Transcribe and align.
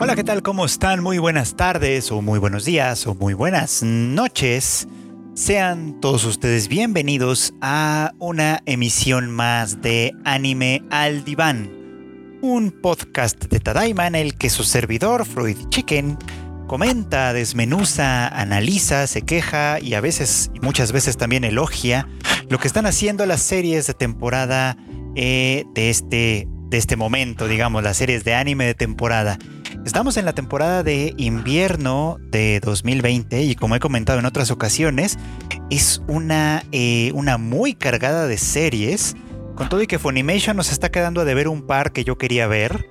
Hola, 0.00 0.16
¿qué 0.16 0.24
tal? 0.24 0.42
¿Cómo 0.42 0.64
están? 0.64 1.04
Muy 1.04 1.18
buenas 1.18 1.54
tardes 1.54 2.10
o 2.10 2.20
muy 2.20 2.40
buenos 2.40 2.64
días 2.64 3.06
o 3.06 3.14
muy 3.14 3.32
buenas 3.32 3.84
noches. 3.84 4.88
Sean 5.34 6.00
todos 6.00 6.24
ustedes 6.24 6.66
bienvenidos 6.66 7.54
a 7.60 8.12
una 8.18 8.60
emisión 8.66 9.30
más 9.30 9.82
de 9.82 10.12
Anime 10.24 10.82
al 10.90 11.24
Diván, 11.24 11.70
un 12.42 12.72
podcast 12.72 13.44
de 13.44 13.60
Tadaima 13.60 14.08
en 14.08 14.16
el 14.16 14.36
que 14.36 14.50
su 14.50 14.64
servidor, 14.64 15.24
Freud 15.24 15.68
Chicken, 15.68 16.18
comenta, 16.66 17.32
desmenuza, 17.32 18.26
analiza, 18.26 19.06
se 19.06 19.22
queja 19.22 19.78
y 19.78 19.94
a 19.94 20.00
veces, 20.00 20.50
y 20.54 20.58
muchas 20.58 20.90
veces 20.90 21.16
también 21.16 21.44
elogia 21.44 22.08
lo 22.48 22.58
que 22.58 22.66
están 22.66 22.86
haciendo 22.86 23.26
las 23.26 23.42
series 23.42 23.86
de 23.86 23.94
temporada 23.94 24.76
eh, 25.14 25.64
de, 25.72 25.90
este, 25.90 26.48
de 26.68 26.78
este 26.78 26.96
momento, 26.96 27.46
digamos, 27.46 27.84
las 27.84 27.96
series 27.96 28.24
de 28.24 28.34
anime 28.34 28.66
de 28.66 28.74
temporada. 28.74 29.38
Estamos 29.84 30.16
en 30.16 30.24
la 30.24 30.32
temporada 30.32 30.82
de 30.82 31.12
invierno 31.18 32.16
de 32.30 32.58
2020 32.60 33.42
y 33.42 33.54
como 33.54 33.76
he 33.76 33.80
comentado 33.80 34.18
en 34.18 34.24
otras 34.24 34.50
ocasiones, 34.50 35.18
es 35.70 36.00
una, 36.08 36.64
eh, 36.72 37.12
una 37.14 37.36
muy 37.36 37.74
cargada 37.74 38.26
de 38.26 38.38
series. 38.38 39.14
Con 39.54 39.68
todo 39.68 39.82
y 39.82 39.86
que 39.86 39.98
Funimation 39.98 40.56
nos 40.56 40.72
está 40.72 40.90
quedando 40.90 41.20
a 41.20 41.24
deber 41.26 41.48
un 41.48 41.66
par 41.66 41.92
que 41.92 42.02
yo 42.02 42.16
quería 42.16 42.46
ver, 42.46 42.88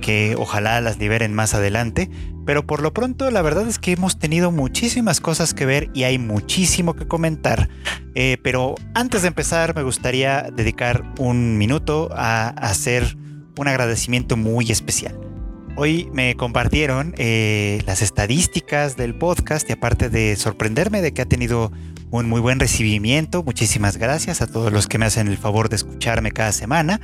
que 0.00 0.34
ojalá 0.38 0.80
las 0.80 0.98
liberen 0.98 1.34
más 1.34 1.52
adelante, 1.52 2.10
pero 2.46 2.66
por 2.66 2.80
lo 2.80 2.94
pronto 2.94 3.30
la 3.30 3.42
verdad 3.42 3.68
es 3.68 3.78
que 3.78 3.92
hemos 3.92 4.18
tenido 4.18 4.50
muchísimas 4.50 5.20
cosas 5.20 5.52
que 5.52 5.66
ver 5.66 5.90
y 5.92 6.04
hay 6.04 6.18
muchísimo 6.18 6.94
que 6.96 7.06
comentar. 7.06 7.68
Eh, 8.14 8.38
pero 8.42 8.76
antes 8.94 9.22
de 9.22 9.28
empezar 9.28 9.76
me 9.76 9.82
gustaría 9.82 10.48
dedicar 10.50 11.04
un 11.18 11.58
minuto 11.58 12.08
a 12.14 12.48
hacer 12.48 13.18
un 13.58 13.68
agradecimiento 13.68 14.38
muy 14.38 14.72
especial. 14.72 15.29
Hoy 15.76 16.08
me 16.12 16.34
compartieron 16.36 17.14
eh, 17.16 17.82
las 17.86 18.02
estadísticas 18.02 18.96
del 18.96 19.14
podcast 19.14 19.68
y 19.70 19.72
aparte 19.72 20.10
de 20.10 20.36
sorprenderme 20.36 21.00
de 21.00 21.12
que 21.12 21.22
ha 21.22 21.26
tenido 21.26 21.72
un 22.10 22.28
muy 22.28 22.40
buen 22.40 22.58
recibimiento, 22.58 23.42
muchísimas 23.42 23.96
gracias 23.96 24.42
a 24.42 24.46
todos 24.46 24.72
los 24.72 24.88
que 24.88 24.98
me 24.98 25.06
hacen 25.06 25.28
el 25.28 25.38
favor 25.38 25.68
de 25.68 25.76
escucharme 25.76 26.32
cada 26.32 26.52
semana. 26.52 27.00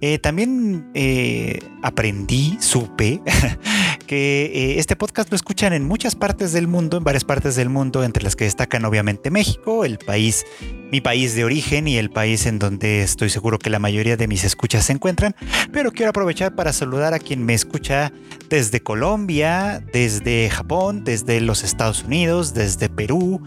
Eh, 0.00 0.18
también 0.18 0.90
eh, 0.94 1.58
aprendí, 1.82 2.56
supe 2.60 3.20
que 4.06 4.44
eh, 4.46 4.78
este 4.78 4.96
podcast 4.96 5.30
lo 5.30 5.36
escuchan 5.36 5.72
en 5.72 5.84
muchas 5.84 6.14
partes 6.14 6.52
del 6.52 6.68
mundo, 6.68 6.96
en 6.96 7.04
varias 7.04 7.24
partes 7.24 7.56
del 7.56 7.68
mundo, 7.68 8.04
entre 8.04 8.22
las 8.22 8.36
que 8.36 8.44
destacan 8.44 8.84
obviamente 8.84 9.30
México, 9.30 9.84
el 9.84 9.98
país, 9.98 10.44
mi 10.92 11.00
país 11.00 11.34
de 11.34 11.44
origen 11.44 11.88
y 11.88 11.96
el 11.96 12.10
país 12.10 12.46
en 12.46 12.58
donde 12.58 13.02
estoy 13.02 13.30
seguro 13.30 13.58
que 13.58 13.70
la 13.70 13.78
mayoría 13.78 14.16
de 14.16 14.28
mis 14.28 14.44
escuchas 14.44 14.84
se 14.86 14.92
encuentran. 14.92 15.34
Pero 15.72 15.92
quiero 15.92 16.10
aprovechar 16.10 16.54
para 16.54 16.72
saludar 16.72 17.14
a 17.14 17.18
quien 17.18 17.44
me 17.44 17.54
escucha 17.54 18.12
desde 18.48 18.80
Colombia, 18.80 19.82
desde 19.92 20.48
Japón, 20.50 21.04
desde 21.04 21.40
los 21.40 21.64
Estados 21.64 22.04
Unidos, 22.04 22.54
desde 22.54 22.88
Perú, 22.88 23.42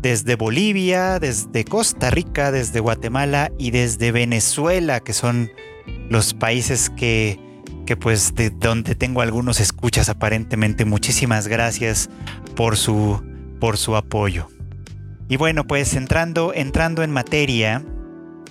desde 0.00 0.34
Bolivia, 0.34 1.18
desde 1.18 1.64
Costa 1.64 2.10
Rica, 2.10 2.52
desde 2.52 2.80
Guatemala 2.80 3.50
y 3.58 3.70
desde 3.70 4.12
Venezuela, 4.12 5.00
que 5.00 5.12
son 5.12 5.50
los 6.08 6.34
países 6.34 6.90
que 6.90 7.49
pues 7.96 8.34
de 8.34 8.50
donde 8.50 8.94
tengo 8.94 9.20
algunos 9.20 9.60
escuchas 9.60 10.08
aparentemente. 10.08 10.84
Muchísimas 10.84 11.48
gracias 11.48 12.10
por 12.56 12.76
su, 12.76 13.22
por 13.60 13.76
su 13.76 13.96
apoyo. 13.96 14.48
Y 15.28 15.36
bueno, 15.36 15.66
pues 15.66 15.94
entrando, 15.94 16.52
entrando 16.54 17.02
en 17.02 17.10
materia, 17.10 17.84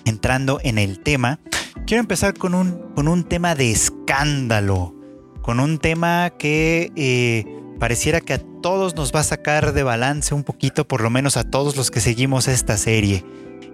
entrando 0.06 0.59
en 0.64 0.78
el 0.78 1.00
tema, 1.02 1.40
quiero 1.86 2.02
empezar 2.02 2.34
con 2.34 2.56
un, 2.56 2.94
con 2.96 3.08
un 3.08 3.23
tema 3.23 3.56
de 3.56 3.72
escándalo, 3.72 4.96
con 5.42 5.59
un 5.59 5.78
tema 5.78 6.31
que 6.38 6.92
eh, 6.96 7.46
pareciera 7.80 8.22
que 8.22 8.34
a 8.34 8.42
todos 8.62 8.96
nos 8.96 9.14
va 9.14 9.22
a 9.22 9.24
sacar 9.24 9.74
de 9.74 9.84
balance 9.84 10.34
un 10.34 10.44
poquito, 10.44 10.88
por 10.88 11.02
lo 11.02 11.09
menos 11.09 11.38
a 11.38 11.44
todos 11.44 11.75
los 11.75 11.92
que 11.92 12.00
seguimos 12.00 12.47
esta 12.47 12.78
serie. 12.78 13.25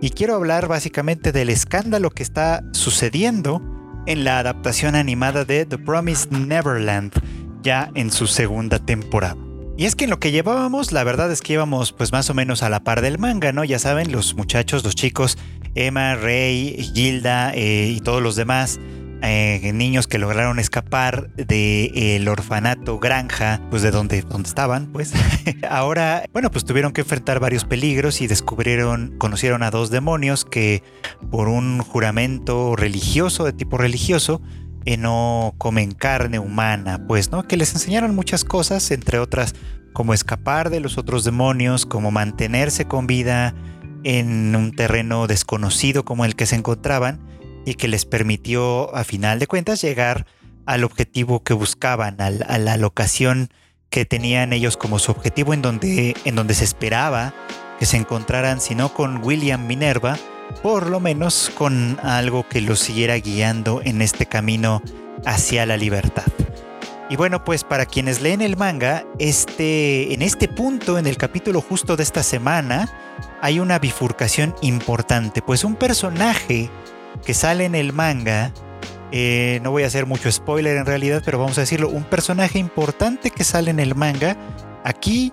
Y 0.01 0.09
quiero 0.09 0.35
hablar 0.35 0.67
básicamente 0.67 1.31
del 1.31 1.49
escándalo 1.49 2.09
que 2.09 2.23
está 2.23 2.63
sucediendo 2.73 3.61
en 4.05 4.23
la 4.23 4.39
adaptación 4.39 4.95
animada 4.95 5.45
de 5.45 5.65
The 5.65 5.77
Promised 5.77 6.31
Neverland, 6.31 7.13
ya 7.61 7.91
en 7.95 8.11
su 8.11 8.27
segunda 8.27 8.79
temporada. 8.79 9.37
Y 9.77 9.85
es 9.85 9.95
que 9.95 10.05
en 10.05 10.09
lo 10.09 10.19
que 10.19 10.31
llevábamos, 10.31 10.91
la 10.91 11.03
verdad 11.03 11.31
es 11.31 11.41
que 11.41 11.53
íbamos 11.53 11.91
pues 11.91 12.11
más 12.11 12.29
o 12.29 12.33
menos 12.33 12.63
a 12.63 12.69
la 12.69 12.83
par 12.83 13.01
del 13.01 13.19
manga, 13.19 13.51
¿no? 13.51 13.63
Ya 13.63 13.77
saben, 13.79 14.11
los 14.11 14.35
muchachos, 14.35 14.83
los 14.83 14.95
chicos, 14.95 15.37
Emma, 15.75 16.15
Rey, 16.15 16.91
Gilda 16.93 17.53
eh, 17.53 17.93
y 17.95 17.99
todos 17.99 18.21
los 18.21 18.37
demás 18.37 18.79
eh, 19.21 19.71
niños 19.73 20.07
que 20.07 20.17
lograron 20.17 20.59
escapar 20.59 21.29
del 21.35 21.91
el 21.95 22.27
orfanato 22.27 22.99
granja, 22.99 23.61
pues 23.69 23.81
de 23.81 23.91
donde, 23.91 24.21
donde 24.21 24.49
estaban, 24.49 24.87
pues 24.87 25.13
ahora, 25.69 26.25
bueno, 26.33 26.51
pues 26.51 26.65
tuvieron 26.65 26.91
que 26.91 27.01
enfrentar 27.01 27.39
varios 27.39 27.65
peligros 27.65 28.21
y 28.21 28.27
descubrieron, 28.27 29.15
conocieron 29.17 29.63
a 29.63 29.71
dos 29.71 29.89
demonios 29.89 30.45
que 30.45 30.83
por 31.31 31.47
un 31.47 31.79
juramento 31.79 32.75
religioso, 32.75 33.45
de 33.45 33.53
tipo 33.53 33.77
religioso, 33.77 34.41
eh, 34.85 34.97
no 34.97 35.55
comen 35.57 35.91
carne 35.91 36.37
humana, 36.37 37.05
pues, 37.07 37.31
¿no? 37.31 37.47
Que 37.47 37.57
les 37.57 37.73
enseñaron 37.73 38.13
muchas 38.13 38.43
cosas, 38.43 38.91
entre 38.91 39.19
otras, 39.19 39.55
como 39.93 40.13
escapar 40.13 40.69
de 40.69 40.79
los 40.79 40.97
otros 40.97 41.23
demonios, 41.23 41.85
como 41.85 42.11
mantenerse 42.11 42.85
con 42.85 43.07
vida 43.07 43.55
en 44.03 44.55
un 44.55 44.71
terreno 44.75 45.25
desconocido 45.25 46.05
como 46.05 46.25
el 46.25 46.35
que 46.35 46.45
se 46.45 46.55
encontraban 46.55 47.19
y 47.65 47.75
que 47.75 47.87
les 47.87 48.05
permitió 48.05 48.95
a 48.95 49.03
final 49.03 49.39
de 49.39 49.47
cuentas 49.47 49.81
llegar 49.81 50.25
al 50.65 50.83
objetivo 50.83 51.43
que 51.43 51.53
buscaban, 51.53 52.17
a 52.19 52.57
la 52.57 52.77
locación 52.77 53.49
que 53.89 54.05
tenían 54.05 54.53
ellos 54.53 54.77
como 54.77 54.99
su 54.99 55.11
objetivo 55.11 55.53
en 55.53 55.61
donde, 55.61 56.15
en 56.25 56.35
donde 56.35 56.53
se 56.53 56.63
esperaba 56.63 57.33
que 57.79 57.85
se 57.85 57.97
encontraran, 57.97 58.61
si 58.61 58.75
no 58.75 58.93
con 58.93 59.23
William 59.23 59.67
Minerva, 59.67 60.17
por 60.61 60.89
lo 60.89 60.99
menos 60.99 61.51
con 61.55 61.99
algo 62.01 62.47
que 62.47 62.61
los 62.61 62.79
siguiera 62.79 63.15
guiando 63.15 63.81
en 63.83 64.01
este 64.01 64.25
camino 64.25 64.81
hacia 65.25 65.65
la 65.65 65.77
libertad. 65.77 66.25
Y 67.09 67.17
bueno, 67.17 67.43
pues 67.43 67.63
para 67.63 67.85
quienes 67.85 68.21
leen 68.21 68.41
el 68.41 68.57
manga, 68.57 69.05
este, 69.19 70.13
en 70.13 70.21
este 70.21 70.47
punto, 70.47 70.97
en 70.97 71.05
el 71.05 71.17
capítulo 71.17 71.61
justo 71.61 71.95
de 71.95 72.03
esta 72.03 72.23
semana, 72.23 72.89
hay 73.41 73.59
una 73.59 73.77
bifurcación 73.77 74.55
importante, 74.61 75.41
pues 75.41 75.63
un 75.63 75.75
personaje 75.75 76.69
que 77.23 77.33
sale 77.33 77.65
en 77.65 77.75
el 77.75 77.93
manga, 77.93 78.51
eh, 79.11 79.59
no 79.63 79.71
voy 79.71 79.83
a 79.83 79.87
hacer 79.87 80.05
mucho 80.05 80.31
spoiler 80.31 80.77
en 80.77 80.85
realidad, 80.85 81.21
pero 81.23 81.39
vamos 81.39 81.57
a 81.57 81.61
decirlo, 81.61 81.89
un 81.89 82.03
personaje 82.03 82.59
importante 82.59 83.31
que 83.31 83.43
sale 83.43 83.71
en 83.71 83.79
el 83.79 83.95
manga, 83.95 84.35
aquí 84.83 85.31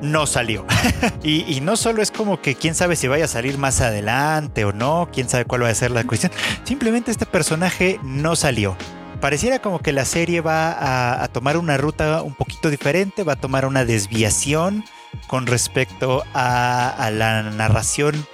no 0.00 0.26
salió. 0.26 0.66
y, 1.22 1.60
no 1.60 1.76
solo 1.76 2.02
es 2.02 2.10
como 2.10 2.40
que 2.40 2.54
quién 2.54 2.74
sabe 2.74 2.96
si 2.96 3.08
vaya 3.08 3.26
a 3.26 3.28
salir 3.28 3.58
más 3.58 3.80
adelante 3.80 4.64
o 4.64 4.72
no, 4.72 5.08
quién 5.12 5.28
sabe 5.28 5.44
cuál 5.44 5.62
va 5.62 5.68
a 5.68 5.74
ser 5.74 5.90
la 5.90 6.04
cuestión, 6.04 6.32
simplemente 6.64 7.10
este 7.10 7.26
personaje 7.26 7.98
no 8.02 8.36
salió. 8.36 8.76
Pareciera 9.20 9.60
como 9.60 9.78
que 9.78 9.92
la 9.92 10.04
serie 10.04 10.40
va 10.40 11.22
a, 11.22 11.28
tomar 11.28 11.56
una 11.56 11.76
ruta 11.78 12.20
un 12.22 12.34
poquito 12.34 12.68
diferente, 12.68 13.22
va 13.22 13.34
a 13.34 13.40
tomar 13.40 13.64
una 13.64 13.84
desviación 13.84 14.84
con 15.28 15.46
respecto 15.46 16.24
a, 16.34 16.90
a 16.90 17.10
la 17.10 17.42
narración 17.42 18.26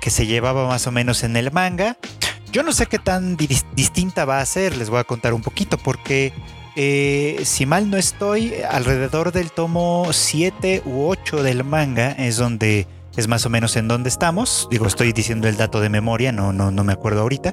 que 0.00 0.10
se 0.10 0.26
llevaba 0.26 0.66
más 0.66 0.86
o 0.86 0.92
menos 0.92 1.22
en 1.24 1.36
el 1.36 1.52
manga. 1.52 1.96
Yo 2.52 2.62
no 2.62 2.72
sé 2.72 2.86
qué 2.86 2.98
tan 2.98 3.36
distinta 3.36 4.24
va 4.24 4.40
a 4.40 4.46
ser, 4.46 4.76
les 4.76 4.88
voy 4.88 5.00
a 5.00 5.04
contar 5.04 5.34
un 5.34 5.42
poquito, 5.42 5.76
porque 5.76 6.32
eh, 6.76 7.40
si 7.44 7.66
mal 7.66 7.90
no 7.90 7.96
estoy, 7.96 8.54
alrededor 8.70 9.32
del 9.32 9.50
tomo 9.50 10.08
7 10.10 10.82
u 10.86 11.08
8 11.08 11.42
del 11.42 11.64
manga 11.64 12.12
es 12.12 12.36
donde 12.36 12.86
es 13.16 13.26
más 13.28 13.44
o 13.44 13.50
menos 13.50 13.76
en 13.76 13.88
donde 13.88 14.08
estamos. 14.08 14.68
Digo, 14.70 14.86
estoy 14.86 15.12
diciendo 15.12 15.48
el 15.48 15.56
dato 15.56 15.80
de 15.80 15.88
memoria, 15.88 16.32
no, 16.32 16.52
no, 16.52 16.70
no 16.70 16.84
me 16.84 16.92
acuerdo 16.92 17.22
ahorita. 17.22 17.52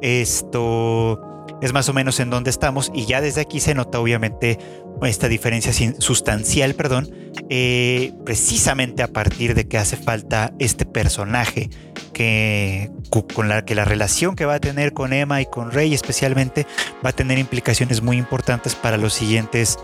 Esto 0.00 1.29
es 1.62 1.72
más 1.72 1.88
o 1.88 1.92
menos 1.92 2.20
en 2.20 2.30
donde 2.30 2.50
estamos 2.50 2.90
y 2.94 3.06
ya 3.06 3.20
desde 3.20 3.40
aquí 3.40 3.60
se 3.60 3.74
nota 3.74 4.00
obviamente 4.00 4.58
esta 5.02 5.28
diferencia 5.28 5.72
sustancial, 5.98 6.74
perdón, 6.74 7.10
eh, 7.48 8.12
precisamente 8.24 9.02
a 9.02 9.08
partir 9.08 9.54
de 9.54 9.66
que 9.66 9.78
hace 9.78 9.96
falta 9.96 10.52
este 10.58 10.84
personaje 10.84 11.70
que 12.12 12.90
con 13.34 13.48
la 13.48 13.64
que 13.64 13.74
la 13.74 13.84
relación 13.84 14.36
que 14.36 14.44
va 14.44 14.54
a 14.54 14.60
tener 14.60 14.92
con 14.92 15.12
Emma 15.12 15.40
y 15.40 15.46
con 15.46 15.70
Rey 15.70 15.94
especialmente 15.94 16.66
va 17.04 17.10
a 17.10 17.12
tener 17.12 17.38
implicaciones 17.38 18.02
muy 18.02 18.18
importantes 18.18 18.74
para 18.74 18.98
los 18.98 19.14
siguientes 19.14 19.78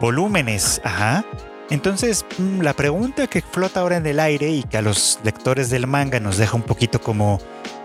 volúmenes. 0.00 0.80
Ajá. 0.84 1.24
Entonces, 1.70 2.24
mm, 2.38 2.60
la 2.60 2.74
pregunta 2.74 3.26
que 3.26 3.40
flota 3.40 3.80
ahora 3.80 3.96
en 3.96 4.06
el 4.06 4.20
aire 4.20 4.50
y 4.50 4.62
que 4.62 4.76
a 4.76 4.82
los 4.82 5.18
lectores 5.24 5.70
del 5.70 5.86
manga 5.86 6.20
nos 6.20 6.36
deja 6.36 6.56
un 6.56 6.62
poquito 6.62 7.00
como, 7.00 7.40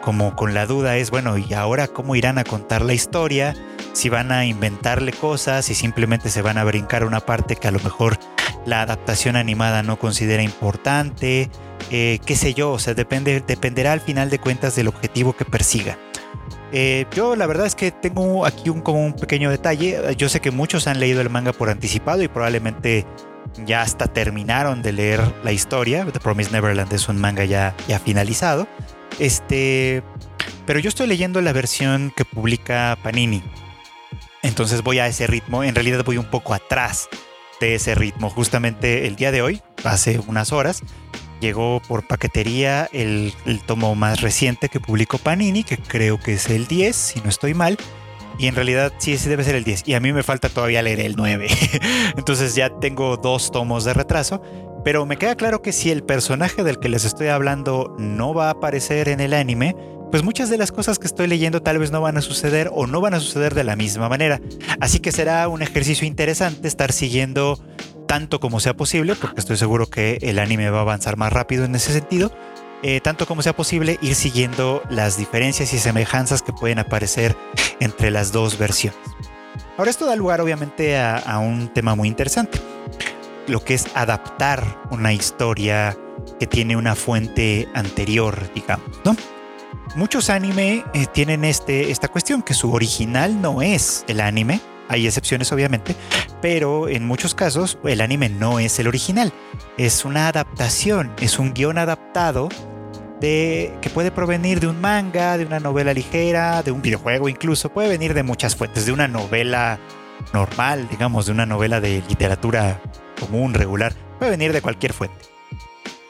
como 0.08 0.38
con 0.38 0.54
la 0.54 0.66
duda 0.66 0.96
es, 0.96 1.12
bueno, 1.12 1.38
¿y 1.38 1.54
ahora 1.54 1.90
cómo 1.90 2.16
irán 2.16 2.38
a 2.38 2.46
contar 2.46 2.82
la 2.82 2.94
historia? 2.94 3.54
Si 3.92 4.08
van 4.08 4.32
a 4.32 4.46
inventarle 4.46 5.12
cosas, 5.12 5.66
si 5.66 5.76
simplemente 5.76 6.30
se 6.30 6.42
van 6.42 6.58
a 6.58 6.64
brincar 6.64 7.04
una 7.04 7.20
parte 7.20 7.58
que 7.58 7.68
a 7.68 7.72
lo 7.72 7.82
mejor 7.82 8.18
la 8.66 8.84
adaptación 8.84 9.36
animada 9.36 9.84
no 9.84 10.00
considera 10.00 10.42
importante, 10.44 11.50
eh, 11.92 12.20
qué 12.26 12.38
sé 12.38 12.54
yo, 12.54 12.72
o 12.72 12.80
sea, 12.80 12.94
depende, 12.94 13.44
dependerá 13.46 13.92
al 13.92 14.00
final 14.00 14.30
de 14.30 14.40
cuentas 14.40 14.78
del 14.78 14.88
objetivo 14.88 15.36
que 15.36 15.44
persiga. 15.44 15.98
Eh, 16.72 17.06
yo 17.14 17.36
la 17.36 17.46
verdad 17.46 17.66
es 17.66 17.76
que 17.76 17.92
tengo 17.92 18.46
aquí 18.46 18.70
un, 18.70 18.80
como 18.80 19.06
un 19.06 19.12
pequeño 19.12 19.50
detalle. 19.50 20.16
Yo 20.16 20.30
sé 20.30 20.40
que 20.40 20.52
muchos 20.52 20.88
han 20.88 21.02
leído 21.02 21.20
el 21.20 21.30
manga 21.30 21.52
por 21.52 21.70
anticipado 21.70 22.24
y 22.24 22.30
probablemente 22.30 23.06
ya 23.66 23.82
hasta 23.82 24.08
terminaron 24.08 24.82
de 24.82 24.94
leer 24.94 25.20
la 25.44 25.52
historia. 25.52 26.06
The 26.06 26.22
Promised 26.22 26.54
Neverland 26.54 26.94
es 26.94 27.10
un 27.10 27.18
manga 27.18 27.44
ya, 27.44 27.76
ya 27.90 28.00
finalizado. 28.00 28.70
Este, 29.20 30.04
pero 30.66 30.80
yo 30.80 30.90
estoy 30.90 31.08
leyendo 31.08 31.42
la 31.42 31.54
versión 31.54 32.14
que 32.16 32.26
publica 32.26 32.98
Panini. 33.02 33.42
Entonces 34.44 34.84
voy 34.84 35.00
a 35.00 35.08
ese 35.08 35.28
ritmo. 35.28 35.64
En 35.64 35.76
realidad 35.76 36.04
voy 36.06 36.18
un 36.18 36.30
poco 36.30 36.54
atrás 36.54 37.10
de 37.60 37.76
ese 37.76 37.96
ritmo. 37.96 38.30
Justamente 38.30 39.08
el 39.08 39.16
día 39.16 39.32
de 39.32 39.42
hoy, 39.42 39.62
hace 39.84 40.20
unas 40.20 40.52
horas, 40.52 40.84
llegó 41.40 41.82
por 41.88 42.08
paquetería 42.08 42.90
el, 42.92 43.34
tomo 43.66 43.96
más 43.96 44.22
reciente 44.22 44.70
que 44.70 44.80
publicó 44.80 45.18
Panini, 45.18 45.64
que 45.64 45.78
creo 45.78 46.20
que 46.20 46.34
es 46.34 46.50
el 46.50 46.68
10, 46.68 46.96
si 46.96 47.22
no 47.22 47.30
estoy 47.30 47.54
mal. 47.54 47.78
Y 48.40 48.48
en 48.48 48.56
realidad 48.56 48.94
sí, 49.00 49.18
sí 49.18 49.30
debe 49.30 49.44
ser 49.44 49.56
el 49.56 49.64
10. 49.64 49.84
Y 49.88 49.96
a 49.96 50.00
mí 50.00 50.14
me 50.14 50.22
falta 50.22 50.50
todavía 50.50 50.82
leer 50.84 51.00
el 51.00 51.16
9. 51.16 51.48
Entonces 52.18 52.54
ya 52.54 52.70
tengo 52.70 53.18
dos 53.18 53.52
tomos 53.52 53.84
de 53.84 53.94
retraso. 53.94 54.42
Pero 54.88 55.06
me 55.06 55.18
queda 55.18 55.36
claro 55.36 55.62
que 55.62 55.74
si 55.74 55.92
el 55.92 56.02
personaje 56.02 56.64
del 56.64 56.80
que 56.80 56.88
les 56.88 57.04
estoy 57.04 57.28
hablando 57.28 57.94
no 58.00 58.34
va 58.34 58.48
a 58.48 58.52
aparecer 58.52 59.10
en 59.10 59.20
el 59.20 59.34
anime, 59.34 59.76
pues 60.12 60.24
muchas 60.24 60.50
de 60.50 60.58
las 60.58 60.72
cosas 60.72 60.98
que 60.98 61.08
estoy 61.08 61.28
leyendo 61.28 61.62
tal 61.62 61.78
vez 61.78 61.92
no 61.92 62.00
van 62.00 62.16
a 62.16 62.22
suceder 62.22 62.70
o 62.72 62.88
no 62.88 63.02
van 63.02 63.14
a 63.14 63.20
suceder 63.20 63.54
de 63.54 63.66
la 63.66 63.76
misma 63.76 64.08
manera. 64.08 64.40
Así 64.80 65.00
que 65.00 65.12
será 65.12 65.50
un 65.50 65.62
ejercicio 65.62 66.08
interesante 66.08 66.70
estar 66.70 66.94
siguiendo 66.94 67.60
tanto 68.08 68.40
como 68.40 68.62
sea 68.62 68.78
posible, 68.78 69.16
porque 69.16 69.42
estoy 69.42 69.58
seguro 69.58 69.88
que 69.88 70.20
el 70.22 70.40
anime 70.40 70.70
va 70.70 70.78
a 70.78 70.84
avanzar 70.84 71.18
más 71.18 71.34
rápido 71.34 71.66
en 71.66 71.76
ese 71.76 71.92
sentido, 71.92 72.32
eh, 72.82 73.02
tanto 73.02 73.26
como 73.26 73.42
sea 73.42 73.58
posible 73.58 74.00
ir 74.02 74.16
siguiendo 74.16 74.82
las 74.90 75.18
diferencias 75.18 75.74
y 75.74 75.80
semejanzas 75.80 76.42
que 76.42 76.54
pueden 76.54 76.80
aparecer 76.80 77.36
entre 77.82 78.10
las 78.10 78.32
dos 78.32 78.58
versiones. 78.58 78.98
Ahora 79.78 79.92
esto 79.92 80.06
da 80.06 80.16
lugar 80.16 80.40
obviamente 80.40 80.96
a, 80.96 81.18
a 81.18 81.40
un 81.40 81.74
tema 81.74 81.94
muy 81.94 82.08
interesante, 82.08 82.58
lo 83.48 83.64
que 83.64 83.74
es 83.74 83.88
adaptar 83.96 84.82
una 84.92 85.14
historia 85.14 85.98
que 86.40 86.48
tiene 86.48 86.76
una 86.76 86.96
fuente 86.96 87.68
anterior, 87.74 88.50
digamos, 88.54 88.88
¿no? 89.04 89.16
Muchos 89.96 90.30
anime 90.30 90.84
eh, 90.94 91.06
tienen 91.12 91.44
este, 91.44 91.92
esta 91.92 92.08
cuestión 92.08 92.44
que 92.44 92.54
su 92.54 92.72
original 92.72 93.42
no 93.42 93.62
es 93.62 94.04
el 94.08 94.22
anime, 94.22 94.62
hay 94.90 95.08
excepciones 95.08 95.52
obviamente, 95.52 95.96
pero 96.42 96.88
en 96.88 97.06
muchos 97.06 97.34
casos 97.36 97.78
el 97.84 98.02
anime 98.02 98.30
no 98.30 98.60
es 98.60 98.80
el 98.80 98.88
original, 98.88 99.34
es 99.78 100.06
una 100.06 100.28
adaptación, 100.28 101.12
es 101.20 101.40
un 101.40 101.54
guion 101.54 101.78
adaptado 101.78 102.50
de, 103.20 103.74
que 103.82 103.90
puede 103.90 104.12
provenir 104.12 104.60
de 104.60 104.68
un 104.68 104.80
manga, 104.80 105.38
de 105.38 105.46
una 105.46 105.60
novela 105.60 105.94
ligera, 105.94 106.62
de 106.64 106.72
un 106.72 106.82
videojuego 106.82 107.30
incluso, 107.30 107.70
puede 107.70 107.90
venir 107.90 108.14
de 108.14 108.24
muchas 108.24 108.56
fuentes, 108.56 108.86
de 108.86 108.92
una 108.92 109.08
novela 109.08 109.80
normal, 110.34 110.88
digamos, 110.90 111.26
de 111.26 111.32
una 111.32 111.46
novela 111.46 111.80
de 111.80 112.04
literatura 112.08 112.82
común, 113.20 113.54
regular, 113.54 113.94
puede 114.20 114.32
venir 114.32 114.54
de 114.54 114.62
cualquier 114.62 114.94
fuente. 114.94 115.26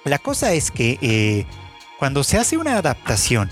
La 0.04 0.20
cosa 0.20 0.54
es 0.54 0.72
que 0.72 0.98
eh, 1.02 1.46
cuando 2.00 2.24
se 2.24 2.38
hace 2.38 2.58
una 2.58 2.78
adaptación, 2.78 3.50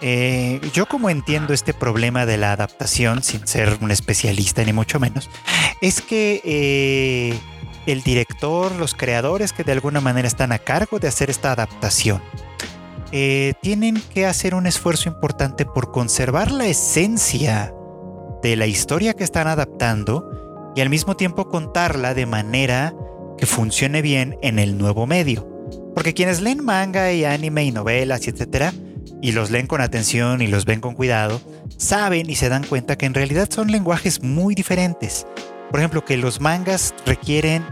eh, 0.00 0.60
yo 0.72 0.86
como 0.86 1.08
entiendo 1.10 1.54
este 1.54 1.72
problema 1.72 2.26
de 2.26 2.36
la 2.36 2.52
adaptación, 2.52 3.22
sin 3.22 3.46
ser 3.46 3.78
un 3.80 3.90
especialista 3.90 4.64
ni 4.64 4.72
mucho 4.72 4.98
menos, 4.98 5.30
es 5.80 6.00
que 6.00 6.40
eh, 6.44 7.38
el 7.86 8.02
director, 8.02 8.72
los 8.72 8.94
creadores 8.94 9.52
que 9.52 9.62
de 9.62 9.72
alguna 9.72 10.00
manera 10.00 10.26
están 10.26 10.50
a 10.50 10.58
cargo 10.58 10.98
de 10.98 11.08
hacer 11.08 11.30
esta 11.30 11.52
adaptación, 11.52 12.22
tienen 13.60 14.02
que 14.14 14.24
hacer 14.24 14.54
un 14.54 14.66
esfuerzo 14.66 15.10
importante 15.10 15.66
por 15.66 15.92
conservar 15.92 16.50
la 16.50 16.64
esencia 16.64 17.74
de 18.42 18.56
la 18.56 18.66
historia 18.66 19.12
que 19.12 19.22
están 19.22 19.48
adaptando 19.48 20.41
y 20.74 20.80
al 20.80 20.90
mismo 20.90 21.16
tiempo 21.16 21.48
contarla 21.48 22.14
de 22.14 22.26
manera 22.26 22.94
que 23.38 23.46
funcione 23.46 24.02
bien 24.02 24.38
en 24.42 24.58
el 24.58 24.78
nuevo 24.78 25.06
medio. 25.06 25.48
Porque 25.94 26.14
quienes 26.14 26.40
leen 26.40 26.64
manga 26.64 27.12
y 27.12 27.24
anime 27.24 27.64
y 27.64 27.72
novelas 27.72 28.26
y 28.26 28.30
etcétera, 28.30 28.72
y 29.20 29.32
los 29.32 29.50
leen 29.50 29.66
con 29.66 29.80
atención 29.80 30.42
y 30.42 30.46
los 30.46 30.64
ven 30.64 30.80
con 30.80 30.94
cuidado, 30.94 31.40
saben 31.76 32.28
y 32.28 32.34
se 32.34 32.48
dan 32.48 32.64
cuenta 32.64 32.96
que 32.96 33.06
en 33.06 33.14
realidad 33.14 33.48
son 33.50 33.70
lenguajes 33.70 34.22
muy 34.22 34.54
diferentes. 34.54 35.26
Por 35.70 35.80
ejemplo, 35.80 36.04
que 36.04 36.16
los 36.16 36.40
mangas 36.40 36.94
requieren 37.06 37.64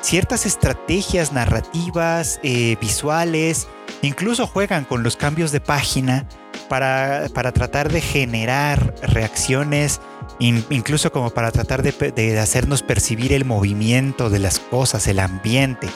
ciertas 0.00 0.46
estrategias 0.46 1.32
narrativas, 1.32 2.40
eh, 2.42 2.76
visuales, 2.80 3.68
incluso 4.02 4.46
juegan 4.46 4.84
con 4.84 5.02
los 5.02 5.16
cambios 5.16 5.50
de 5.50 5.60
página 5.60 6.26
para, 6.68 7.26
para 7.34 7.52
tratar 7.52 7.90
de 7.90 8.00
generar 8.00 8.94
reacciones, 9.02 10.00
incluso 10.38 11.10
como 11.12 11.30
para 11.30 11.50
tratar 11.50 11.82
de, 11.82 12.38
hacernos 12.38 12.82
percibir 12.82 13.32
el 13.32 13.44
movimiento 13.44 14.30
de 14.30 14.38
las 14.38 14.58
cosas, 14.60 15.06
el 15.08 15.18
ambiente. 15.18 15.88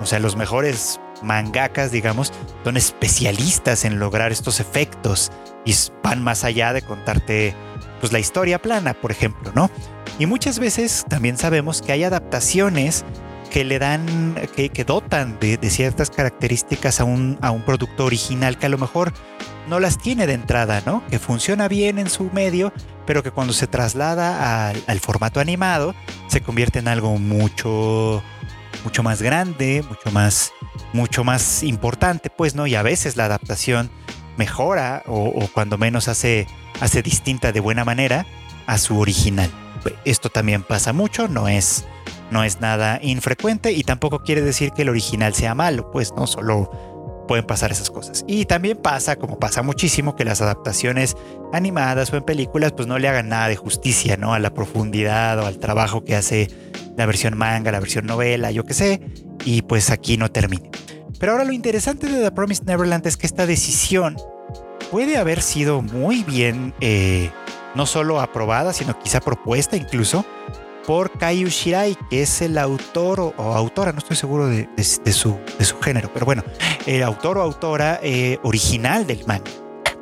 O 0.00 0.06
sea, 0.06 0.18
los 0.18 0.36
mejores 0.36 1.00
mangakas, 1.22 1.90
digamos, 1.90 2.32
son 2.64 2.76
especialistas 2.76 3.84
en 3.84 3.98
lograr 3.98 4.32
estos 4.32 4.60
efectos 4.60 5.30
y 5.64 5.74
van 6.02 6.22
más 6.22 6.44
allá 6.44 6.72
de 6.72 6.82
contarte 6.82 7.54
pues 8.00 8.12
la 8.12 8.18
historia 8.18 8.58
plana, 8.58 8.94
por 8.94 9.10
ejemplo, 9.10 9.52
¿no? 9.54 9.70
Y 10.18 10.26
muchas 10.26 10.58
veces 10.58 11.04
también 11.08 11.36
sabemos 11.36 11.82
que 11.82 11.92
hay 11.92 12.04
adaptaciones 12.04 13.04
que 13.50 13.64
le 13.64 13.78
dan, 13.78 14.36
que, 14.54 14.84
dotan 14.84 15.38
de, 15.40 15.58
ciertas 15.70 16.10
características 16.10 17.00
a 17.00 17.04
un, 17.04 17.38
a 17.42 17.50
un 17.50 17.62
producto 17.62 18.04
original 18.04 18.58
que 18.58 18.66
a 18.66 18.70
lo 18.70 18.78
mejor 18.78 19.12
no 19.68 19.80
las 19.80 19.98
tiene 19.98 20.26
de 20.26 20.34
entrada, 20.34 20.82
¿no? 20.86 21.02
Que 21.10 21.18
funciona 21.18 21.68
bien 21.68 21.98
en 21.98 22.08
su 22.08 22.30
medio, 22.32 22.72
pero 23.06 23.22
que 23.22 23.30
cuando 23.30 23.52
se 23.52 23.66
traslada 23.66 24.68
al, 24.68 24.82
al 24.86 25.00
formato 25.00 25.40
animado 25.40 25.94
se 26.28 26.40
convierte 26.40 26.78
en 26.78 26.88
algo 26.88 27.18
mucho, 27.18 28.22
mucho 28.84 29.02
más 29.02 29.20
grande, 29.20 29.84
mucho 29.88 30.10
más 30.10 30.52
mucho 30.92 31.24
más 31.24 31.62
importante, 31.62 32.30
pues, 32.30 32.54
¿no? 32.54 32.66
Y 32.66 32.74
a 32.74 32.82
veces 32.82 33.16
la 33.16 33.26
adaptación 33.26 33.90
mejora 34.36 35.02
o, 35.06 35.48
cuando 35.52 35.78
menos 35.78 36.08
hace, 36.08 36.46
hace 36.80 37.02
distinta 37.02 37.52
de 37.52 37.60
buena 37.60 37.84
manera 37.84 38.26
a 38.66 38.78
su 38.78 38.98
original. 38.98 39.50
Esto 40.04 40.30
también 40.30 40.62
pasa 40.62 40.92
mucho, 40.92 41.28
no 41.28 41.48
es, 41.48 41.84
no 42.30 42.44
es 42.44 42.60
nada 42.60 42.98
infrecuente 43.02 43.72
y 43.72 43.82
tampoco 43.82 44.20
quiere 44.20 44.42
decir 44.42 44.72
que 44.72 44.82
el 44.82 44.88
original 44.88 45.34
sea 45.34 45.54
malo, 45.54 45.90
pues 45.90 46.12
no 46.16 46.26
solo 46.26 46.70
pueden 47.30 47.46
pasar 47.46 47.70
esas 47.70 47.90
cosas. 47.90 48.24
Y 48.26 48.46
también 48.46 48.76
pasa, 48.76 49.14
como 49.16 49.38
pasa 49.38 49.62
muchísimo, 49.62 50.16
que 50.16 50.24
las 50.24 50.40
adaptaciones 50.40 51.16
animadas 51.52 52.12
o 52.12 52.16
en 52.16 52.24
películas 52.24 52.72
pues 52.72 52.88
no 52.88 52.98
le 52.98 53.08
hagan 53.08 53.28
nada 53.28 53.46
de 53.46 53.54
justicia, 53.54 54.16
¿no? 54.16 54.34
A 54.34 54.40
la 54.40 54.52
profundidad 54.52 55.38
o 55.38 55.46
al 55.46 55.58
trabajo 55.58 56.04
que 56.04 56.16
hace 56.16 56.50
la 56.96 57.06
versión 57.06 57.38
manga, 57.38 57.70
la 57.70 57.78
versión 57.78 58.06
novela, 58.06 58.50
yo 58.50 58.64
qué 58.64 58.74
sé, 58.74 59.00
y 59.44 59.62
pues 59.62 59.90
aquí 59.90 60.16
no 60.16 60.30
termine. 60.30 60.70
Pero 61.20 61.32
ahora 61.32 61.44
lo 61.44 61.52
interesante 61.52 62.08
de 62.08 62.20
The 62.20 62.32
Promised 62.32 62.64
Neverland 62.64 63.06
es 63.06 63.16
que 63.16 63.26
esta 63.26 63.46
decisión 63.46 64.16
puede 64.90 65.16
haber 65.16 65.40
sido 65.40 65.82
muy 65.82 66.24
bien, 66.24 66.74
eh, 66.80 67.30
no 67.74 67.86
solo 67.86 68.20
aprobada, 68.20 68.72
sino 68.72 68.98
quizá 68.98 69.20
propuesta 69.20 69.76
incluso 69.76 70.24
por 70.90 71.12
Kaiju 71.18 71.46
Shirai, 71.46 71.96
que 72.10 72.22
es 72.22 72.42
el 72.42 72.58
autor 72.58 73.20
o, 73.20 73.32
autora, 73.38 73.92
no 73.92 73.98
estoy 73.98 74.16
seguro 74.16 74.48
de, 74.48 74.66
su, 74.82 75.38
de, 75.56 75.64
su, 75.64 75.78
género, 75.80 76.10
pero 76.12 76.26
bueno, 76.26 76.42
el 76.84 77.04
autor 77.04 77.38
o 77.38 77.42
autora 77.42 78.00
eh, 78.02 78.40
original 78.42 79.06
del 79.06 79.24
manga. 79.24 79.48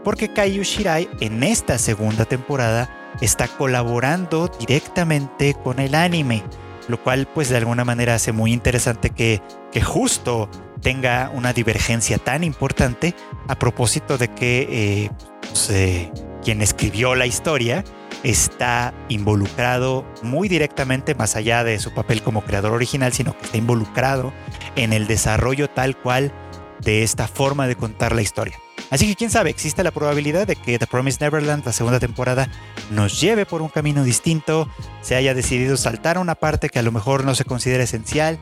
Porque 0.02 0.32
Kaiju 0.32 0.62
Shirai 0.62 1.06
en 1.20 1.42
esta 1.42 1.76
segunda 1.76 2.24
temporada 2.24 2.88
está 3.20 3.48
colaborando 3.48 4.48
directamente 4.58 5.52
con 5.62 5.78
el 5.78 5.94
anime 5.94 6.42
lo 6.88 7.02
cual 7.02 7.28
pues 7.34 7.50
de 7.50 7.58
alguna 7.58 7.84
manera 7.84 8.14
hace 8.14 8.32
muy 8.32 8.50
interesante 8.50 9.10
que, 9.10 9.42
que 9.70 9.82
justo 9.82 10.48
tenga 10.80 11.30
una 11.34 11.52
divergencia 11.52 12.16
tan 12.16 12.44
importante 12.44 13.14
a 13.46 13.58
propósito 13.58 14.16
de 14.16 14.28
que 14.28 14.66
eh, 14.70 15.10
pues, 15.42 15.68
eh, 15.68 16.10
quien 16.42 16.62
escribió 16.62 17.14
la 17.14 17.26
historia 17.26 17.84
está 18.22 18.94
involucrado 19.08 20.04
muy 20.22 20.48
directamente, 20.48 21.14
más 21.14 21.36
allá 21.36 21.64
de 21.64 21.78
su 21.78 21.92
papel 21.92 22.22
como 22.22 22.42
creador 22.42 22.72
original, 22.72 23.12
sino 23.12 23.36
que 23.36 23.44
está 23.46 23.58
involucrado 23.58 24.32
en 24.76 24.92
el 24.92 25.06
desarrollo 25.06 25.68
tal 25.68 25.96
cual 25.96 26.32
de 26.80 27.02
esta 27.02 27.28
forma 27.28 27.66
de 27.66 27.76
contar 27.76 28.14
la 28.14 28.22
historia. 28.22 28.58
Así 28.90 29.06
que 29.06 29.16
quién 29.16 29.30
sabe, 29.30 29.50
existe 29.50 29.84
la 29.84 29.90
probabilidad 29.90 30.46
de 30.46 30.56
que 30.56 30.78
The 30.78 30.86
Promised 30.86 31.20
Neverland, 31.20 31.64
la 31.66 31.72
segunda 31.72 32.00
temporada, 32.00 32.48
nos 32.90 33.20
lleve 33.20 33.44
por 33.44 33.60
un 33.60 33.68
camino 33.68 34.02
distinto, 34.02 34.68
se 35.02 35.14
haya 35.14 35.34
decidido 35.34 35.76
saltar 35.76 36.16
una 36.16 36.34
parte 36.34 36.70
que 36.70 36.78
a 36.78 36.82
lo 36.82 36.92
mejor 36.92 37.24
no 37.24 37.34
se 37.34 37.44
considera 37.44 37.84
esencial, 37.84 38.38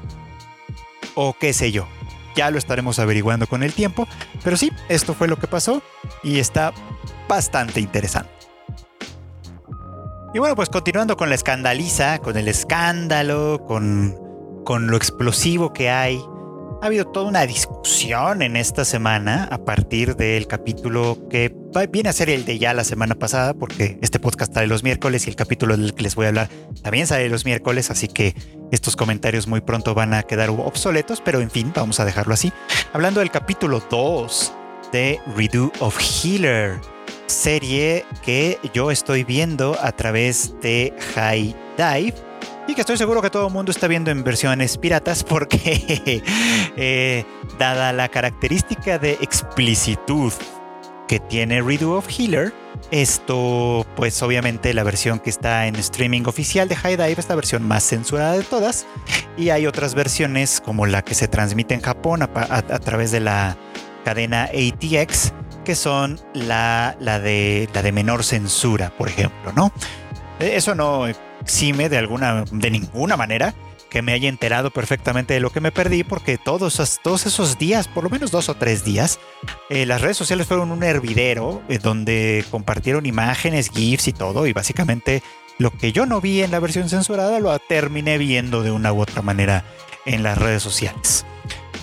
o 1.14 1.32
qué 1.32 1.52
sé 1.52 1.72
yo. 1.72 1.88
Ya 2.36 2.50
lo 2.50 2.58
estaremos 2.58 2.98
averiguando 2.98 3.46
con 3.46 3.62
el 3.62 3.72
tiempo, 3.72 4.06
pero 4.44 4.56
sí, 4.56 4.70
esto 4.88 5.14
fue 5.14 5.26
lo 5.26 5.38
que 5.38 5.48
pasó 5.48 5.82
y 6.22 6.38
está 6.38 6.72
bastante 7.28 7.80
interesante. 7.80 8.35
Y 10.36 10.38
bueno, 10.38 10.54
pues 10.54 10.68
continuando 10.68 11.16
con 11.16 11.30
la 11.30 11.34
escandaliza, 11.34 12.18
con 12.18 12.36
el 12.36 12.46
escándalo, 12.46 13.64
con, 13.66 14.14
con 14.66 14.86
lo 14.88 14.98
explosivo 14.98 15.72
que 15.72 15.88
hay 15.88 16.20
Ha 16.82 16.86
habido 16.88 17.06
toda 17.06 17.26
una 17.26 17.46
discusión 17.46 18.42
en 18.42 18.54
esta 18.54 18.84
semana 18.84 19.48
a 19.50 19.56
partir 19.56 20.14
del 20.14 20.46
capítulo 20.46 21.26
que 21.30 21.56
viene 21.90 22.10
a 22.10 22.12
ser 22.12 22.28
el 22.28 22.44
de 22.44 22.58
ya 22.58 22.74
la 22.74 22.84
semana 22.84 23.14
pasada, 23.14 23.54
porque 23.54 23.98
este 24.02 24.20
podcast 24.20 24.52
sale 24.52 24.66
los 24.66 24.82
miércoles 24.82 25.26
y 25.26 25.30
el 25.30 25.36
capítulo 25.36 25.74
del 25.74 25.94
que 25.94 26.02
les 26.02 26.14
voy 26.14 26.26
a 26.26 26.28
hablar 26.28 26.50
también 26.82 27.06
sale 27.06 27.30
los 27.30 27.46
miércoles, 27.46 27.90
así 27.90 28.06
que 28.06 28.34
estos 28.72 28.94
comentarios 28.94 29.46
muy 29.46 29.62
pronto 29.62 29.94
van 29.94 30.12
a 30.12 30.24
quedar 30.24 30.50
obsoletos, 30.50 31.22
pero 31.22 31.40
en 31.40 31.50
fin, 31.50 31.72
vamos 31.74 31.98
a 31.98 32.04
dejarlo 32.04 32.34
así. 32.34 32.52
Hablando 32.92 33.20
del 33.20 33.30
capítulo 33.30 33.82
2 33.88 34.52
de 34.92 35.18
Redo 35.34 35.72
of 35.80 35.98
Healer, 35.98 36.78
serie 37.26 38.04
que 38.22 38.58
yo 38.72 38.90
estoy 38.90 39.24
viendo 39.24 39.76
a 39.80 39.92
través 39.92 40.54
de 40.60 40.94
High 41.14 41.54
Dive 41.76 42.14
y 42.68 42.74
que 42.74 42.80
estoy 42.80 42.96
seguro 42.96 43.22
que 43.22 43.30
todo 43.30 43.46
el 43.46 43.52
mundo 43.52 43.70
está 43.70 43.86
viendo 43.86 44.10
en 44.10 44.24
versiones 44.24 44.76
piratas 44.76 45.22
porque 45.22 46.22
eh, 46.76 47.24
dada 47.58 47.92
la 47.92 48.08
característica 48.08 48.98
de 48.98 49.12
explicitud 49.20 50.32
que 51.06 51.20
tiene 51.20 51.62
Redo 51.62 51.92
of 51.92 52.08
Healer, 52.08 52.52
esto 52.90 53.86
pues 53.94 54.20
obviamente 54.22 54.74
la 54.74 54.82
versión 54.82 55.20
que 55.20 55.30
está 55.30 55.66
en 55.68 55.76
streaming 55.76 56.22
oficial 56.26 56.68
de 56.68 56.74
High 56.74 56.96
Dive 56.96 57.16
es 57.18 57.28
la 57.28 57.36
versión 57.36 57.62
más 57.62 57.84
censurada 57.84 58.32
de 58.32 58.42
todas 58.42 58.86
y 59.36 59.50
hay 59.50 59.66
otras 59.66 59.94
versiones 59.94 60.60
como 60.60 60.86
la 60.86 61.02
que 61.02 61.14
se 61.14 61.28
transmite 61.28 61.74
en 61.74 61.80
Japón 61.80 62.22
a, 62.22 62.28
través 62.80 63.12
de 63.12 63.20
la 63.20 63.56
cadena 64.04 64.44
ATX 64.44 65.32
que 65.66 65.74
son 65.74 66.20
la, 66.32 66.96
de, 67.00 67.68
la 67.74 67.82
de 67.82 67.92
menor 67.92 68.22
censura, 68.22 68.92
por 68.96 69.08
ejemplo, 69.08 69.52
¿no? 69.52 69.72
Eso 70.38 70.76
no 70.76 71.08
exime 71.40 71.88
de 71.88 71.98
alguna, 71.98 72.44
de 72.52 72.70
ninguna 72.70 73.16
manera 73.16 73.52
que 73.90 74.00
me 74.00 74.12
haya 74.12 74.28
enterado 74.28 74.70
perfectamente 74.70 75.34
de 75.34 75.40
lo 75.40 75.50
que 75.50 75.60
me 75.60 75.72
perdí, 75.72 76.04
porque 76.04 76.38
todos 76.38 76.74
esos, 76.74 77.00
todos 77.02 77.26
esos 77.26 77.58
días, 77.58 77.88
por 77.88 78.04
lo 78.04 78.10
menos 78.10 78.30
dos 78.30 78.48
o 78.48 78.54
tres 78.54 78.84
días, 78.84 79.18
eh, 79.68 79.86
las 79.86 80.02
redes 80.02 80.16
sociales 80.16 80.46
fueron 80.46 80.70
un 80.70 80.84
hervidero 80.84 81.62
eh, 81.68 81.78
donde 81.78 82.44
compartieron 82.52 83.04
imágenes, 83.04 83.70
GIFs 83.70 84.06
y 84.06 84.12
todo, 84.12 84.46
y 84.46 84.52
básicamente 84.52 85.20
lo 85.58 85.72
que 85.72 85.90
yo 85.90 86.06
no 86.06 86.20
vi 86.20 86.42
en 86.42 86.52
la 86.52 86.60
versión 86.60 86.88
censurada 86.88 87.40
lo 87.40 87.58
terminé 87.58 88.18
viendo 88.18 88.62
de 88.62 88.70
una 88.70 88.92
u 88.92 89.00
otra 89.00 89.20
manera 89.20 89.64
en 90.04 90.22
las 90.22 90.38
redes 90.38 90.62
sociales. 90.62 91.26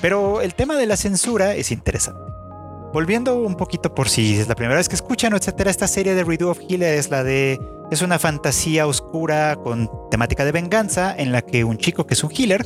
Pero 0.01 0.39
el 0.39 0.55
tema 0.55 0.77
de 0.77 0.85
la 0.85 0.95
censura 0.95 1.55
es 1.55 1.71
interesante. 1.71 2.32
Volviendo 2.93 3.35
un 3.35 3.55
poquito 3.55 3.95
por 3.95 4.07
si 4.07 4.39
es 4.39 4.47
la 4.47 4.53
primera 4.53 4.77
vez 4.77 4.87
que 4.87 4.93
escuchan, 4.93 5.33
etcétera, 5.33 5.71
esta 5.71 5.87
serie 5.87 6.13
de 6.13 6.23
Redo 6.23 6.51
of 6.51 6.59
Healer 6.69 6.93
es 6.93 7.09
la 7.09 7.23
de 7.23 7.59
es 7.89 8.03
una 8.03 8.19
fantasía 8.19 8.85
oscura 8.85 9.55
con 9.55 9.89
temática 10.11 10.45
de 10.45 10.51
venganza 10.51 11.15
en 11.15 11.31
la 11.31 11.41
que 11.41 11.63
un 11.63 11.77
chico 11.77 12.05
que 12.05 12.13
es 12.13 12.23
un 12.23 12.31
healer, 12.31 12.65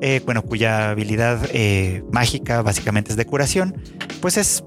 eh, 0.00 0.20
bueno, 0.24 0.42
cuya 0.42 0.90
habilidad 0.90 1.38
eh, 1.52 2.02
mágica 2.10 2.62
básicamente 2.62 3.12
es 3.12 3.16
de 3.16 3.24
curación, 3.24 3.80
pues 4.20 4.36
es 4.36 4.64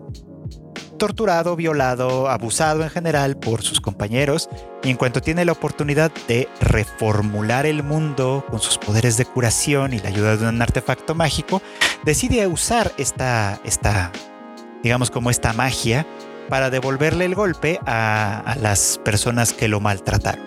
torturado, 0.97 1.55
violado, 1.55 2.29
abusado 2.29 2.83
en 2.83 2.89
general 2.89 3.37
por 3.37 3.63
sus 3.63 3.81
compañeros 3.81 4.49
y 4.83 4.91
en 4.91 4.97
cuanto 4.97 5.19
tiene 5.19 5.43
la 5.43 5.51
oportunidad 5.51 6.11
de 6.27 6.47
reformular 6.61 7.65
el 7.65 7.83
mundo 7.83 8.45
con 8.49 8.61
sus 8.61 8.77
poderes 8.77 9.17
de 9.17 9.25
curación 9.25 9.93
y 9.93 9.99
la 9.99 10.09
ayuda 10.09 10.37
de 10.37 10.47
un 10.47 10.61
artefacto 10.61 11.15
mágico, 11.15 11.61
decide 12.05 12.47
usar 12.47 12.93
esta, 12.97 13.59
esta 13.65 14.11
digamos 14.83 15.11
como 15.11 15.29
esta 15.29 15.53
magia 15.53 16.05
para 16.49 16.69
devolverle 16.69 17.25
el 17.25 17.35
golpe 17.35 17.79
a, 17.85 18.55
las 18.59 18.99
personas 19.05 19.53
que 19.53 19.67
lo 19.67 19.79
maltrataron. 19.79 20.45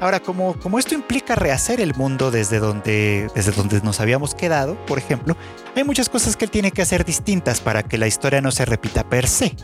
Ahora, 0.00 0.18
como, 0.18 0.58
como 0.58 0.80
esto 0.80 0.96
implica 0.96 1.36
rehacer 1.36 1.80
el 1.80 1.94
mundo 1.94 2.32
desde 2.32 2.58
donde, 2.58 3.30
desde 3.32 3.52
donde 3.52 3.80
nos 3.82 4.00
habíamos 4.00 4.34
quedado, 4.34 4.74
por 4.86 4.98
ejemplo, 4.98 5.36
hay 5.76 5.84
muchas 5.84 6.08
cosas 6.08 6.36
que 6.36 6.44
él 6.44 6.50
tiene 6.50 6.72
que 6.72 6.82
hacer 6.82 7.04
distintas 7.04 7.60
para 7.60 7.84
que 7.84 7.98
la 7.98 8.08
historia 8.08 8.40
no 8.40 8.50
se 8.50 8.64
repita 8.64 9.08
per 9.08 9.28
se. 9.28 9.54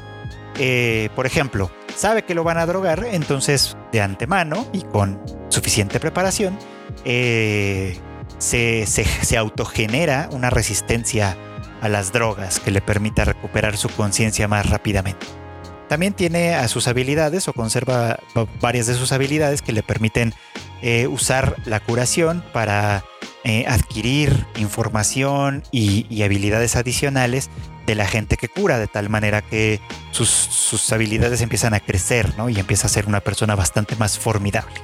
Eh, 0.60 1.08
por 1.16 1.26
ejemplo, 1.26 1.72
sabe 1.96 2.22
que 2.22 2.36
lo 2.36 2.44
van 2.44 2.58
a 2.58 2.66
drogar, 2.66 3.04
entonces 3.10 3.76
de 3.90 4.00
antemano 4.00 4.64
y 4.72 4.82
con 4.82 5.20
suficiente 5.48 5.98
preparación, 5.98 6.56
eh, 7.04 7.98
se, 8.38 8.86
se, 8.86 9.04
se 9.04 9.36
autogenera 9.36 10.28
una 10.30 10.50
resistencia 10.50 11.36
a 11.80 11.88
las 11.88 12.12
drogas 12.12 12.60
que 12.60 12.70
le 12.70 12.80
permita 12.80 13.24
recuperar 13.24 13.76
su 13.76 13.88
conciencia 13.88 14.48
más 14.48 14.68
rápidamente. 14.68 15.26
También 15.88 16.12
tiene 16.12 16.54
a 16.54 16.68
sus 16.68 16.86
habilidades 16.86 17.48
o 17.48 17.54
conserva 17.54 18.18
varias 18.60 18.86
de 18.86 18.94
sus 18.94 19.12
habilidades 19.12 19.62
que 19.62 19.72
le 19.72 19.82
permiten 19.82 20.34
eh, 20.82 21.06
usar 21.06 21.56
la 21.64 21.80
curación 21.80 22.44
para 22.52 23.04
eh, 23.44 23.64
adquirir 23.66 24.46
información 24.56 25.62
y, 25.72 26.22
habilidades 26.22 26.76
adicionales 26.76 27.48
de 27.86 27.94
la 27.94 28.06
gente 28.06 28.36
que 28.36 28.48
cura, 28.48 28.78
de 28.78 28.86
tal 28.86 29.08
manera 29.08 29.40
que 29.40 29.80
sus, 30.10 30.92
habilidades 30.92 31.40
empiezan 31.40 31.72
a 31.72 31.80
crecer 31.80 32.36
¿no? 32.36 32.50
y 32.50 32.58
empieza 32.58 32.86
a 32.86 32.90
ser 32.90 33.06
una 33.06 33.20
persona 33.20 33.54
bastante 33.54 33.96
más 33.96 34.18
formidable. 34.18 34.74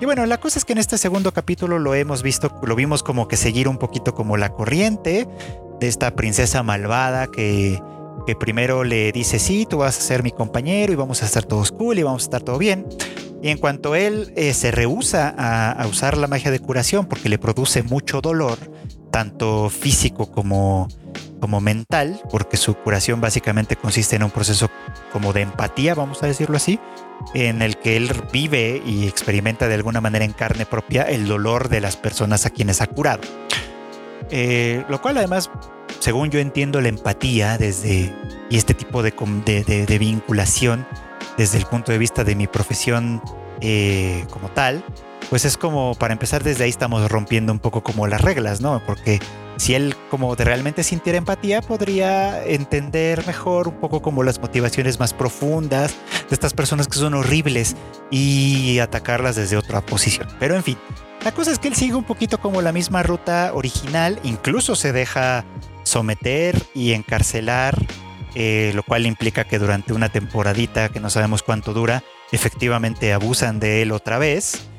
Y 0.00 0.06
bueno, 0.06 0.24
la 0.26 0.38
cosa 0.38 0.58
es 0.58 0.64
que 0.64 0.72
en 0.72 0.78
este 0.78 0.96
segundo 0.96 1.32
capítulo 1.32 1.78
lo 1.78 1.94
hemos 1.94 2.22
visto, 2.22 2.58
lo 2.62 2.74
vimos 2.76 3.02
como 3.02 3.28
que 3.28 3.36
seguir 3.36 3.68
un 3.68 3.78
poquito 3.78 4.14
como 4.14 4.36
la 4.36 4.50
corriente 4.50 5.26
de 5.80 5.88
esta 5.88 6.14
princesa 6.14 6.62
malvada 6.62 7.28
que 7.28 7.80
primero 8.36 8.84
le 8.84 9.12
dice, 9.12 9.38
sí, 9.38 9.66
tú 9.68 9.78
vas 9.78 9.98
a 9.98 10.00
ser 10.00 10.22
mi 10.22 10.30
compañero 10.30 10.92
y 10.92 10.96
vamos 10.96 11.22
a 11.22 11.26
estar 11.26 11.44
todos 11.44 11.72
cool 11.72 11.98
y 11.98 12.02
vamos 12.02 12.22
a 12.22 12.26
estar 12.26 12.42
todo 12.42 12.58
bien. 12.58 12.86
Y 13.42 13.50
en 13.50 13.58
cuanto 13.58 13.94
él 13.94 14.32
eh, 14.36 14.52
se 14.52 14.70
rehúsa 14.70 15.34
a, 15.38 15.86
usar 15.86 16.16
la 16.16 16.26
magia 16.26 16.50
de 16.50 16.58
curación 16.58 17.06
porque 17.06 17.28
le 17.28 17.38
produce 17.38 17.82
mucho 17.82 18.20
dolor, 18.20 18.58
tanto 19.12 19.70
físico 19.70 20.30
como, 20.30 20.88
como 21.40 21.60
mental, 21.60 22.20
porque 22.30 22.56
su 22.56 22.74
curación 22.74 23.20
básicamente 23.20 23.76
consiste 23.76 24.16
en 24.16 24.24
un 24.24 24.30
proceso 24.30 24.68
como 25.12 25.32
de 25.32 25.42
empatía, 25.42 25.94
vamos 25.94 26.22
a 26.22 26.26
decirlo 26.26 26.56
así, 26.56 26.80
en 27.34 27.62
el 27.62 27.78
que 27.78 27.96
él 27.96 28.10
vive 28.32 28.82
y 28.84 29.06
experimenta 29.06 29.68
de 29.68 29.74
alguna 29.74 30.00
manera 30.00 30.24
en 30.24 30.32
carne 30.32 30.66
propia 30.66 31.02
el 31.02 31.28
dolor 31.28 31.68
de 31.68 31.80
las 31.80 31.96
personas 31.96 32.44
a 32.44 32.50
quienes 32.50 32.80
ha 32.80 32.88
curado. 32.88 33.22
Eh, 34.30 34.84
lo 34.88 35.00
cual 35.00 35.18
además 35.18 35.50
según 36.00 36.30
yo 36.30 36.38
entiendo 36.38 36.80
la 36.80 36.88
empatía 36.88 37.58
desde 37.58 38.12
y 38.50 38.56
este 38.56 38.74
tipo 38.74 39.02
de, 39.02 39.12
de, 39.12 39.98
vinculación 39.98 40.86
desde 41.36 41.58
el 41.58 41.66
punto 41.66 41.92
de 41.92 41.98
vista 41.98 42.24
de 42.24 42.34
mi 42.34 42.46
profesión 42.46 43.20
eh, 43.60 44.24
como 44.30 44.48
tal, 44.48 44.84
pues 45.28 45.44
es 45.44 45.58
como 45.58 45.94
para 45.94 46.14
empezar 46.14 46.42
desde 46.42 46.64
ahí 46.64 46.70
estamos 46.70 47.10
rompiendo 47.10 47.52
un 47.52 47.58
poco 47.58 47.82
como 47.82 48.06
las 48.06 48.22
reglas, 48.22 48.62
¿no? 48.62 48.80
Porque 48.86 49.20
si 49.56 49.74
él 49.74 49.94
como 50.08 50.34
de 50.34 50.44
realmente 50.44 50.82
sintiera 50.82 51.18
empatía, 51.18 51.60
podría 51.60 52.42
entender 52.44 53.26
mejor 53.26 53.68
un 53.68 53.74
poco 53.74 54.00
como 54.00 54.22
las 54.22 54.40
motivaciones 54.40 54.98
más 54.98 55.12
profundas 55.12 55.94
de 56.28 56.34
estas 56.34 56.54
personas 56.54 56.88
que 56.88 56.98
son 56.98 57.12
horribles 57.14 57.76
y 58.10 58.78
atacarlas 58.78 59.36
desde 59.36 59.58
otra 59.58 59.82
posición. 59.82 60.28
Pero 60.38 60.54
en 60.54 60.62
fin, 60.62 60.78
la 61.28 61.34
cosa 61.34 61.50
es 61.50 61.58
que 61.58 61.68
él 61.68 61.74
sigue 61.74 61.94
un 61.94 62.04
poquito 62.04 62.40
como 62.40 62.62
la 62.62 62.72
misma 62.72 63.02
ruta 63.02 63.52
original, 63.52 64.18
incluso 64.22 64.74
se 64.74 64.94
deja 64.94 65.44
someter 65.82 66.58
y 66.74 66.94
encarcelar, 66.94 67.76
eh, 68.34 68.72
lo 68.74 68.82
cual 68.82 69.04
implica 69.04 69.44
que 69.44 69.58
durante 69.58 69.92
una 69.92 70.08
temporadita, 70.08 70.88
que 70.88 71.00
no 71.00 71.10
sabemos 71.10 71.42
cuánto 71.42 71.74
dura, 71.74 72.02
efectivamente 72.32 73.12
abusan 73.12 73.60
de 73.60 73.82
él 73.82 73.92
otra 73.92 74.16
vez. 74.16 74.70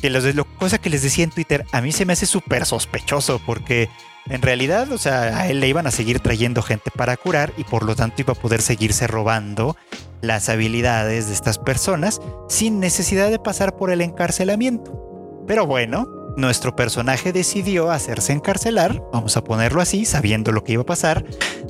Que 0.00 0.08
lo, 0.08 0.46
cosa 0.56 0.78
que 0.78 0.88
les 0.88 1.02
decía 1.02 1.24
en 1.24 1.32
Twitter, 1.32 1.66
a 1.70 1.82
mí 1.82 1.92
se 1.92 2.06
me 2.06 2.14
hace 2.14 2.24
súper 2.24 2.64
sospechoso 2.64 3.38
porque 3.44 3.90
en 4.30 4.40
realidad, 4.40 4.90
o 4.92 4.96
sea, 4.96 5.38
a 5.38 5.48
él 5.48 5.60
le 5.60 5.68
iban 5.68 5.86
a 5.86 5.90
seguir 5.90 6.20
trayendo 6.20 6.62
gente 6.62 6.90
para 6.90 7.18
curar 7.18 7.52
y 7.58 7.64
por 7.64 7.84
lo 7.84 7.94
tanto 7.94 8.22
iba 8.22 8.32
a 8.32 8.40
poder 8.40 8.62
seguirse 8.62 9.06
robando 9.06 9.76
las 10.22 10.48
habilidades 10.48 11.28
de 11.28 11.34
estas 11.34 11.58
personas 11.58 12.22
sin 12.48 12.80
necesidad 12.80 13.30
de 13.30 13.38
pasar 13.38 13.76
por 13.76 13.90
el 13.90 14.00
encarcelamiento. 14.00 15.09
Pero 15.50 15.66
bueno, 15.66 16.06
nuestro 16.36 16.76
personaje 16.76 17.32
decidió 17.32 17.90
hacerse 17.90 18.32
encarcelar, 18.32 19.02
vamos 19.12 19.36
a 19.36 19.42
ponerlo 19.42 19.80
así, 19.80 20.04
sabiendo 20.04 20.52
lo 20.52 20.62
que 20.62 20.74
iba 20.74 20.82
a 20.82 20.86
pasar, 20.86 21.24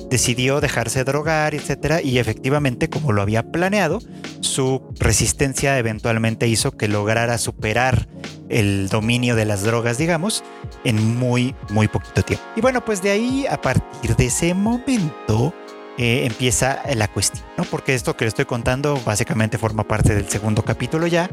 decidió 0.07 0.61
dejarse 0.61 1.03
drogar, 1.03 1.55
etcétera, 1.55 1.99
y 1.99 2.19
efectivamente, 2.19 2.91
como 2.91 3.11
lo 3.11 3.23
había 3.23 3.41
planeado, 3.41 3.97
su 4.41 4.83
resistencia 4.99 5.79
eventualmente 5.79 6.47
hizo 6.47 6.77
que 6.77 6.87
lograra 6.87 7.39
superar 7.39 8.07
el 8.49 8.87
dominio 8.87 9.35
de 9.35 9.45
las 9.45 9.63
drogas, 9.63 9.97
digamos, 9.97 10.43
en 10.83 11.17
muy, 11.17 11.55
muy 11.71 11.87
poquito 11.87 12.21
tiempo. 12.21 12.45
Y 12.55 12.61
bueno, 12.61 12.85
pues 12.85 13.01
de 13.01 13.09
ahí, 13.09 13.47
a 13.49 13.59
partir 13.59 14.15
de 14.15 14.27
ese 14.27 14.53
momento, 14.53 15.55
eh, 16.01 16.25
empieza 16.25 16.81
la 16.95 17.07
cuestión, 17.07 17.45
¿no? 17.59 17.63
Porque 17.63 17.93
esto 17.93 18.17
que 18.17 18.25
le 18.25 18.29
estoy 18.29 18.45
contando 18.45 18.99
básicamente 19.05 19.59
forma 19.59 19.83
parte 19.83 20.15
del 20.15 20.27
segundo 20.27 20.63
capítulo 20.63 21.05
ya, 21.05 21.29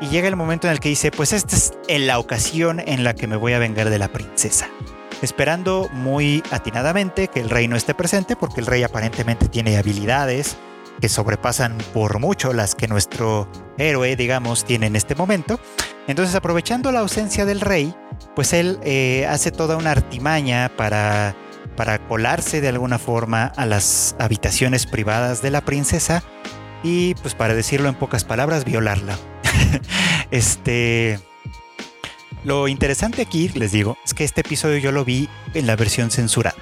y 0.00 0.08
llega 0.08 0.26
el 0.26 0.36
momento 0.36 0.68
en 0.68 0.72
el 0.72 0.80
que 0.80 0.88
dice, 0.88 1.10
pues 1.10 1.34
esta 1.34 1.54
es 1.54 1.74
la 1.86 2.18
ocasión 2.18 2.80
en 2.80 3.04
la 3.04 3.12
que 3.14 3.26
me 3.26 3.36
voy 3.36 3.52
a 3.52 3.58
vengar 3.58 3.90
de 3.90 3.98
la 3.98 4.08
princesa. 4.08 4.70
Esperando 5.20 5.90
muy 5.92 6.42
atinadamente 6.50 7.28
que 7.28 7.40
el 7.40 7.50
rey 7.50 7.68
no 7.68 7.76
esté 7.76 7.92
presente, 7.92 8.36
porque 8.36 8.60
el 8.60 8.66
rey 8.66 8.82
aparentemente 8.84 9.50
tiene 9.50 9.76
habilidades 9.76 10.56
que 10.98 11.10
sobrepasan 11.10 11.76
por 11.92 12.18
mucho 12.18 12.54
las 12.54 12.74
que 12.74 12.88
nuestro 12.88 13.50
héroe, 13.76 14.16
digamos, 14.16 14.64
tiene 14.64 14.86
en 14.86 14.96
este 14.96 15.14
momento. 15.14 15.60
Entonces, 16.08 16.34
aprovechando 16.34 16.90
la 16.90 17.00
ausencia 17.00 17.44
del 17.44 17.60
rey, 17.60 17.94
pues 18.34 18.54
él 18.54 18.78
eh, 18.82 19.26
hace 19.28 19.50
toda 19.50 19.76
una 19.76 19.90
artimaña 19.90 20.70
para 20.74 21.36
para 21.76 21.98
colarse 22.08 22.60
de 22.60 22.68
alguna 22.68 22.98
forma 22.98 23.46
a 23.56 23.66
las 23.66 24.16
habitaciones 24.18 24.86
privadas 24.86 25.42
de 25.42 25.50
la 25.50 25.60
princesa 25.60 26.22
y 26.82 27.14
pues 27.16 27.34
para 27.34 27.54
decirlo 27.54 27.88
en 27.88 27.94
pocas 27.94 28.24
palabras, 28.24 28.64
violarla. 28.64 29.16
este... 30.30 31.20
Lo 32.44 32.68
interesante 32.68 33.22
aquí, 33.22 33.48
les 33.48 33.72
digo, 33.72 33.98
es 34.04 34.14
que 34.14 34.22
este 34.22 34.42
episodio 34.42 34.78
yo 34.78 34.92
lo 34.92 35.04
vi 35.04 35.28
en 35.54 35.66
la 35.66 35.74
versión 35.74 36.12
censurada. 36.12 36.56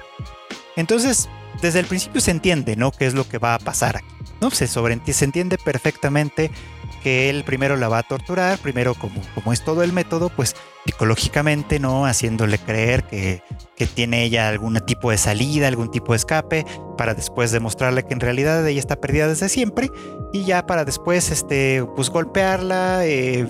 Entonces, 0.75 1.29
desde 1.61 1.79
el 1.79 1.85
principio 1.85 2.21
se 2.21 2.31
entiende, 2.31 2.75
¿no? 2.75 2.91
¿Qué 2.91 3.05
es 3.05 3.13
lo 3.13 3.27
que 3.27 3.37
va 3.37 3.53
a 3.53 3.59
pasar 3.59 3.97
aquí? 3.97 4.07
¿No? 4.41 4.49
Se, 4.49 4.67
se 4.67 5.25
entiende 5.25 5.59
perfectamente 5.59 6.49
que 7.03 7.29
él 7.29 7.43
primero 7.43 7.75
la 7.75 7.87
va 7.87 7.99
a 7.99 8.03
torturar, 8.03 8.57
primero 8.59 8.93
como, 8.95 9.21
como 9.33 9.53
es 9.53 9.63
todo 9.63 9.83
el 9.83 9.93
método, 9.93 10.29
pues 10.29 10.55
psicológicamente, 10.85 11.79
¿no? 11.79 12.05
Haciéndole 12.05 12.57
creer 12.59 13.03
que, 13.03 13.41
que, 13.75 13.87
tiene 13.87 14.23
ella 14.23 14.49
algún 14.49 14.79
tipo 14.85 15.11
de 15.11 15.17
salida, 15.17 15.67
algún 15.67 15.91
tipo 15.91 16.13
de 16.13 16.17
escape, 16.17 16.65
para 16.97 17.13
después 17.13 17.51
demostrarle 17.51 18.03
que 18.03 18.13
en 18.13 18.19
realidad 18.19 18.67
ella 18.67 18.79
está 18.79 18.95
perdida 18.95 19.27
desde 19.27 19.49
siempre, 19.49 19.89
y 20.33 20.43
ya 20.43 20.65
para 20.65 20.85
después, 20.85 21.31
este, 21.31 21.83
pues 21.95 22.09
golpearla, 22.09 23.05
eh, 23.05 23.47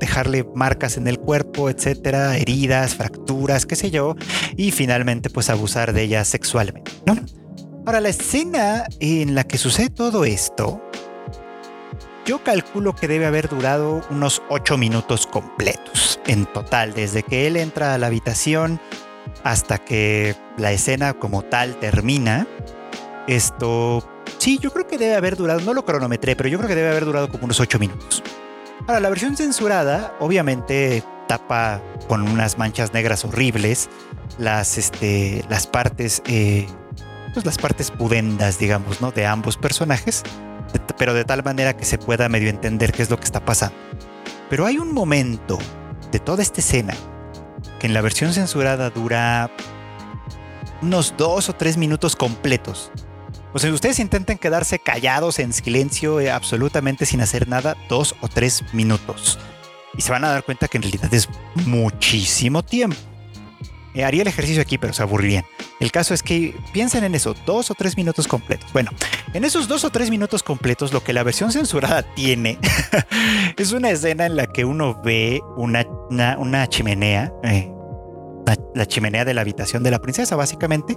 dejarle 0.00 0.46
marcas 0.54 0.96
en 0.96 1.08
el 1.08 1.18
cuerpo, 1.18 1.70
etcétera, 1.70 2.36
heridas, 2.36 2.94
fracturas, 2.94 3.66
qué 3.66 3.76
sé 3.76 3.90
yo, 3.90 4.14
y 4.56 4.70
finalmente 4.70 5.30
pues 5.30 5.50
abusar 5.50 5.92
de 5.92 6.02
ella 6.02 6.24
sexualmente, 6.24 6.90
¿no? 7.06 7.16
Ahora, 7.86 8.00
la 8.00 8.08
escena 8.08 8.86
en 9.00 9.34
la 9.34 9.44
que 9.44 9.58
sucede 9.58 9.90
todo 9.90 10.24
esto 10.24 10.80
yo 12.24 12.42
calculo 12.42 12.94
que 12.94 13.08
debe 13.08 13.26
haber 13.26 13.48
durado 13.48 14.02
unos 14.10 14.42
8 14.48 14.78
minutos 14.78 15.26
completos 15.26 16.20
en 16.26 16.46
total, 16.46 16.94
desde 16.94 17.22
que 17.22 17.46
él 17.46 17.56
entra 17.56 17.94
a 17.94 17.98
la 17.98 18.06
habitación 18.06 18.80
hasta 19.42 19.78
que 19.78 20.34
la 20.56 20.72
escena 20.72 21.14
como 21.14 21.42
tal 21.42 21.76
termina. 21.76 22.46
Esto, 23.26 24.06
sí, 24.38 24.58
yo 24.58 24.72
creo 24.72 24.86
que 24.86 24.98
debe 24.98 25.14
haber 25.14 25.36
durado, 25.36 25.60
no 25.60 25.74
lo 25.74 25.84
cronometré, 25.84 26.36
pero 26.36 26.48
yo 26.48 26.58
creo 26.58 26.68
que 26.68 26.74
debe 26.74 26.90
haber 26.90 27.04
durado 27.04 27.28
como 27.28 27.44
unos 27.44 27.60
8 27.60 27.78
minutos. 27.78 28.22
Ahora, 28.86 29.00
la 29.00 29.08
versión 29.08 29.36
censurada 29.36 30.14
obviamente 30.20 31.02
tapa 31.28 31.80
con 32.08 32.22
unas 32.22 32.58
manchas 32.58 32.92
negras 32.92 33.24
horribles 33.24 33.88
las, 34.38 34.78
este, 34.78 35.44
las 35.48 35.66
partes, 35.66 36.22
eh, 36.26 36.66
pues 37.32 37.46
las 37.46 37.56
partes 37.56 37.90
pudendas, 37.90 38.58
digamos, 38.58 39.00
¿no? 39.00 39.10
De 39.10 39.26
ambos 39.26 39.56
personajes 39.56 40.22
pero 40.98 41.14
de 41.14 41.24
tal 41.24 41.42
manera 41.42 41.76
que 41.76 41.84
se 41.84 41.98
pueda 41.98 42.28
medio 42.28 42.48
entender 42.48 42.92
qué 42.92 43.02
es 43.02 43.10
lo 43.10 43.18
que 43.18 43.24
está 43.24 43.44
pasando. 43.44 43.76
Pero 44.50 44.66
hay 44.66 44.78
un 44.78 44.92
momento 44.92 45.58
de 46.12 46.18
toda 46.18 46.42
esta 46.42 46.60
escena 46.60 46.94
que 47.78 47.86
en 47.86 47.94
la 47.94 48.00
versión 48.00 48.32
censurada 48.32 48.90
dura 48.90 49.50
unos 50.82 51.14
dos 51.16 51.48
o 51.48 51.54
tres 51.54 51.76
minutos 51.76 52.14
completos. 52.16 52.90
O 53.52 53.58
sea, 53.58 53.72
ustedes 53.72 54.00
intenten 54.00 54.36
quedarse 54.36 54.78
callados 54.78 55.38
en 55.38 55.52
silencio, 55.52 56.20
eh, 56.20 56.30
absolutamente 56.30 57.06
sin 57.06 57.20
hacer 57.20 57.48
nada, 57.48 57.76
dos 57.88 58.14
o 58.20 58.28
tres 58.28 58.64
minutos. 58.72 59.38
Y 59.96 60.02
se 60.02 60.10
van 60.10 60.24
a 60.24 60.30
dar 60.30 60.42
cuenta 60.42 60.66
que 60.66 60.78
en 60.78 60.82
realidad 60.82 61.12
es 61.14 61.28
muchísimo 61.64 62.64
tiempo. 62.64 62.96
Eh, 63.94 64.04
haría 64.04 64.22
el 64.22 64.28
ejercicio 64.28 64.60
aquí, 64.60 64.76
pero 64.76 64.92
se 64.92 65.02
aburrirían. 65.02 65.44
El 65.80 65.92
caso 65.92 66.14
es 66.14 66.22
que 66.22 66.54
piensen 66.72 67.04
en 67.04 67.14
eso, 67.14 67.34
dos 67.46 67.70
o 67.70 67.74
tres 67.74 67.96
minutos 67.96 68.26
completos. 68.26 68.72
Bueno, 68.72 68.90
en 69.32 69.44
esos 69.44 69.68
dos 69.68 69.84
o 69.84 69.90
tres 69.90 70.10
minutos 70.10 70.42
completos, 70.42 70.92
lo 70.92 71.02
que 71.02 71.12
la 71.12 71.22
versión 71.22 71.52
censurada 71.52 72.02
tiene 72.02 72.58
es 73.56 73.72
una 73.72 73.90
escena 73.90 74.26
en 74.26 74.36
la 74.36 74.46
que 74.46 74.64
uno 74.64 75.00
ve 75.02 75.40
una, 75.56 75.86
una, 76.38 76.68
chimenea, 76.68 77.32
eh, 77.44 77.72
la, 78.74 78.86
chimenea 78.86 79.24
de 79.24 79.34
la 79.34 79.42
habitación 79.42 79.82
de 79.82 79.92
la 79.92 80.00
princesa, 80.00 80.34
básicamente, 80.34 80.96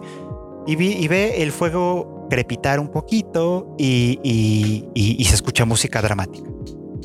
y, 0.66 0.75
ve 0.75 1.44
el 1.44 1.51
fuego 1.51 2.27
crepitar 2.30 2.80
un 2.80 2.89
poquito 2.89 3.75
y 3.77 5.24
se 5.27 5.36
escucha 5.36 5.66
música 5.66 6.01
dramática. 6.01 6.50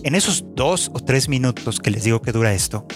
En 0.04 0.14
esos 0.14 0.44
dos 0.56 0.90
o 0.92 0.98
tres 0.98 1.28
minutos 1.28 1.78
que 1.78 1.90
les 1.90 2.02
digo 2.02 2.20
que 2.22 2.32
dura 2.32 2.52
esto, 2.52 2.86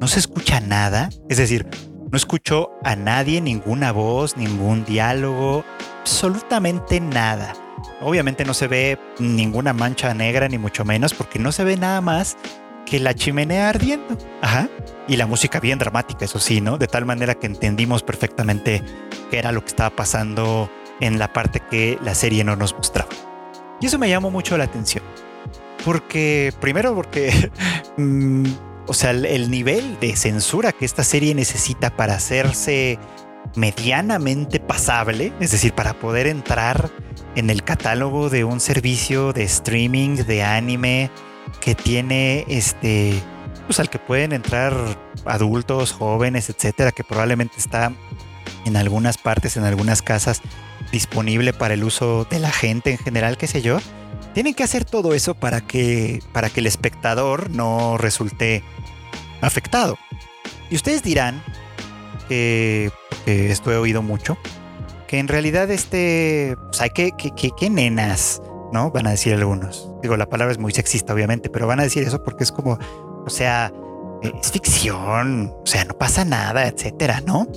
no 0.00 0.08
se 0.08 0.18
escucha 0.18 0.60
nada, 0.60 1.10
es 1.28 1.38
decir, 1.38 1.66
no 2.10 2.16
escucho 2.16 2.70
a 2.84 2.96
nadie, 2.96 3.40
ninguna 3.40 3.92
voz, 3.92 4.36
ningún 4.36 4.84
diálogo, 4.84 5.64
absolutamente 6.00 7.00
nada. 7.00 7.54
Obviamente 8.00 8.44
no 8.44 8.54
se 8.54 8.66
ve 8.66 8.98
ninguna 9.18 9.72
mancha 9.72 10.14
negra, 10.14 10.48
ni 10.48 10.58
mucho 10.58 10.84
menos, 10.84 11.14
porque 11.14 11.38
no 11.38 11.52
se 11.52 11.64
ve 11.64 11.76
nada 11.76 12.00
más 12.00 12.36
que 12.86 12.98
la 12.98 13.14
chimenea 13.14 13.68
ardiendo. 13.68 14.16
Ajá. 14.40 14.68
Y 15.06 15.16
la 15.16 15.26
música 15.26 15.60
bien 15.60 15.78
dramática, 15.78 16.24
eso 16.24 16.38
sí, 16.38 16.60
¿no? 16.60 16.78
De 16.78 16.86
tal 16.86 17.04
manera 17.04 17.34
que 17.34 17.46
entendimos 17.46 18.02
perfectamente 18.02 18.82
qué 19.30 19.38
era 19.38 19.52
lo 19.52 19.60
que 19.60 19.68
estaba 19.68 19.90
pasando 19.90 20.70
en 21.00 21.18
la 21.18 21.32
parte 21.32 21.60
que 21.60 21.98
la 22.02 22.14
serie 22.14 22.44
no 22.44 22.56
nos 22.56 22.74
mostraba. 22.74 23.10
Y 23.80 23.86
eso 23.86 23.98
me 23.98 24.08
llamó 24.08 24.30
mucho 24.30 24.56
la 24.56 24.64
atención. 24.64 25.04
Porque, 25.84 26.52
primero 26.60 26.94
porque 26.94 27.50
mm, 27.96 28.44
o 28.88 28.94
sea, 28.94 29.10
el, 29.10 29.50
nivel 29.50 30.00
de 30.00 30.16
censura 30.16 30.72
que 30.72 30.84
esta 30.84 31.04
serie 31.04 31.34
necesita 31.34 31.94
para 31.94 32.14
hacerse 32.14 32.98
medianamente 33.54 34.60
pasable, 34.60 35.32
es 35.40 35.52
decir, 35.52 35.74
para 35.74 35.94
poder 35.94 36.26
entrar 36.26 36.90
en 37.36 37.50
el 37.50 37.62
catálogo 37.62 38.30
de 38.30 38.44
un 38.44 38.60
servicio 38.60 39.32
de 39.32 39.44
streaming 39.44 40.16
de 40.16 40.42
anime 40.42 41.10
que 41.60 41.74
tiene 41.74 42.44
este, 42.48 43.22
pues 43.66 43.78
al 43.78 43.90
que 43.90 43.98
pueden 43.98 44.32
entrar 44.32 44.74
adultos, 45.24 45.92
jóvenes, 45.92 46.48
etcétera, 46.48 46.90
que 46.90 47.04
probablemente 47.04 47.54
está 47.58 47.92
en 48.64 48.76
algunas 48.76 49.18
partes, 49.18 49.56
en 49.56 49.64
algunas 49.64 50.00
casas 50.00 50.40
disponible 50.90 51.52
para 51.52 51.74
el 51.74 51.84
uso 51.84 52.26
de 52.30 52.38
la 52.38 52.50
gente 52.50 52.90
en 52.92 52.98
general, 52.98 53.36
qué 53.36 53.46
sé 53.46 53.60
yo. 53.60 53.78
Tienen 54.38 54.54
que 54.54 54.62
hacer 54.62 54.84
todo 54.84 55.14
eso 55.14 55.34
para 55.34 55.60
que, 55.60 56.22
para 56.32 56.48
que 56.48 56.60
el 56.60 56.68
espectador 56.68 57.50
no 57.50 57.98
resulte 57.98 58.62
afectado. 59.40 59.98
Y 60.70 60.76
ustedes 60.76 61.02
dirán, 61.02 61.42
que, 62.28 62.92
esto 63.26 63.72
he 63.72 63.76
oído 63.76 64.00
mucho, 64.00 64.38
que 65.08 65.18
en 65.18 65.26
realidad 65.26 65.68
este, 65.72 66.56
pues 66.68 66.80
hay 66.80 66.90
que, 66.90 67.10
que, 67.18 67.50
que, 67.50 67.68
nenas, 67.68 68.40
¿no? 68.72 68.92
Van 68.92 69.08
a 69.08 69.10
decir 69.10 69.34
algunos. 69.34 69.90
Digo, 70.02 70.16
la 70.16 70.28
palabra 70.28 70.52
es 70.52 70.58
muy 70.58 70.70
sexista, 70.70 71.14
obviamente, 71.14 71.50
pero 71.50 71.66
van 71.66 71.80
a 71.80 71.82
decir 71.82 72.04
eso 72.04 72.22
porque 72.22 72.44
es 72.44 72.52
como, 72.52 72.78
o 73.26 73.30
sea, 73.30 73.72
es 74.22 74.52
ficción, 74.52 75.52
o 75.64 75.66
sea, 75.66 75.84
no 75.84 75.98
pasa 75.98 76.24
nada, 76.24 76.68
etcétera, 76.68 77.22
¿no? 77.26 77.48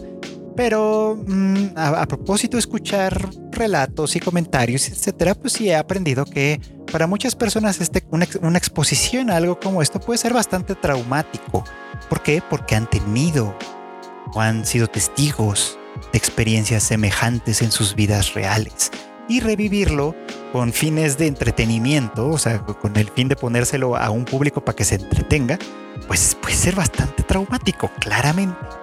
Pero 0.56 1.18
mm, 1.26 1.68
a, 1.76 2.06
propósito 2.06 2.58
de 2.58 2.60
escuchar 2.60 3.30
relatos 3.52 4.16
y 4.16 4.20
comentarios, 4.20 4.90
etcétera, 4.90 5.36
pues 5.36 5.54
sí 5.54 5.70
he 5.70 5.76
aprendido 5.76 6.26
que 6.26 6.60
para 6.92 7.08
muchas 7.08 7.36
personas 7.36 7.80
este, 7.80 8.04
una, 8.12 8.28
una, 8.42 8.58
exposición 8.58 9.30
a 9.30 9.38
algo 9.38 9.60
como 9.60 9.82
esto 9.82 10.00
puede 10.00 10.18
ser 10.18 10.34
bastante 10.34 10.76
traumático. 10.76 11.64
¿Por 12.10 12.22
qué? 12.22 12.44
Porque 12.50 12.76
han 12.76 12.90
tenido 12.90 13.56
o 14.34 14.42
han 14.42 14.66
sido 14.66 14.88
testigos 14.88 15.78
de 16.12 16.18
experiencias 16.18 16.84
semejantes 16.84 17.62
en 17.62 17.72
sus 17.72 17.96
vidas 17.96 18.34
reales. 18.34 18.92
Y 19.30 19.40
revivirlo 19.40 20.16
con 20.52 20.74
fines 20.74 21.18
de 21.18 21.28
entretenimiento, 21.28 22.28
o 22.28 22.38
sea, 22.38 22.60
con 22.60 22.98
el 22.98 23.10
fin 23.10 23.30
de 23.30 23.38
ponérselo 23.38 23.96
a 23.96 24.10
un 24.10 24.26
público 24.26 24.66
para 24.66 24.76
que 24.76 24.84
se 24.84 24.96
entretenga, 24.96 25.58
pues 26.08 26.36
puede 26.36 26.56
ser 26.56 26.76
bastante 26.76 27.24
traumático, 27.24 27.90
claramente. 28.00 28.81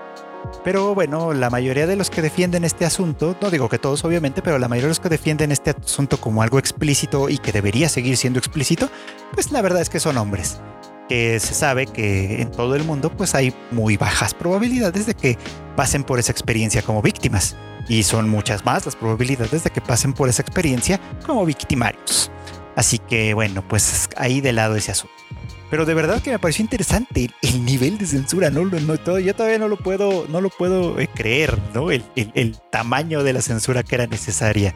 Pero 0.69 0.95
bueno, 0.95 1.33
la 1.33 1.49
mayoría 1.49 1.87
de 1.87 1.97
los 1.97 2.11
que 2.11 2.21
defienden 2.21 2.63
este 2.63 2.85
asunto, 2.85 3.35
no 3.41 3.51
digo 3.51 3.71
que 3.71 3.79
todos 3.79 4.05
obviamente, 4.05 4.43
pero 4.43 4.59
la 4.59 4.69
mayoría 4.69 4.89
de 4.89 4.91
los 4.91 5.01
que 5.01 5.09
defienden 5.09 5.51
este 5.51 5.71
asunto 5.71 6.21
como 6.21 6.43
algo 6.43 6.59
explícito 6.59 7.31
y 7.31 7.39
que 7.39 7.53
debería 7.53 7.89
seguir 7.89 8.19
siendo 8.19 8.39
explícito, 8.39 8.91
pues 9.33 9.51
la 9.51 9.63
verdad 9.63 9.81
es 9.81 9.89
que 9.89 9.99
son 9.99 10.19
hombres. 10.19 10.61
Que 11.09 11.41
se 11.41 11.55
sabe 11.55 11.87
que 11.87 12.43
en 12.43 12.51
todo 12.51 12.75
el 12.75 12.85
mundo 12.85 13.11
pues 13.11 13.35
hay 13.35 13.55
muy 13.71 13.97
bajas 13.97 14.35
probabilidades 14.35 15.07
de 15.07 15.15
que 15.15 15.39
pasen 15.75 16.05
por 16.05 16.19
esa 16.19 16.33
experiencia 16.33 16.83
como 16.83 17.01
víctimas. 17.01 17.57
Y 17.89 18.03
son 18.03 18.29
muchas 18.29 18.67
más 18.67 18.85
las 18.85 18.95
probabilidades 18.95 19.65
de 19.65 19.71
que 19.71 19.81
pasen 19.81 20.13
por 20.13 20.29
esa 20.29 20.43
experiencia 20.43 21.01
como 21.25 21.47
victimarios. 21.47 22.31
Así 22.77 22.99
que 22.99 23.33
bueno, 23.33 23.67
pues 23.67 24.11
ahí 24.19 24.43
de 24.43 24.53
lado 24.53 24.77
ese 24.77 24.91
asunto. 24.91 25.15
Pero 25.71 25.85
de 25.85 25.95
verdad 25.95 26.23
que 26.23 26.31
me 26.31 26.39
pareció 26.39 26.63
interesante 26.63 27.31
el, 27.43 27.65
nivel 27.65 27.99
de 27.99 28.07
censura, 28.07 28.51
¿no? 28.51 28.65
no 28.65 28.97
todo, 28.99 29.19
yo 29.19 29.35
todavía 29.35 29.59
no 29.59 29.69
lo 29.69 29.77
puedo, 29.77 30.27
no 30.29 30.41
lo 30.41 30.49
puedo 30.49 30.99
eh, 30.99 31.09
creer, 31.15 31.59
¿no? 31.75 31.91
El, 31.91 32.03
tamaño 32.71 33.23
de 33.23 33.33
la 33.33 33.43
censura 33.43 33.83
que 33.83 33.95
era 33.97 34.07
necesaria 34.07 34.75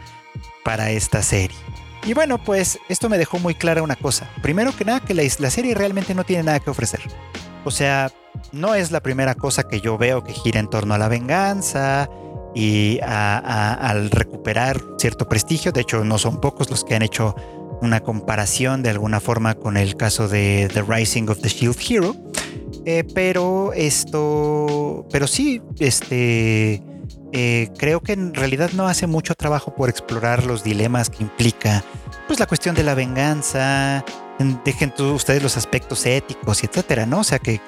para 0.65 0.91
esta 0.91 1.23
serie. 1.23 1.57
Y 2.05 2.15
bueno, 2.15 2.43
pues 2.43 2.79
esto 2.89 3.09
me 3.09 3.17
dejó 3.17 3.39
muy 3.39 3.55
clara 3.55 3.83
una 3.83 3.97
cosa. 3.97 4.29
Primero 4.43 4.75
que 4.77 4.85
nada, 4.85 5.01
que 5.01 5.15
la, 5.15 5.23
la 5.39 5.51
serie 5.51 5.75
realmente 5.75 6.15
no 6.15 6.25
tiene 6.25 6.43
nada 6.43 6.61
que 6.61 6.71
ofrecer. 6.71 7.01
O 7.65 7.71
sea, 7.71 8.11
no 8.51 8.75
es 8.75 8.91
la 8.91 9.01
primera 9.01 9.35
cosa 9.35 9.69
que 9.69 9.81
yo 9.81 9.97
veo 9.99 10.25
que 10.25 10.33
gira 10.33 10.59
en 10.61 10.69
torno 10.69 10.95
a 10.95 10.99
la 10.99 11.09
venganza 11.09 12.09
y 12.55 13.01
al 13.03 14.11
recuperar 14.11 14.81
cierto 14.99 15.29
prestigio. 15.29 15.73
De 15.73 15.81
hecho, 15.81 16.05
no 16.05 16.19
son 16.19 16.41
pocos 16.41 16.71
los 16.71 16.85
que 16.85 16.95
han 16.95 17.03
hecho 17.03 17.35
una 17.81 18.01
comparación 18.01 18.83
de 18.83 18.91
alguna 18.91 19.21
forma 19.21 19.55
con 19.55 19.77
el 19.77 19.97
caso 19.97 20.29
de 20.29 20.71
The 20.73 20.83
Rising 20.83 21.29
of 21.29 21.41
the 21.41 21.49
Shield 21.49 21.77
Hero. 21.88 22.17
Eh, 22.85 23.05
pero 23.15 23.73
esto, 23.75 25.07
pero 25.11 25.27
sí, 25.27 25.62
este, 25.79 26.83
eh, 27.33 27.71
creo 27.79 28.01
que 28.01 28.12
en 28.12 28.35
realidad 28.35 28.71
no 28.75 28.88
hace 28.88 29.07
mucho 29.07 29.35
trabajo 29.35 29.75
por 29.75 29.88
explorar 29.88 30.45
los 30.45 30.65
dilemas 30.65 31.09
que 31.09 31.23
implica 31.23 31.85
pues 32.27 32.41
la 32.41 32.47
cuestión 32.47 32.75
de 32.75 32.83
la 32.83 32.95
venganza, 32.95 34.05
dejen 34.65 34.93
ustedes 34.99 35.43
los 35.43 35.57
aspectos 35.57 36.07
éticos 36.07 36.62
y 36.62 36.67
etcétera, 36.67 37.07
¿no? 37.07 37.21
O 37.21 37.25
sea, 37.25 37.38
que, 37.38 37.61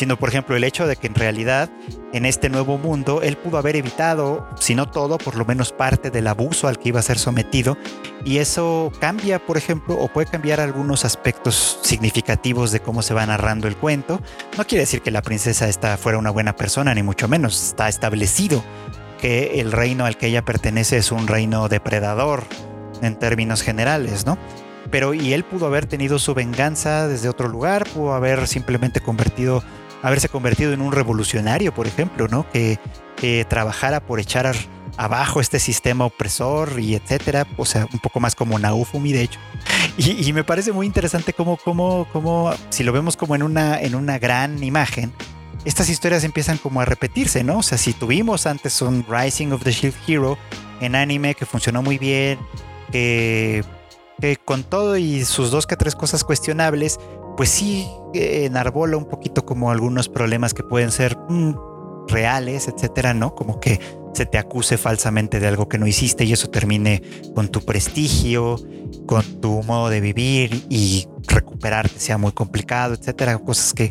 sino 0.00 0.16
por 0.16 0.30
ejemplo 0.30 0.56
el 0.56 0.64
hecho 0.64 0.86
de 0.86 0.96
que 0.96 1.08
en 1.08 1.14
realidad 1.14 1.68
en 2.14 2.24
este 2.24 2.48
nuevo 2.48 2.78
mundo 2.78 3.20
él 3.20 3.36
pudo 3.36 3.58
haber 3.58 3.76
evitado, 3.76 4.48
si 4.58 4.74
no 4.74 4.88
todo, 4.88 5.18
por 5.18 5.36
lo 5.36 5.44
menos 5.44 5.72
parte 5.72 6.10
del 6.10 6.26
abuso 6.26 6.68
al 6.68 6.78
que 6.78 6.88
iba 6.88 7.00
a 7.00 7.02
ser 7.02 7.18
sometido 7.18 7.76
y 8.24 8.38
eso 8.38 8.90
cambia, 8.98 9.44
por 9.44 9.58
ejemplo, 9.58 9.94
o 9.96 10.08
puede 10.08 10.26
cambiar 10.26 10.58
algunos 10.58 11.04
aspectos 11.04 11.80
significativos 11.82 12.72
de 12.72 12.80
cómo 12.80 13.02
se 13.02 13.12
va 13.12 13.26
narrando 13.26 13.68
el 13.68 13.76
cuento. 13.76 14.22
No 14.56 14.66
quiere 14.66 14.84
decir 14.84 15.02
que 15.02 15.10
la 15.10 15.20
princesa 15.20 15.68
esta 15.68 15.98
fuera 15.98 16.16
una 16.16 16.30
buena 16.30 16.56
persona, 16.56 16.94
ni 16.94 17.02
mucho 17.02 17.28
menos, 17.28 17.62
está 17.62 17.90
establecido 17.90 18.64
que 19.20 19.60
el 19.60 19.70
reino 19.70 20.06
al 20.06 20.16
que 20.16 20.28
ella 20.28 20.46
pertenece 20.46 20.96
es 20.96 21.12
un 21.12 21.26
reino 21.26 21.68
depredador 21.68 22.44
en 23.02 23.18
términos 23.18 23.60
generales, 23.60 24.24
¿no? 24.24 24.38
Pero 24.90 25.12
y 25.12 25.34
él 25.34 25.44
pudo 25.44 25.66
haber 25.66 25.84
tenido 25.84 26.18
su 26.18 26.32
venganza 26.32 27.06
desde 27.06 27.28
otro 27.28 27.48
lugar, 27.48 27.86
pudo 27.92 28.14
haber 28.14 28.46
simplemente 28.46 29.02
convertido, 29.02 29.62
haberse 30.02 30.28
convertido 30.28 30.72
en 30.72 30.80
un 30.80 30.92
revolucionario, 30.92 31.74
por 31.74 31.86
ejemplo, 31.86 32.28
¿no? 32.28 32.46
Que, 32.50 32.78
trabajara 33.50 34.00
por 34.00 34.18
echar 34.18 34.50
abajo 34.96 35.42
este 35.42 35.58
sistema 35.58 36.06
opresor 36.06 36.80
y 36.80 36.94
etcétera, 36.94 37.46
o 37.58 37.66
sea, 37.66 37.86
un 37.92 37.98
poco 37.98 38.18
más 38.18 38.34
como 38.34 38.58
Naufumi 38.58 39.12
de 39.12 39.22
hecho. 39.22 39.38
Y, 39.98 40.32
me 40.32 40.42
parece 40.42 40.72
muy 40.72 40.86
interesante 40.86 41.34
cómo, 41.34 41.58
cómo, 41.58 42.06
cómo, 42.14 42.50
si 42.70 42.82
lo 42.82 42.92
vemos 42.92 43.18
como 43.18 43.34
en 43.34 43.42
una, 43.42 43.78
en 43.78 43.94
una 43.94 44.18
gran 44.18 44.62
imagen, 44.62 45.12
estas 45.66 45.90
historias 45.90 46.24
empiezan 46.24 46.56
como 46.56 46.80
a 46.80 46.86
repetirse, 46.86 47.44
¿no? 47.44 47.58
O 47.58 47.62
sea, 47.62 47.76
si 47.76 47.92
tuvimos 47.92 48.46
antes 48.46 48.80
un 48.80 49.04
Rising 49.06 49.48
of 49.52 49.62
the 49.62 49.72
Shield 49.72 49.96
Hero 50.08 50.38
en 50.80 50.94
anime 50.94 51.34
que 51.34 51.44
funcionó 51.44 51.82
muy 51.82 51.98
bien, 51.98 52.38
que 52.90 53.62
que 54.20 54.36
con 54.36 54.62
todo 54.62 54.96
y 54.96 55.24
sus 55.24 55.50
dos 55.50 55.66
que 55.66 55.76
tres 55.76 55.96
cosas 55.96 56.22
cuestionables, 56.22 57.00
pues 57.40 57.48
sí 57.48 57.88
eh, 58.12 58.44
enarbola 58.44 58.98
un 58.98 59.06
poquito 59.06 59.46
como 59.46 59.70
algunos 59.70 60.10
problemas 60.10 60.52
que 60.52 60.62
pueden 60.62 60.92
ser 60.92 61.16
mm, 61.16 61.54
reales, 62.06 62.68
etcétera, 62.68 63.14
¿no? 63.14 63.34
Como 63.34 63.60
que 63.60 63.80
se 64.12 64.26
te 64.26 64.36
acuse 64.36 64.76
falsamente 64.76 65.40
de 65.40 65.48
algo 65.48 65.66
que 65.66 65.78
no 65.78 65.86
hiciste 65.86 66.24
y 66.26 66.34
eso 66.34 66.50
termine 66.50 67.00
con 67.34 67.48
tu 67.48 67.62
prestigio, 67.62 68.56
con 69.06 69.40
tu 69.40 69.62
modo 69.62 69.88
de 69.88 70.02
vivir 70.02 70.66
y 70.68 71.08
recuperarte 71.28 71.98
sea 71.98 72.18
muy 72.18 72.32
complicado, 72.32 72.92
etcétera. 72.92 73.38
Cosas 73.38 73.72
que, 73.72 73.90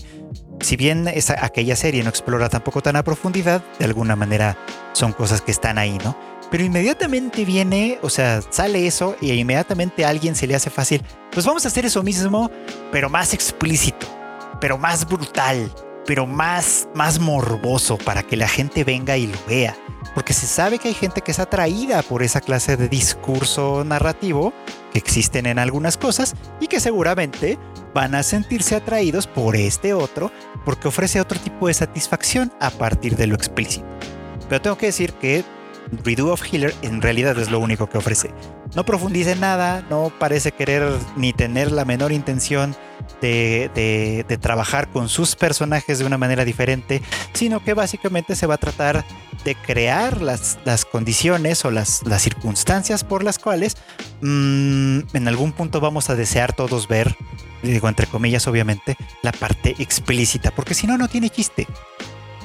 si 0.62 0.76
bien 0.76 1.08
esa, 1.08 1.44
aquella 1.44 1.76
serie 1.76 2.04
no 2.04 2.10
explora 2.10 2.50
tampoco 2.50 2.82
tan 2.82 2.98
a 2.98 3.04
profundidad, 3.04 3.64
de 3.80 3.86
alguna 3.86 4.16
manera 4.16 4.60
son 4.94 5.12
cosas 5.12 5.42
que 5.42 5.50
están 5.50 5.80
ahí, 5.80 5.98
¿no? 6.04 6.16
Pero 6.52 6.64
inmediatamente 6.64 7.46
viene, 7.46 8.00
o 8.02 8.10
sea, 8.10 8.42
sale 8.42 8.88
eso 8.88 9.16
y 9.22 9.32
inmediatamente 9.32 10.04
a 10.04 10.10
alguien 10.10 10.36
se 10.36 10.48
le 10.48 10.56
hace 10.56 10.70
fácil. 10.70 11.04
Pues 11.32 11.46
vamos 11.46 11.66
a 11.66 11.68
hacer 11.68 11.86
eso 11.86 12.02
mismo, 12.02 12.50
pero 12.92 13.10
más 13.10 13.34
explícito, 13.34 14.08
pero 14.60 14.78
más 14.78 15.08
brutal, 15.08 15.72
pero 16.08 16.26
más, 16.26 16.90
más 16.96 17.20
morboso 17.20 17.98
para 18.00 18.24
que 18.24 18.36
la 18.36 18.48
gente 18.48 18.84
venga 18.84 19.16
y 19.16 19.28
lo 19.28 19.38
vea. 19.48 19.78
Porque 20.16 20.34
se 20.34 20.48
sabe 20.48 20.80
que 20.80 20.88
hay 20.88 20.96
gente 20.96 21.22
que 21.22 21.32
es 21.32 21.40
atraída 21.40 22.02
por 22.02 22.24
esa 22.24 22.42
clase 22.42 22.78
de 22.78 22.90
discurso 22.90 23.84
narrativo 23.86 24.52
que 24.92 24.98
existen 24.98 25.46
en 25.46 25.60
algunas 25.60 25.98
cosas 25.98 26.34
y 26.60 26.66
que 26.66 26.80
seguramente 26.80 27.60
van 27.94 28.16
a 28.16 28.24
sentirse 28.24 28.76
atraídos 28.76 29.28
por 29.28 29.56
este 29.56 29.94
otro 29.94 30.32
porque 30.66 30.88
ofrece 30.88 31.22
otro 31.22 31.40
tipo 31.40 31.68
de 31.68 31.76
satisfacción 31.76 32.52
a 32.60 32.72
partir 32.72 33.16
de 33.16 33.28
lo 33.28 33.36
explícito. 33.36 33.86
Pero 34.48 34.62
tengo 34.62 34.78
que 34.78 34.88
decir 34.88 35.14
que 35.14 35.44
Redo 36.04 36.32
of 36.32 36.42
Healer 36.44 36.74
en 36.82 37.02
realidad 37.02 37.38
es 37.40 37.50
lo 37.50 37.60
único 37.60 37.90
que 37.90 37.98
ofrece. 37.98 38.32
No 38.76 38.86
profundiza 38.86 39.32
en 39.32 39.40
nada, 39.40 39.86
no 39.90 40.12
parece 40.20 40.52
querer 40.52 40.92
ni 41.16 41.34
tener 41.34 41.72
la 41.72 41.86
menor 41.86 42.12
intención 42.12 42.76
de, 43.22 44.38
trabajar 44.40 44.90
con 44.90 45.10
sus 45.10 45.36
personajes 45.36 46.00
de 46.00 46.06
una 46.06 46.18
manera 46.18 46.46
diferente, 46.46 47.02
sino 47.34 47.64
que 47.64 47.74
básicamente 47.74 48.36
se 48.36 48.48
va 48.48 48.56
a 48.56 48.58
tratar 48.58 49.06
de 49.44 49.56
crear 49.56 50.22
las, 50.22 50.58
condiciones 50.92 51.66
o 51.66 51.72
las, 51.72 52.04
circunstancias 52.18 53.04
por 53.04 53.24
las 53.24 53.40
cuales 53.40 53.78
mm, 54.22 55.00
en 55.14 55.28
algún 55.28 55.52
punto 55.52 55.80
vamos 55.80 56.10
a 56.10 56.16
desear 56.16 56.54
todos 56.54 56.88
ver, 56.88 57.16
digo 57.64 57.90
entre 57.90 58.08
comillas 58.08 58.48
obviamente, 58.48 58.98
la 59.24 59.32
parte 59.32 59.76
explícita, 59.80 60.52
porque 60.52 60.74
si 60.74 60.88
no, 60.88 60.98
no 60.98 61.08
tiene 61.08 61.30
chiste. 61.30 61.68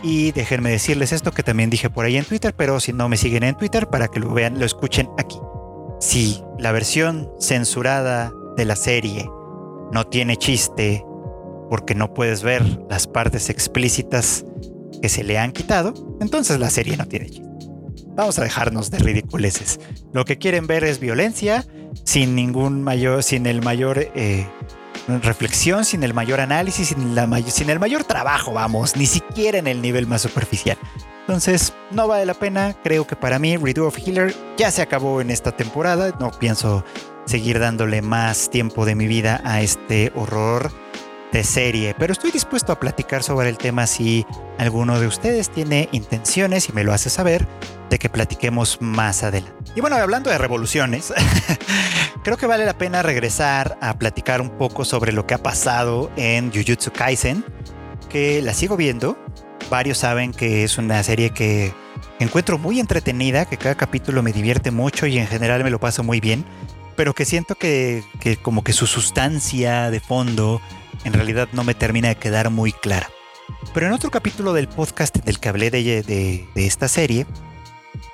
Y 0.06 0.32
déjenme 0.32 0.70
decirles 0.70 1.12
esto 1.12 1.32
que 1.32 1.42
también 1.42 1.70
dije 1.70 1.88
por 1.88 2.04
ahí 2.04 2.18
en 2.18 2.26
Twitter, 2.26 2.54
pero 2.54 2.78
si 2.78 2.92
no 2.92 3.08
me 3.08 3.16
siguen 3.16 3.42
en 3.42 3.56
Twitter 3.56 3.88
para 3.88 4.08
que 4.08 4.20
lo 4.20 4.34
vean, 4.34 4.58
lo 4.58 4.66
escuchen 4.66 5.08
aquí. 5.16 5.38
Si 5.98 6.42
la 6.58 6.72
versión 6.72 7.30
censurada 7.40 8.30
de 8.54 8.66
la 8.66 8.76
serie 8.76 9.26
no 9.92 10.06
tiene 10.06 10.36
chiste 10.36 11.02
porque 11.70 11.94
no 11.94 12.12
puedes 12.12 12.42
ver 12.42 12.62
las 12.90 13.06
partes 13.06 13.48
explícitas 13.48 14.44
que 15.00 15.08
se 15.08 15.24
le 15.24 15.38
han 15.38 15.52
quitado, 15.52 15.94
entonces 16.20 16.60
la 16.60 16.68
serie 16.68 16.98
no 16.98 17.06
tiene 17.06 17.30
chiste. 17.30 17.48
Vamos 18.08 18.38
a 18.38 18.42
dejarnos 18.42 18.90
de 18.90 18.98
ridiculeces. 18.98 19.80
Lo 20.12 20.26
que 20.26 20.36
quieren 20.36 20.66
ver 20.66 20.84
es 20.84 21.00
violencia 21.00 21.64
sin 22.04 22.34
ningún 22.34 22.82
mayor, 22.82 23.22
sin 23.22 23.46
el 23.46 23.62
mayor 23.62 24.10
eh, 24.14 24.46
reflexión, 25.08 25.84
sin 25.84 26.02
el 26.02 26.14
mayor 26.14 26.40
análisis, 26.40 26.88
sin, 26.88 27.14
la 27.14 27.28
sin 27.46 27.70
el 27.70 27.80
mayor 27.80 28.04
trabajo, 28.04 28.52
vamos, 28.52 28.96
ni 28.96 29.06
siquiera 29.06 29.58
en 29.58 29.66
el 29.66 29.82
nivel 29.82 30.06
más 30.06 30.22
superficial. 30.22 30.78
Entonces, 31.26 31.72
no 31.90 32.06
vale 32.06 32.26
la 32.26 32.34
pena. 32.34 32.76
Creo 32.82 33.06
que 33.06 33.16
para 33.16 33.38
mí, 33.38 33.56
Redo 33.56 33.86
of 33.86 33.96
Healer 33.96 34.34
ya 34.58 34.70
se 34.70 34.82
acabó 34.82 35.22
en 35.22 35.30
esta 35.30 35.52
temporada. 35.52 36.14
No 36.20 36.30
pienso 36.30 36.84
seguir 37.24 37.58
dándole 37.58 38.02
más 38.02 38.50
tiempo 38.50 38.84
de 38.84 38.94
mi 38.94 39.06
vida 39.06 39.40
a 39.44 39.62
este 39.62 40.12
horror 40.14 40.70
de 41.32 41.42
serie, 41.42 41.96
pero 41.98 42.12
estoy 42.12 42.30
dispuesto 42.30 42.72
a 42.72 42.78
platicar 42.78 43.24
sobre 43.24 43.48
el 43.48 43.58
tema 43.58 43.88
si 43.88 44.24
alguno 44.56 45.00
de 45.00 45.08
ustedes 45.08 45.50
tiene 45.50 45.88
intenciones 45.90 46.68
y 46.68 46.72
me 46.72 46.84
lo 46.84 46.92
hace 46.92 47.10
saber 47.10 47.48
de 47.90 47.98
que 47.98 48.08
platiquemos 48.08 48.80
más 48.80 49.24
adelante. 49.24 49.72
Y 49.74 49.80
bueno, 49.80 49.96
hablando 49.96 50.30
de 50.30 50.38
revoluciones, 50.38 51.12
creo 52.22 52.36
que 52.36 52.46
vale 52.46 52.64
la 52.64 52.78
pena 52.78 53.02
regresar 53.02 53.78
a 53.80 53.98
platicar 53.98 54.40
un 54.40 54.50
poco 54.50 54.84
sobre 54.84 55.12
lo 55.12 55.26
que 55.26 55.34
ha 55.34 55.42
pasado 55.42 56.10
en 56.16 56.52
Jujutsu 56.52 56.92
Kaisen, 56.92 57.44
que 58.08 58.42
la 58.42 58.54
sigo 58.54 58.76
viendo. 58.76 59.18
Varios 59.70 59.98
saben 59.98 60.32
que 60.32 60.64
es 60.64 60.78
una 60.78 61.02
serie 61.02 61.30
que 61.30 61.72
encuentro 62.20 62.58
muy 62.58 62.80
entretenida, 62.80 63.46
que 63.46 63.56
cada 63.56 63.74
capítulo 63.74 64.22
me 64.22 64.32
divierte 64.32 64.70
mucho 64.70 65.06
y 65.06 65.18
en 65.18 65.26
general 65.26 65.64
me 65.64 65.70
lo 65.70 65.80
paso 65.80 66.02
muy 66.02 66.20
bien, 66.20 66.44
pero 66.96 67.14
que 67.14 67.24
siento 67.24 67.54
que, 67.54 68.04
que 68.20 68.36
como 68.36 68.62
que 68.62 68.72
su 68.72 68.86
sustancia 68.86 69.90
de 69.90 70.00
fondo 70.00 70.60
en 71.04 71.12
realidad 71.12 71.48
no 71.52 71.64
me 71.64 71.74
termina 71.74 72.08
de 72.08 72.16
quedar 72.16 72.50
muy 72.50 72.72
clara. 72.72 73.08
Pero 73.72 73.86
en 73.86 73.92
otro 73.92 74.10
capítulo 74.10 74.52
del 74.52 74.68
podcast 74.68 75.16
del 75.16 75.40
que 75.40 75.48
hablé 75.48 75.70
de, 75.70 76.46
esta 76.54 76.88
serie, 76.88 77.26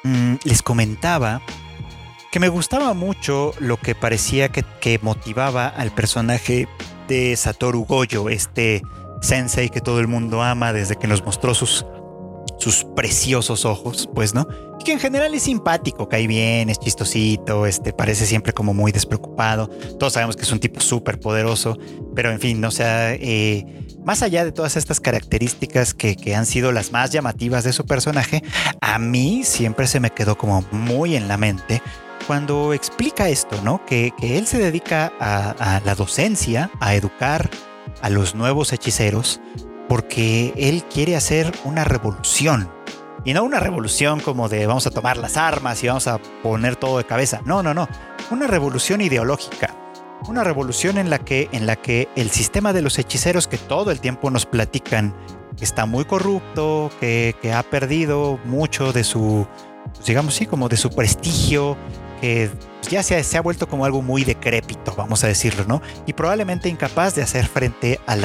mm, 0.05 0.37
les 0.45 0.63
comentaba 0.63 1.43
que 2.31 2.41
me 2.41 2.49
gustaba 2.49 2.95
mucho 2.95 3.53
lo 3.59 3.77
que 3.77 3.95
parecía 3.95 4.49
que, 4.51 4.65
que, 4.81 4.99
motivaba 5.03 5.69
al 5.69 5.91
personaje 5.91 6.69
de 7.09 7.37
Satoru 7.37 7.85
Goyo, 7.85 8.29
este 8.29 8.83
sensei 9.21 9.69
que 9.69 9.81
todo 9.81 10.01
el 10.01 10.09
mundo 10.09 10.43
ama 10.43 10.73
desde 10.73 10.97
que 10.97 11.07
nos 11.07 11.25
mostró 11.25 11.55
sus 11.55 11.85
sus 12.61 12.85
preciosos 12.95 13.65
ojos, 13.65 14.09
pues, 14.15 14.35
¿no? 14.35 14.47
Y 14.79 14.85
que 14.85 14.93
en 14.93 15.01
general 15.01 15.35
es 15.35 15.43
simpático, 15.45 16.09
cae 16.09 16.27
bien, 16.27 16.69
es 16.69 16.79
chistosito, 16.79 17.67
este, 17.67 17.93
parece 17.93 18.27
siempre 18.27 18.53
como 18.53 18.75
muy 18.75 18.93
despreocupado. 18.93 19.69
Todos 19.99 20.13
sabemos 20.13 20.37
que 20.37 20.43
es 20.43 20.53
un 20.53 20.61
tipo 20.61 20.81
súper 20.81 21.19
poderoso, 21.19 21.79
pero 22.15 22.31
en 22.31 22.39
fin, 22.39 22.63
o 22.65 22.71
sea, 22.71 23.15
eh, 23.15 23.65
más 24.05 24.23
allá 24.23 24.45
de 24.45 24.53
todas 24.53 24.77
estas 24.77 25.01
características 25.01 25.95
que, 25.95 26.35
han 26.35 26.47
sido 26.47 26.71
las 26.71 26.93
más 26.93 27.11
llamativas 27.11 27.65
de 27.65 27.73
su 27.73 27.87
personaje, 27.87 28.43
a 28.81 28.99
mí 28.99 29.43
siempre 29.45 29.87
se 29.87 30.01
me 30.01 30.11
quedó 30.11 30.37
como 30.37 30.65
muy 30.71 31.17
en 31.17 31.29
la 31.29 31.37
mente 31.37 31.83
cuando 32.31 32.75
explica 32.75 33.29
esto, 33.29 33.61
¿no? 33.65 33.85
Que, 33.85 34.13
él 34.23 34.47
se 34.47 34.59
dedica 34.59 35.13
a 35.19 35.81
la 35.85 35.97
docencia, 35.97 36.71
a 36.79 36.95
educar 36.95 37.51
a 38.03 38.09
los 38.09 38.37
nuevos 38.37 38.73
hechiceros, 38.73 39.41
porque 39.89 40.55
él 40.57 40.85
quiere 40.85 41.17
hacer 41.17 41.53
una 41.65 41.83
revolución. 41.83 42.71
Y 43.25 43.35
no 43.35 43.43
una 43.43 43.59
revolución 43.59 44.21
como 44.21 44.49
de 44.49 44.65
vamos 44.69 44.87
a 44.87 44.93
tomar 44.93 45.17
las 45.17 45.37
armas 45.37 45.83
y 45.83 45.89
vamos 45.89 46.07
a 46.07 46.19
poner 46.41 46.77
todo 46.77 46.99
de 46.99 47.05
cabeza. 47.05 47.41
No, 47.47 47.65
no, 47.65 47.75
no. 47.75 47.89
Una 48.31 48.47
revolución 48.47 49.01
ideológica. 49.01 49.75
Una 50.29 50.45
revolución 50.45 50.99
en 50.99 51.11
la 51.11 51.19
que, 51.19 51.49
en 51.51 51.67
la 51.67 51.75
que 51.75 52.07
el 52.15 52.31
sistema 52.31 52.73
de 52.73 52.83
los 52.83 52.97
hechiceros 53.01 53.49
que 53.49 53.59
todo 53.59 53.91
el 53.91 53.99
tiempo 53.99 54.31
nos 54.31 54.47
platican 54.47 55.17
que 55.59 55.65
está 55.65 55.85
muy 55.85 56.05
corrupto, 56.05 56.93
que, 57.01 57.35
ha 57.53 57.65
perdido 57.65 58.39
mucho 58.45 58.93
de 58.93 59.03
su, 59.03 59.49
digamos 60.07 60.37
así, 60.37 60.47
como 60.47 60.69
de 60.69 60.77
su 60.77 60.91
prestigio, 60.91 61.77
que 62.21 62.51
ya 62.91 63.03
se 63.03 63.39
ha 63.39 63.41
vuelto 63.41 63.69
como 63.69 63.85
algo 63.85 64.03
muy 64.03 64.25
decrépito, 64.25 64.95
vamos 64.97 65.25
a 65.25 65.29
decirlo, 65.29 65.65
¿no? 65.67 65.83
Y 66.07 66.13
probablemente 66.13 66.69
incapaz 66.69 67.15
de 67.15 67.23
hacer 67.23 67.47
frente 67.47 68.01
a 68.07 68.17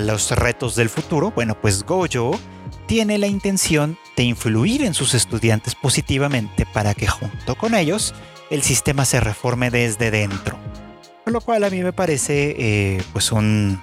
los 0.00 0.30
retos 0.30 0.76
del 0.76 0.88
futuro, 0.88 1.30
bueno, 1.30 1.60
pues 1.60 1.84
Gojo 1.84 2.38
tiene 2.86 3.18
la 3.18 3.26
intención 3.26 3.98
de 4.16 4.24
influir 4.24 4.82
en 4.82 4.94
sus 4.94 5.14
estudiantes 5.14 5.74
positivamente 5.74 6.66
para 6.66 6.94
que 6.94 7.06
junto 7.06 7.54
con 7.54 7.74
ellos 7.74 8.14
el 8.50 8.62
sistema 8.62 9.04
se 9.04 9.20
reforme 9.20 9.70
desde 9.70 10.10
dentro. 10.10 10.58
Lo 11.24 11.40
cual 11.40 11.64
a 11.64 11.70
mí 11.70 11.82
me 11.82 11.92
parece 11.92 12.54
eh, 12.58 13.02
pues 13.12 13.32
un, 13.32 13.80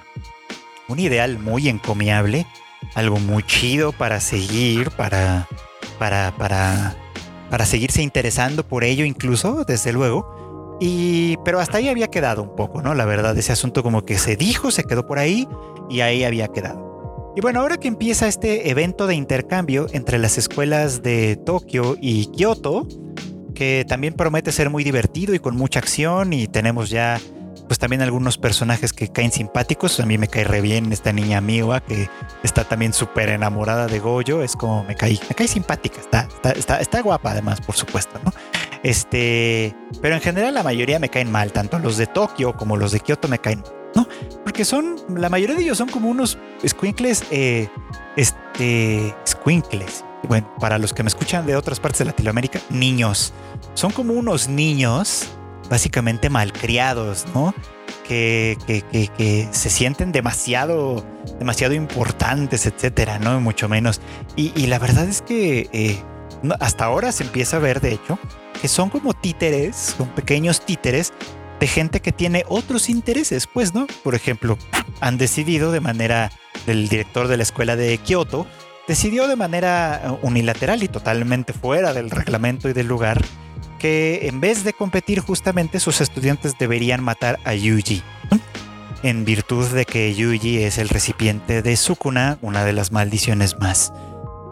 un 0.88 0.98
ideal 0.98 1.38
muy 1.38 1.68
encomiable, 1.68 2.46
algo 2.94 3.18
muy 3.18 3.42
chido 3.42 3.92
para 3.92 4.20
seguir, 4.20 4.90
para, 4.90 5.48
para, 5.98 6.32
para, 6.36 6.94
para 7.50 7.66
seguirse 7.66 8.02
interesando 8.02 8.66
por 8.66 8.84
ello 8.84 9.04
incluso, 9.04 9.64
desde 9.64 9.92
luego. 9.92 10.78
Y, 10.80 11.36
pero 11.44 11.60
hasta 11.60 11.78
ahí 11.78 11.88
había 11.88 12.08
quedado 12.08 12.42
un 12.42 12.56
poco, 12.56 12.80
¿no? 12.80 12.94
La 12.94 13.04
verdad, 13.04 13.36
ese 13.36 13.52
asunto 13.52 13.82
como 13.82 14.06
que 14.06 14.16
se 14.16 14.36
dijo, 14.36 14.70
se 14.70 14.84
quedó 14.84 15.06
por 15.06 15.18
ahí 15.18 15.46
y 15.90 16.00
ahí 16.00 16.24
había 16.24 16.48
quedado. 16.48 17.34
Y 17.36 17.42
bueno, 17.42 17.60
ahora 17.60 17.76
que 17.76 17.88
empieza 17.88 18.26
este 18.26 18.70
evento 18.70 19.06
de 19.06 19.14
intercambio 19.14 19.86
entre 19.92 20.18
las 20.18 20.38
escuelas 20.38 21.02
de 21.02 21.36
Tokio 21.36 21.96
y 22.00 22.26
Kioto, 22.26 22.88
que 23.54 23.84
también 23.86 24.14
promete 24.14 24.52
ser 24.52 24.70
muy 24.70 24.82
divertido 24.82 25.34
y 25.34 25.38
con 25.38 25.54
mucha 25.56 25.80
acción 25.80 26.32
y 26.32 26.46
tenemos 26.46 26.88
ya 26.88 27.20
pues 27.70 27.78
también 27.78 28.02
algunos 28.02 28.36
personajes 28.36 28.92
que 28.92 29.12
caen 29.12 29.30
simpáticos. 29.30 30.00
A 30.00 30.04
mí 30.04 30.18
me 30.18 30.26
cae 30.26 30.42
re 30.42 30.60
bien 30.60 30.92
esta 30.92 31.12
niña 31.12 31.40
Miwa 31.40 31.78
que 31.78 32.10
está 32.42 32.64
también 32.64 32.92
súper 32.92 33.28
enamorada 33.28 33.86
de 33.86 34.00
Goyo. 34.00 34.42
Es 34.42 34.56
como 34.56 34.82
me 34.82 34.96
cae, 34.96 35.20
me 35.28 35.36
cae 35.36 35.46
simpática. 35.46 36.00
Está, 36.00 36.26
está, 36.56 36.80
está, 36.80 37.00
guapa 37.00 37.30
además, 37.30 37.60
por 37.60 37.76
supuesto, 37.76 38.18
¿no? 38.24 38.32
Este, 38.82 39.72
pero 40.02 40.16
en 40.16 40.20
general 40.20 40.54
la 40.54 40.64
mayoría 40.64 40.98
me 40.98 41.10
caen 41.10 41.30
mal, 41.30 41.52
tanto 41.52 41.78
los 41.78 41.96
de 41.96 42.08
Tokio 42.08 42.56
como 42.56 42.76
los 42.76 42.90
de 42.90 42.98
Kioto 42.98 43.28
me 43.28 43.38
caen 43.38 43.62
¿no? 43.94 44.08
Porque 44.42 44.64
son, 44.64 44.96
la 45.08 45.28
mayoría 45.28 45.54
de 45.54 45.62
ellos 45.62 45.78
son 45.78 45.90
como 45.90 46.08
unos 46.10 46.38
squinkles, 46.66 47.22
eh, 47.30 47.68
este, 48.16 49.14
squinkles. 49.24 50.04
Bueno, 50.24 50.52
para 50.58 50.76
los 50.76 50.92
que 50.92 51.04
me 51.04 51.08
escuchan 51.08 51.46
de 51.46 51.54
otras 51.54 51.78
partes 51.78 52.00
de 52.00 52.06
Latinoamérica, 52.06 52.58
niños. 52.68 53.32
Son 53.74 53.92
como 53.92 54.14
unos 54.14 54.48
niños 54.48 55.28
básicamente 55.70 56.28
malcriados, 56.28 57.24
¿no? 57.32 57.54
Que, 58.06 58.58
que, 58.66 59.48
se 59.52 59.70
sienten 59.70 60.10
demasiado, 60.10 61.06
demasiado 61.38 61.74
importantes, 61.74 62.66
etcétera, 62.66 63.20
¿no? 63.20 63.40
Mucho 63.40 63.68
menos. 63.68 64.00
Y, 64.34 64.66
la 64.66 64.80
verdad 64.80 65.08
es 65.08 65.22
que 65.22 65.70
eh, 65.72 66.02
hasta 66.58 66.84
ahora 66.84 67.12
se 67.12 67.22
empieza 67.22 67.56
a 67.56 67.60
ver, 67.60 67.80
de 67.80 67.92
hecho, 67.92 68.18
que 68.60 68.66
son 68.66 68.90
como 68.90 69.14
títeres, 69.14 69.94
son 69.96 70.08
pequeños 70.08 70.60
títeres 70.66 71.12
de 71.60 71.66
gente 71.68 72.00
que 72.00 72.10
tiene 72.10 72.44
otros 72.48 72.88
intereses, 72.90 73.46
pues, 73.46 73.72
¿no? 73.72 73.86
Por 74.02 74.16
ejemplo, 74.16 74.58
han 75.00 75.18
decidido 75.18 75.70
de 75.70 75.80
manera, 75.80 76.32
el 76.66 76.88
director 76.88 77.28
de 77.28 77.36
la 77.36 77.44
escuela 77.44 77.76
de 77.76 77.96
Kioto, 77.98 78.46
decidió 78.88 79.28
de 79.28 79.36
manera 79.36 80.18
unilateral 80.22 80.82
y 80.82 80.88
totalmente 80.88 81.52
fuera 81.52 81.92
del 81.92 82.10
reglamento 82.10 82.68
y 82.68 82.72
del 82.72 82.88
lugar 82.88 83.22
que 83.80 84.28
en 84.28 84.40
vez 84.40 84.62
de 84.62 84.72
competir 84.72 85.20
justamente 85.20 85.80
sus 85.80 86.00
estudiantes 86.00 86.54
deberían 86.58 87.02
matar 87.02 87.40
a 87.44 87.54
Yuji. 87.54 88.02
En 89.02 89.24
virtud 89.24 89.66
de 89.68 89.86
que 89.86 90.14
Yuji 90.14 90.58
es 90.58 90.76
el 90.78 90.90
recipiente 90.90 91.62
de 91.62 91.76
Sukuna, 91.76 92.38
una 92.42 92.64
de 92.64 92.74
las 92.74 92.92
maldiciones 92.92 93.58
más 93.58 93.92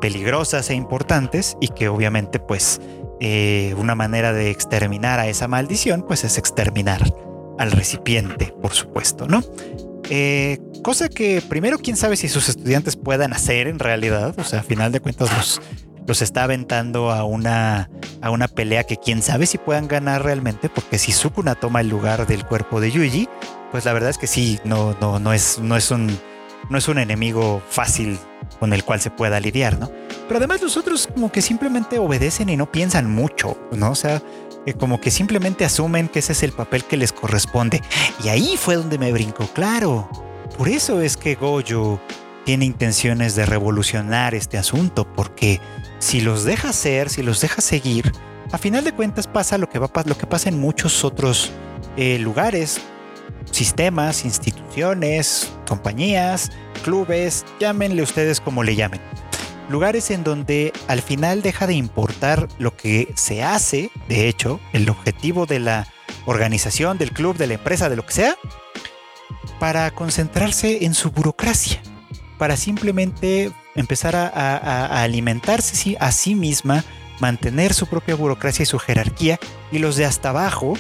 peligrosas 0.01 0.71
e 0.71 0.75
importantes 0.75 1.57
y 1.61 1.69
que 1.69 1.89
obviamente 1.89 2.39
pues 2.39 2.81
eh, 3.21 3.75
una 3.77 3.95
manera 3.95 4.33
de 4.33 4.51
exterminar 4.51 5.21
a 5.21 5.29
esa 5.29 5.49
maldición 5.49 6.05
pues 6.07 6.25
es 6.25 6.39
exterminar 6.39 7.13
al 7.59 7.73
recipiente, 7.73 8.55
por 8.63 8.73
supuesto, 8.73 9.27
¿no? 9.27 9.43
Eh, 10.09 10.59
cosa 10.83 11.11
que 11.11 11.43
primero 11.43 11.79
quién 11.79 11.97
sabe 11.97 12.17
si 12.17 12.29
sus 12.29 12.49
estudiantes 12.49 12.97
puedan 12.97 13.35
hacer 13.35 13.67
en 13.67 13.79
realidad, 13.79 14.35
o 14.39 14.45
sea, 14.45 14.61
a 14.61 14.63
final 14.63 14.93
de 14.93 15.01
cuentas 15.01 15.37
los 15.37 15.61
los 16.09 16.23
está 16.23 16.45
aventando 16.45 17.13
a 17.13 17.23
una, 17.25 17.91
a 18.23 18.31
una 18.31 18.49
pelea 18.49 18.85
que 18.85 18.97
quién 18.97 19.23
sabe 19.23 19.45
si 19.45 19.59
puedan 19.59 19.87
ganar 19.87 20.25
realmente, 20.25 20.71
porque 20.71 20.99
si 20.99 21.13
Sukuna 21.13 21.55
toma 21.55 21.83
el 21.83 21.91
lugar 21.91 22.27
del 22.27 22.47
cuerpo 22.47 22.81
de 22.81 22.91
Yuji, 22.91 23.29
pues 23.71 23.85
la 23.85 23.93
verdad 23.93 24.09
es 24.09 24.17
que 24.17 24.27
sí, 24.27 24.59
no, 24.65 24.97
no, 25.03 25.19
no, 25.19 25.35
es, 25.35 25.59
no, 25.59 25.77
es, 25.77 25.91
un, 25.91 26.19
no 26.71 26.79
es 26.79 26.89
un 26.89 26.99
enemigo 26.99 27.63
fácil 27.69 28.19
con 28.59 28.73
el 28.73 28.85
cual 28.85 29.03
se 29.03 29.11
pueda 29.11 29.39
lidiar, 29.39 29.79
¿no? 29.79 29.91
Pero 30.27 30.39
además 30.39 30.63
los 30.63 30.79
otros 30.79 31.09
como 31.09 31.31
que 31.31 31.43
simplemente 31.43 31.99
obedecen 31.99 32.49
y 32.49 32.57
no 32.57 32.73
piensan 32.73 33.11
mucho, 33.11 33.59
¿no? 33.73 33.91
O 33.91 33.95
sea, 33.95 34.23
eh, 34.65 34.73
como 34.73 35.03
que 35.03 35.11
simplemente 35.11 35.67
asumen 35.67 36.09
que 36.09 36.21
ese 36.21 36.33
es 36.33 36.43
el 36.43 36.53
papel 36.53 36.85
que 36.85 36.97
les 36.97 37.13
corresponde. 37.13 37.83
Y 38.25 38.29
ahí 38.29 38.57
fue 38.57 38.77
donde 38.77 38.99
me 38.99 39.13
brincó, 39.13 39.47
claro. 39.49 40.09
Por 40.57 40.71
eso 40.71 41.03
es 41.03 41.19
que 41.19 41.35
Gojo 41.35 42.01
tiene 42.49 42.65
intenciones 42.65 43.37
de 43.37 43.45
revolucionar 43.45 44.35
este 44.35 44.57
asunto, 44.57 45.07
porque 45.13 45.61
si 45.99 46.21
los 46.21 46.45
deja 46.45 46.73
ser, 46.73 47.11
si 47.11 47.23
los 47.23 47.41
deja 47.41 47.61
seguir, 47.61 48.13
a 48.53 48.59
final 48.59 48.85
de 48.85 48.93
cuentas 48.93 49.27
pasa 49.27 49.59
lo 49.59 49.69
que, 49.69 49.79
va, 49.79 49.91
lo 50.05 50.17
que 50.17 50.27
pasa 50.27 50.49
en 50.49 50.59
muchos 50.59 51.05
otros 51.05 51.51
eh, 51.97 52.19
lugares, 52.19 52.81
sistemas, 53.51 54.25
instituciones, 54.25 55.53
compañías, 55.67 56.51
clubes, 56.83 57.45
llámenle 57.61 58.03
ustedes 58.03 58.41
como 58.41 58.63
le 58.63 58.77
llamen. 58.77 59.01
Lugares 59.69 60.11
en 60.11 60.25
donde 60.25 60.73
al 60.87 61.03
final 61.03 61.43
deja 61.43 61.67
de 61.67 61.75
importar 61.75 62.49
lo 62.59 62.75
que 62.75 63.13
se 63.17 63.43
hace, 63.43 63.91
de 64.09 64.29
hecho, 64.29 64.61
el 64.73 64.89
objetivo 64.89 65.45
de 65.45 65.59
la 65.59 65.87
organización, 66.25 66.97
del 66.97 67.13
club, 67.13 67.37
de 67.37 67.49
la 67.49 67.55
empresa, 67.55 67.91
de 67.91 67.97
lo 67.97 68.07
que 68.07 68.15
sea, 68.15 68.37
para 69.59 69.91
concentrarse 69.91 70.85
en 70.87 70.95
su 70.95 71.11
burocracia, 71.11 71.83
para 72.39 72.57
simplemente 72.57 73.53
empezar 73.75 74.17
a, 74.17 75.03
alimentarse 75.03 75.97
a 76.01 76.13
sí 76.13 76.35
misma, 76.35 76.85
mantener 77.21 77.75
su 77.75 77.87
propia 77.87 78.15
burocracia 78.15 78.63
y 78.63 78.67
su 78.67 78.79
jerarquía, 78.79 79.39
y 79.71 79.79
los 79.79 79.97
de 79.97 80.05
hasta 80.05 80.31
abajo, 80.31 80.75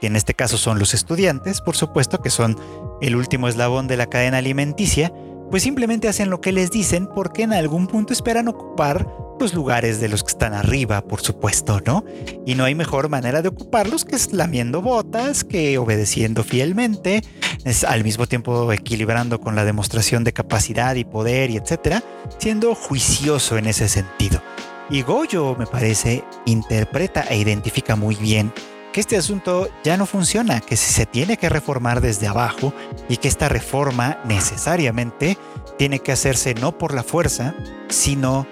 que 0.00 0.06
en 0.06 0.16
este 0.16 0.34
caso 0.34 0.58
son 0.58 0.78
los 0.78 0.94
estudiantes, 0.94 1.60
por 1.60 1.76
supuesto, 1.76 2.20
que 2.20 2.30
son 2.30 2.58
el 3.00 3.16
último 3.16 3.48
eslabón 3.48 3.86
de 3.86 3.96
la 3.96 4.06
cadena 4.06 4.38
alimenticia, 4.38 5.12
pues 5.50 5.62
simplemente 5.62 6.08
hacen 6.08 6.30
lo 6.30 6.40
que 6.40 6.52
les 6.52 6.70
dicen 6.70 7.08
porque 7.14 7.42
en 7.42 7.52
algún 7.52 7.86
punto 7.86 8.12
esperan 8.12 8.48
ocupar 8.48 9.06
los 9.40 9.54
lugares 9.54 10.00
de 10.00 10.08
los 10.08 10.22
que 10.22 10.32
están 10.32 10.52
arriba, 10.54 11.00
por 11.02 11.22
supuesto, 11.22 11.80
¿no? 11.86 12.04
Y 12.46 12.54
no 12.54 12.64
hay 12.64 12.74
mejor 12.74 13.08
manera 13.08 13.42
de 13.42 13.48
ocuparlos 13.48 14.04
que 14.04 14.14
es 14.14 14.32
lamiendo 14.32 14.82
botas, 14.82 15.44
que 15.44 15.78
obedeciendo 15.78 16.44
fielmente, 16.44 17.22
es 17.64 17.84
al 17.84 18.04
mismo 18.04 18.26
tiempo 18.26 18.72
equilibrando 18.72 19.40
con 19.40 19.56
la 19.56 19.64
demostración 19.64 20.24
de 20.24 20.32
capacidad 20.32 20.94
y 20.94 21.04
poder 21.04 21.50
y 21.50 21.56
etcétera, 21.56 22.04
siendo 22.38 22.74
juicioso 22.74 23.56
en 23.56 23.66
ese 23.66 23.88
sentido. 23.88 24.42
Y 24.90 25.02
Goyo, 25.02 25.56
me 25.56 25.66
parece, 25.66 26.22
interpreta 26.46 27.22
e 27.22 27.38
identifica 27.38 27.96
muy 27.96 28.16
bien 28.16 28.52
que 28.92 29.00
este 29.00 29.16
asunto 29.16 29.68
ya 29.84 29.96
no 29.96 30.04
funciona, 30.04 30.60
que 30.60 30.76
se 30.76 31.06
tiene 31.06 31.36
que 31.36 31.48
reformar 31.48 32.00
desde 32.00 32.26
abajo 32.26 32.74
y 33.08 33.16
que 33.16 33.28
esta 33.28 33.48
reforma 33.48 34.18
necesariamente 34.24 35.38
tiene 35.78 36.00
que 36.00 36.12
hacerse 36.12 36.54
no 36.54 36.76
por 36.76 36.92
la 36.92 37.04
fuerza, 37.04 37.54
sino 37.88 38.46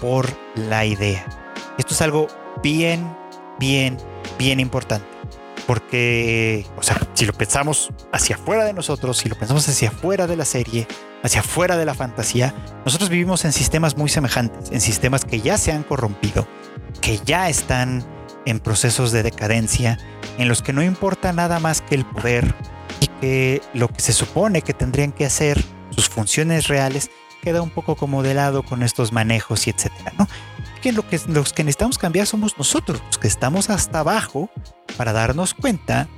por 0.00 0.28
la 0.54 0.84
idea. 0.84 1.26
Esto 1.78 1.94
es 1.94 2.02
algo 2.02 2.28
bien, 2.62 3.16
bien, 3.58 3.96
bien 4.38 4.60
importante. 4.60 5.06
Porque, 5.66 6.66
o 6.76 6.82
sea, 6.82 6.98
si 7.14 7.26
lo 7.26 7.32
pensamos 7.32 7.90
hacia 8.12 8.36
afuera 8.36 8.64
de 8.64 8.72
nosotros, 8.72 9.18
si 9.18 9.28
lo 9.28 9.36
pensamos 9.36 9.68
hacia 9.68 9.90
afuera 9.90 10.26
de 10.26 10.36
la 10.36 10.44
serie, 10.44 10.86
hacia 11.22 11.40
afuera 11.40 11.76
de 11.76 11.84
la 11.84 11.94
fantasía, 11.94 12.54
nosotros 12.84 13.08
vivimos 13.08 13.44
en 13.44 13.52
sistemas 13.52 13.96
muy 13.96 14.08
semejantes, 14.08 14.72
en 14.72 14.80
sistemas 14.80 15.24
que 15.24 15.40
ya 15.40 15.58
se 15.58 15.70
han 15.70 15.84
corrompido, 15.84 16.46
que 17.00 17.18
ya 17.24 17.48
están 17.48 18.04
en 18.46 18.58
procesos 18.58 19.12
de 19.12 19.22
decadencia, 19.22 19.98
en 20.38 20.48
los 20.48 20.62
que 20.62 20.72
no 20.72 20.82
importa 20.82 21.32
nada 21.32 21.60
más 21.60 21.82
que 21.82 21.94
el 21.94 22.04
poder 22.04 22.54
y 23.00 23.06
que 23.20 23.62
lo 23.74 23.88
que 23.88 24.00
se 24.00 24.12
supone 24.12 24.62
que 24.62 24.74
tendrían 24.74 25.12
que 25.12 25.26
hacer, 25.26 25.62
sus 25.90 26.08
funciones 26.08 26.68
reales, 26.68 27.10
queda 27.40 27.62
un 27.62 27.70
poco 27.70 27.96
como 27.96 28.22
de 28.22 28.34
lado 28.34 28.62
con 28.62 28.82
estos 28.82 29.12
manejos 29.12 29.66
y 29.66 29.70
etcétera, 29.70 30.12
¿no? 30.18 30.28
Que, 30.82 30.92
lo 30.92 31.06
que 31.06 31.20
los 31.28 31.52
que 31.52 31.64
necesitamos 31.64 31.98
cambiar 31.98 32.26
somos 32.26 32.56
nosotros, 32.56 33.02
los 33.06 33.18
que 33.18 33.28
estamos 33.28 33.68
hasta 33.70 34.00
abajo, 34.00 34.50
para 34.96 35.12
darnos 35.12 35.54
cuenta 35.54 36.08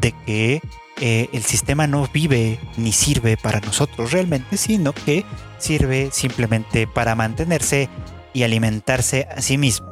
de 0.00 0.12
que 0.26 0.60
eh, 1.00 1.30
el 1.32 1.42
sistema 1.42 1.86
no 1.86 2.06
vive 2.12 2.58
ni 2.76 2.92
sirve 2.92 3.36
para 3.36 3.60
nosotros 3.60 4.12
realmente, 4.12 4.56
sino 4.58 4.92
que 4.92 5.24
sirve 5.58 6.10
simplemente 6.12 6.86
para 6.86 7.14
mantenerse 7.14 7.88
y 8.34 8.42
alimentarse 8.42 9.26
a 9.34 9.40
sí 9.40 9.56
mismo. 9.56 9.88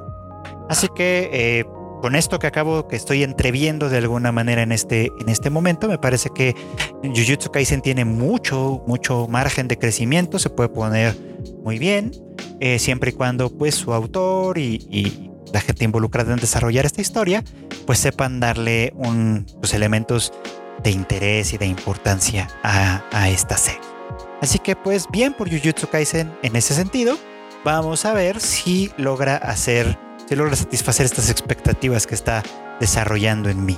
Así 0.69 0.89
que 0.95 1.31
eh, 1.33 1.65
con 2.01 2.15
esto 2.15 2.39
que 2.39 2.47
acabo, 2.47 2.89
que 2.89 2.97
estoy 2.97 3.23
entreviendo 3.23 3.89
de 3.89 3.99
alguna 3.99 4.33
manera 4.33 4.63
en 4.63 4.73
este, 4.73 5.11
en 5.21 5.29
este 5.29 5.51
momento, 5.51 5.89
me 5.89 5.99
parece 5.99 6.31
que 6.31 6.55
Jujutsu 7.03 7.51
Kaisen 7.51 7.81
tiene 7.81 8.05
mucho, 8.05 8.83
mucho 8.87 9.27
margen 9.29 9.69
de 9.69 9.79
crecimiento, 9.79 10.39
se 10.39 10.51
puede 10.51 10.69
poner 10.69 11.17
muy 11.63 11.79
bien, 11.79 12.13
eh, 12.61 12.79
siempre 12.79 13.11
y 13.11 13.13
cuando 13.15 13.51
pues 13.51 13.75
su 13.75 13.93
autor 13.93 14.59
y, 14.59 15.25
la 15.53 15.63
gente 15.63 15.87
involucrada 15.87 16.35
en 16.35 16.39
desarrollar 16.39 16.85
esta 16.85 17.01
historia, 17.01 17.43
pues 17.87 17.99
sepan 17.99 18.39
darle 18.39 18.93
un, 18.97 19.47
pues, 19.61 19.73
elementos 19.73 20.31
de 20.83 20.91
interés 20.91 21.55
y 21.55 21.57
de 21.57 21.65
importancia 21.65 22.49
a, 22.63 23.29
esta 23.31 23.57
serie. 23.57 23.81
Así 24.43 24.59
que 24.59 24.77
pues 24.77 25.07
bien 25.11 25.33
por 25.33 25.51
Jujutsu 25.51 25.89
Kaisen 25.89 26.37
en 26.43 26.55
ese 26.55 26.75
sentido. 26.75 27.17
vamos 27.65 28.05
a 28.05 28.13
ver 28.13 28.41
si 28.41 28.93
logra 28.99 29.37
hacer, 29.37 29.99
si 30.29 30.37
logra 30.37 30.57
satisfacer 30.57 31.07
estas 31.07 31.31
expectativas 31.31 32.07
que 32.07 32.15
está 32.15 32.43
desarrollando 32.81 33.49
en 33.49 33.65
mí. 33.65 33.77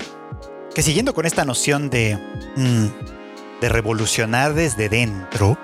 Que 0.75 0.83
siguiendo 0.83 1.15
con 1.15 1.27
esta 1.27 1.45
noción 1.45 1.91
de, 1.91 2.19
mm, 2.57 3.61
de 3.61 3.69
revolucionar 3.69 4.55
desde 4.55 4.89
dentro, 4.89 5.57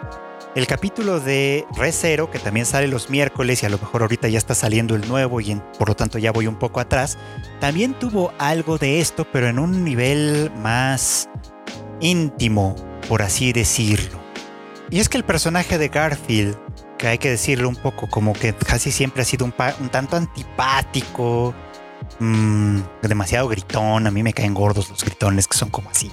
el 0.55 0.67
capítulo 0.67 1.21
de 1.21 1.67
Recero, 1.77 2.31
que 2.31 2.39
también 2.39 2.67
sale 2.67 2.87
los 2.87 3.11
miércoles 3.11 3.63
y 3.63 3.67
a 3.67 3.69
lo 3.69 3.79
mejor 3.79 4.03
ahorita 4.03 4.29
ya 4.29 4.39
está 4.39 4.55
saliendo 4.55 4.95
el 4.95 5.07
nuevo 5.09 5.41
y 5.41 5.61
por 5.79 5.89
lo 5.89 5.97
tanto 5.97 6.19
ya 6.19 6.33
voy 6.33 6.47
un 6.47 6.57
poco 6.57 6.81
atrás, 6.81 7.19
también 7.61 7.93
tuvo 7.93 8.33
algo 8.39 8.79
de 8.79 9.01
esto, 9.01 9.27
pero 9.31 9.49
en 9.49 9.59
un 9.59 9.85
nivel 9.85 10.51
más 10.57 11.29
íntimo, 12.01 12.77
por 13.09 13.23
así 13.23 13.53
decirlo. 13.53 14.19
Y 14.89 15.01
es 15.01 15.09
que 15.09 15.19
el 15.19 15.25
personaje 15.25 15.79
de 15.79 15.89
Garfield, 15.89 16.57
que 16.99 17.09
hay 17.09 17.19
que 17.19 17.31
decirlo 17.31 17.69
un 17.69 17.77
poco 17.77 18.09
como 18.09 18.33
que 18.33 18.55
casi 18.55 18.91
siempre 18.91 19.23
ha 19.23 19.25
sido 19.25 19.45
un, 19.45 19.53
tanto 19.91 20.17
antipático, 20.17 21.55
mm, 22.19 22.81
demasiado 23.03 23.49
gritón, 23.49 24.07
a 24.07 24.11
mí 24.11 24.23
me 24.23 24.33
caen 24.33 24.55
gordos 24.55 24.89
los 24.89 25.05
gritones 25.05 25.47
que 25.47 25.57
son 25.57 25.71
como 25.71 25.91
así. 25.91 26.11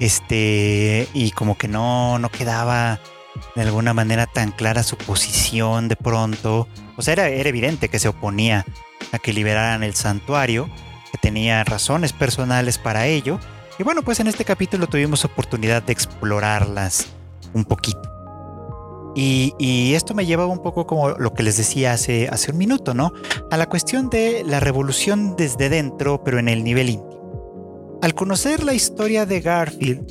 Este, 0.00 1.08
y 1.12 1.32
como 1.32 1.58
que 1.58 1.68
no, 1.68 2.18
no 2.18 2.28
quedaba 2.28 3.00
de 3.54 3.62
alguna 3.62 3.94
manera 3.94 4.26
tan 4.26 4.52
clara 4.52 4.82
su 4.82 4.96
posición 4.96 5.88
de 5.88 5.96
pronto. 5.96 6.68
O 6.96 7.02
sea, 7.02 7.12
era, 7.12 7.28
era 7.28 7.48
evidente 7.48 7.88
que 7.88 7.98
se 7.98 8.08
oponía 8.08 8.64
a 9.12 9.18
que 9.18 9.32
liberaran 9.32 9.82
el 9.82 9.94
santuario, 9.94 10.68
que 11.10 11.18
tenía 11.18 11.64
razones 11.64 12.12
personales 12.12 12.78
para 12.78 13.06
ello. 13.06 13.40
Y 13.78 13.82
bueno, 13.82 14.02
pues 14.02 14.20
en 14.20 14.26
este 14.26 14.44
capítulo 14.44 14.86
tuvimos 14.88 15.24
oportunidad 15.24 15.82
de 15.82 15.92
explorarlas 15.92 17.06
un 17.54 17.64
poquito. 17.64 18.17
Y, 19.20 19.94
esto 19.94 20.14
me 20.14 20.26
lleva 20.26 20.46
un 20.46 20.62
poco 20.62 20.86
como 20.86 21.10
lo 21.10 21.34
que 21.34 21.42
les 21.42 21.56
decía 21.56 21.92
hace, 21.92 22.28
hace 22.28 22.52
un 22.52 22.58
minuto, 22.58 22.94
¿no? 22.94 23.12
A 23.50 23.56
la 23.56 23.66
cuestión 23.66 24.10
de 24.10 24.44
la 24.46 24.60
revolución 24.60 25.34
desde 25.36 25.68
dentro, 25.68 26.22
pero 26.22 26.38
en 26.38 26.48
el 26.48 26.62
nivel 26.62 26.90
íntimo. 26.90 27.98
Al 28.00 28.14
conocer 28.14 28.62
la 28.62 28.74
historia 28.74 29.26
de 29.26 29.40
Garfield, 29.40 30.06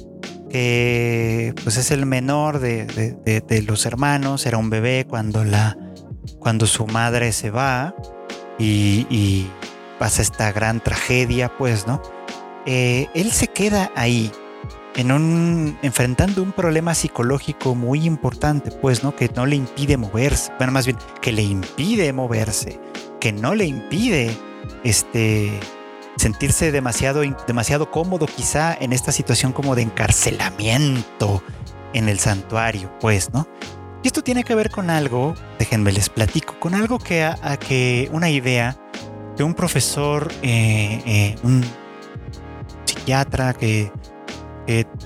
que 0.49 1.53
pues 1.63 1.77
es 1.77 1.91
el 1.91 2.05
menor 2.05 2.59
de, 2.59 3.63
los 3.65 3.85
hermanos, 3.85 4.45
era 4.45 4.57
un 4.57 4.69
bebé 4.69 5.05
cuando, 5.09 5.45
la, 5.45 5.77
cuando 6.39 6.65
su 6.65 6.85
madre 6.85 7.31
se 7.31 7.49
va 7.49 7.95
y, 8.59 9.47
pasa 9.99 10.21
esta 10.21 10.51
gran 10.51 10.83
tragedia, 10.83 11.49
pues, 11.57 11.87
¿no? 11.87 12.01
Eh, 12.65 13.07
él 13.15 13.31
se 13.31 13.47
queda 13.47 13.89
ahí, 13.95 14.31
en 14.97 15.11
un, 15.11 15.77
enfrentando 15.83 16.41
un 16.41 16.51
problema 16.51 16.95
psicológico 16.95 17.75
muy 17.75 18.03
importante, 18.05 18.71
pues, 18.71 19.03
¿no? 19.03 19.15
Que 19.15 19.29
no 19.29 19.45
le 19.45 19.55
impide 19.55 19.95
moverse, 19.95 20.51
bueno, 20.57 20.73
más 20.73 20.87
bien, 20.87 20.97
que 21.21 21.31
le 21.31 21.43
impide 21.43 22.11
moverse, 22.13 22.79
que 23.19 23.31
no 23.31 23.53
le 23.53 23.65
impide, 23.65 24.35
este, 24.83 25.51
sentirse 26.17 26.71
demasiado, 26.71 27.21
demasiado 27.45 27.91
cómodo 27.91 28.25
quizá 28.25 28.73
en 28.73 28.91
esta 28.91 29.11
situación 29.11 29.53
como 29.53 29.75
de 29.75 29.83
encarcelamiento 29.83 31.43
en 31.93 32.09
el 32.09 32.17
santuario, 32.17 32.91
pues, 32.99 33.31
¿no? 33.31 33.47
Y 34.03 34.07
esto 34.07 34.23
tiene 34.23 34.43
que 34.43 34.55
ver 34.55 34.71
con 34.71 34.89
algo, 34.89 35.35
déjenme 35.59 35.91
les 35.91 36.09
platico, 36.09 36.59
con 36.59 36.73
algo 36.73 36.97
que, 36.97 37.23
a, 37.23 37.57
que 37.57 38.09
una 38.11 38.31
idea 38.31 38.75
de 39.37 39.43
un 39.43 39.53
profesor, 39.53 40.31
eh, 40.41 41.03
eh, 41.05 41.35
un 41.43 41.63
psiquiatra 42.85 43.53
que, 43.53 43.91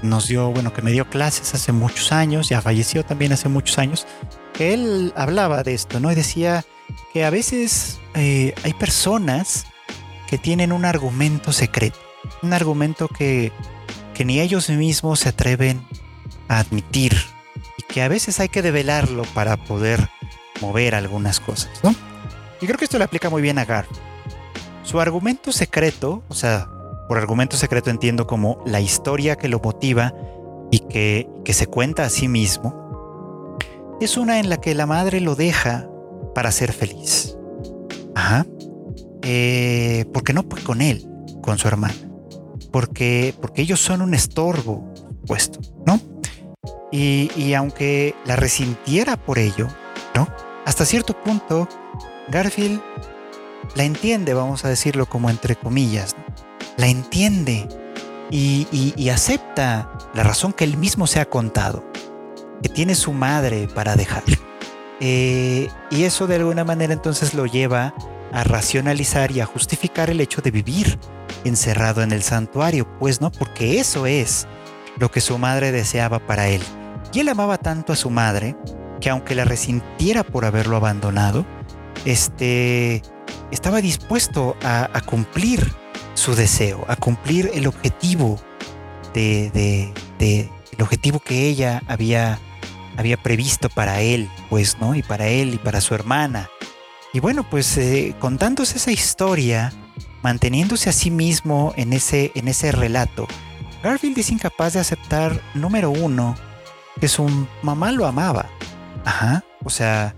nos 0.02 0.28
dio, 0.28 0.52
bueno, 0.52 0.74
que 0.74 0.82
me 0.82 0.92
dio 0.92 1.10
clases 1.10 1.54
hace 1.54 1.72
muchos 1.72 2.12
años, 2.12 2.50
ya 2.50 2.62
falleció 2.62 3.06
también 3.06 3.32
hace 3.32 3.50
muchos 3.50 3.78
años, 3.78 4.08
que 4.54 4.74
él 4.74 5.14
hablaba 5.16 5.64
de 5.64 5.74
esto, 5.74 6.00
¿no? 6.00 6.12
Y 6.12 6.16
decía 6.16 6.66
que 7.14 7.24
a 7.26 7.30
veces 7.30 8.00
eh, 8.16 8.54
hay 8.64 8.74
personas 8.74 9.66
que 10.28 10.38
tienen 10.38 10.72
un 10.72 10.86
argumento 10.86 11.52
secreto, 11.52 12.00
un 12.42 12.54
argumento 12.54 13.08
que, 13.08 13.52
que 14.14 14.26
ni 14.26 14.40
ellos 14.40 14.70
mismos 14.70 15.20
se 15.20 15.30
atreven 15.30 15.86
a 16.48 16.60
admitir 16.60 17.16
y 17.78 17.84
que 17.84 18.02
a 18.02 18.08
veces 18.08 18.40
hay 18.40 18.50
que 18.50 18.62
develarlo 18.62 19.24
para 19.34 19.58
poder 19.58 20.10
mover 20.60 20.96
algunas 20.96 21.40
cosas, 21.40 21.72
¿no? 21.84 21.94
Y 22.62 22.66
creo 22.66 22.78
que 22.78 22.86
esto 22.86 22.98
le 22.98 23.04
aplica 23.04 23.30
muy 23.30 23.42
bien 23.42 23.58
a 23.58 23.66
Gar. 23.66 23.88
Su 24.84 25.00
argumento 25.00 25.52
secreto, 25.52 26.24
o 26.28 26.34
sea, 26.34 26.70
por 27.12 27.18
argumento 27.18 27.58
secreto 27.58 27.90
entiendo 27.90 28.26
como 28.26 28.64
la 28.66 28.80
historia 28.80 29.36
que 29.36 29.50
lo 29.50 29.60
motiva 29.60 30.14
y 30.72 30.80
que, 30.80 31.28
que 31.44 31.52
se 31.52 31.68
cuenta 31.68 32.06
a 32.06 32.10
sí 32.10 32.30
mismo, 32.30 33.58
es 34.00 34.16
una 34.16 34.40
en 34.40 34.48
la 34.48 34.62
que 34.62 34.74
la 34.74 34.86
madre 34.86 35.20
lo 35.20 35.36
deja 35.36 35.90
para 36.34 36.54
ser 36.54 36.72
feliz. 36.72 37.36
Ajá. 38.16 38.46
Eh, 39.24 40.06
porque 40.14 40.32
no 40.32 40.48
con 40.48 40.82
él, 40.82 41.06
con 41.42 41.58
su 41.58 41.68
hermana, 41.68 41.94
porque, 42.72 43.36
porque 43.42 43.64
ellos 43.64 43.82
son 43.82 44.02
un 44.02 44.14
estorbo 44.14 44.94
puesto, 45.28 45.60
¿no? 45.86 46.00
Y, 46.94 47.54
aunque 47.56 48.16
la 48.24 48.38
resintiera 48.38 49.18
por 49.18 49.38
ello, 49.38 49.68
¿no? 50.16 50.30
Hasta 50.66 50.86
cierto 50.86 51.22
punto, 51.22 51.68
Garfield 52.30 52.82
la 53.76 53.84
entiende, 53.84 54.34
vamos 54.34 54.64
a 54.64 54.70
decirlo 54.70 55.08
como 55.08 55.30
entre 55.30 55.58
comillas, 55.58 56.16
la 56.78 56.88
entiende 56.88 57.68
y, 58.30 59.10
acepta 59.10 59.92
la 60.14 60.24
razón 60.24 60.54
que 60.54 60.64
él 60.64 60.78
mismo 60.78 61.08
se 61.08 61.20
ha 61.20 61.30
contado, 61.30 61.84
que 62.62 62.70
tiene 62.70 62.96
su 62.96 63.14
madre 63.14 63.68
para 63.74 63.96
dejar. 63.96 64.24
Eh, 65.04 65.68
y 65.90 66.04
eso 66.04 66.28
de 66.28 66.36
alguna 66.36 66.64
manera 66.64 66.94
entonces 66.94 67.34
lo 67.34 67.48
lleva 67.48 67.96
a 68.32 68.44
racionalizar 68.44 69.32
y 69.32 69.40
a 69.40 69.46
justificar 69.46 70.10
el 70.10 70.22
hecho 70.22 70.42
de 70.42 70.52
vivir 70.52 71.00
encerrado 71.44 72.04
en 72.04 72.12
el 72.12 72.22
santuario, 72.22 72.88
pues 73.00 73.20
no, 73.20 73.32
porque 73.32 73.80
eso 73.80 74.06
es 74.06 74.48
lo 74.98 75.10
que 75.10 75.22
su 75.22 75.38
madre 75.38 75.72
deseaba 75.72 76.20
para 76.20 76.48
él. 76.50 76.62
Y 77.14 77.20
él 77.20 77.30
amaba 77.30 77.58
tanto 77.58 77.94
a 77.94 77.96
su 77.96 78.10
madre 78.10 78.56
que 79.00 79.10
aunque 79.10 79.36
la 79.36 79.44
resintiera 79.44 80.24
por 80.24 80.46
haberlo 80.46 80.78
abandonado, 80.78 81.46
este, 82.06 83.02
estaba 83.52 83.82
dispuesto 83.82 84.56
a, 84.64 85.02
cumplir 85.06 85.74
su 86.22 86.36
deseo, 86.36 86.86
a 86.88 86.96
cumplir 86.96 87.50
el 87.54 87.66
objetivo 87.66 88.40
de, 89.14 89.92
el 90.20 90.82
objetivo 90.82 91.20
que 91.20 91.48
ella 91.48 91.82
había, 91.88 92.40
había 92.96 93.18
previsto 93.18 93.70
para 93.70 94.02
él, 94.02 94.30
pues, 94.50 94.78
¿no? 94.80 94.94
Y 94.94 95.02
para 95.02 95.28
él 95.28 95.56
y 95.56 95.58
para 95.58 95.82
su 95.82 95.96
hermana. 95.96 96.50
Y 97.12 97.20
bueno, 97.20 97.50
pues 97.50 97.76
eh, 97.78 98.16
contándose 98.20 98.78
esa 98.78 98.92
historia, 98.92 99.74
manteniéndose 100.22 100.92
a 100.92 100.94
sí 100.94 101.10
mismo 101.10 101.74
en 101.76 101.92
ese, 101.92 102.32
en 102.36 102.48
ese 102.48 102.72
relato, 102.72 103.28
Garfield 103.84 104.20
es 104.20 104.30
incapaz 104.30 104.74
de 104.74 104.80
aceptar, 104.80 105.42
número 105.56 105.90
uno, 105.90 106.36
que 107.00 107.08
su 107.08 107.28
mamá 107.64 107.92
lo 107.92 108.06
amaba. 108.06 108.46
Ajá. 109.06 109.44
O 109.64 109.72
sea, 109.72 110.16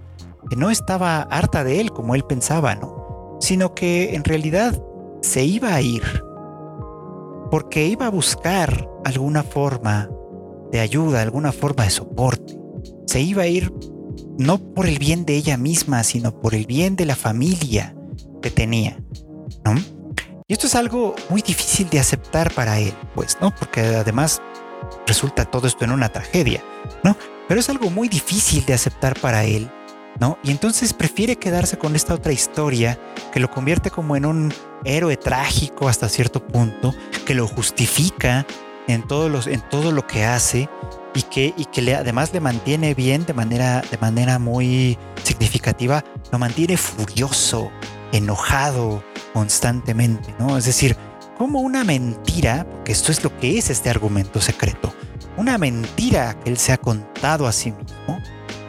que 0.50 0.58
no 0.58 0.70
estaba 0.70 1.22
harta 1.22 1.64
de 1.64 1.80
él 1.80 1.92
como 1.92 2.14
él 2.14 2.26
pensaba, 2.26 2.76
¿no? 2.76 3.38
Sino 3.40 3.74
que 3.74 4.16
en 4.16 4.26
realidad 4.26 4.78
se 5.24 5.44
iba 5.44 5.74
a 5.74 5.82
ir. 5.82 6.04
Porque 7.50 7.88
iba 7.88 8.08
a 8.08 8.12
buscar 8.12 8.88
alguna 9.06 9.44
forma 9.44 10.10
de 10.72 10.80
ayuda, 10.80 11.22
alguna 11.22 11.52
forma 11.52 11.86
de 11.86 11.90
soporte. 11.90 12.58
Se 13.08 13.22
iba 13.22 13.44
a 13.44 13.48
ir 13.48 13.74
no 14.38 14.58
por 14.58 14.88
el 14.88 15.00
bien 15.00 15.26
de 15.26 15.36
ella 15.36 15.58
misma, 15.58 16.04
sino 16.04 16.40
por 16.40 16.56
el 16.56 16.66
bien 16.66 16.96
de 16.96 17.06
la 17.06 17.16
familia 17.16 17.96
que 18.42 18.52
tenía. 18.52 18.98
Y 20.48 20.54
esto 20.54 20.68
es 20.68 20.76
algo 20.76 21.16
muy 21.30 21.42
difícil 21.42 21.90
de 21.90 22.00
aceptar 22.00 22.54
para 22.54 22.80
él, 22.80 22.94
pues, 23.16 23.38
¿no? 23.40 23.56
Porque 23.56 23.82
además 23.82 24.42
resulta 25.08 25.46
todo 25.46 25.68
esto 25.68 25.86
en 25.86 25.92
una 25.92 26.10
tragedia, 26.10 26.62
¿no? 27.04 27.16
Pero 27.48 27.60
es 27.60 27.70
algo 27.70 27.90
muy 27.90 28.10
difícil 28.10 28.66
de 28.66 28.74
aceptar 28.74 29.20
para 29.20 29.46
él, 29.46 29.70
¿no? 30.20 30.38
Y 30.44 30.52
entonces 30.52 30.94
prefiere 30.94 31.38
quedarse 31.38 31.78
con 31.78 31.96
esta 31.96 32.14
otra 32.14 32.32
historia 32.32 33.00
que 33.32 33.40
lo 33.40 33.50
convierte 33.50 33.92
como 33.92 34.16
en 34.16 34.26
un 34.26 34.54
héroe 34.86 35.18
trágico 35.18 35.88
hasta 35.88 36.10
cierto 36.10 36.46
punto, 36.46 36.94
que 37.26 37.34
lo 37.34 37.48
justifica 37.48 38.46
en, 38.88 39.08
todos 39.08 39.32
los, 39.32 39.48
en 39.48 39.62
todo 39.70 39.92
lo 39.92 40.06
que 40.06 40.26
hace 40.26 40.70
y 41.14 41.22
que, 41.24 41.54
y 41.58 41.66
que 41.66 41.82
le, 41.82 41.96
además 41.96 42.34
le 42.34 42.40
mantiene 42.40 42.94
bien 42.94 43.26
de 43.26 43.34
manera, 43.34 43.82
de 43.90 43.98
manera 43.98 44.40
muy 44.40 44.98
significativa, 45.24 46.04
lo 46.32 46.40
mantiene 46.40 46.78
furioso, 46.78 47.72
enojado 48.12 49.04
constantemente, 49.34 50.34
¿no? 50.40 50.58
Es 50.58 50.66
decir, 50.66 50.98
como 51.38 51.62
una 51.62 51.84
mentira, 51.84 52.66
porque 52.70 52.92
esto 52.92 53.12
es 53.12 53.24
lo 53.24 53.36
que 53.38 53.58
es 53.58 53.70
este 53.70 53.90
argumento 53.90 54.40
secreto, 54.42 54.94
una 55.38 55.58
mentira 55.58 56.40
que 56.40 56.50
él 56.50 56.58
se 56.58 56.74
ha 56.74 56.78
contado 56.78 57.48
a 57.48 57.52
sí 57.52 57.72
mismo, 57.72 58.20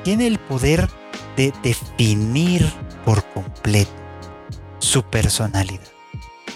tiene 0.02 0.26
el 0.26 0.38
poder 0.38 0.88
de 1.36 1.52
definir 1.62 2.70
por 3.04 3.24
completo 3.32 3.92
su 4.78 5.02
personalidad, 5.02 5.88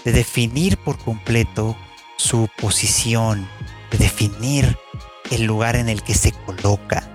de 0.05 0.11
definir 0.11 0.77
por 0.77 0.97
completo 0.97 1.75
su 2.17 2.47
posición, 2.59 3.47
de 3.91 3.97
definir 3.97 4.77
el 5.31 5.43
lugar 5.45 5.75
en 5.75 5.89
el 5.89 6.03
que 6.03 6.13
se 6.13 6.31
coloca, 6.31 7.07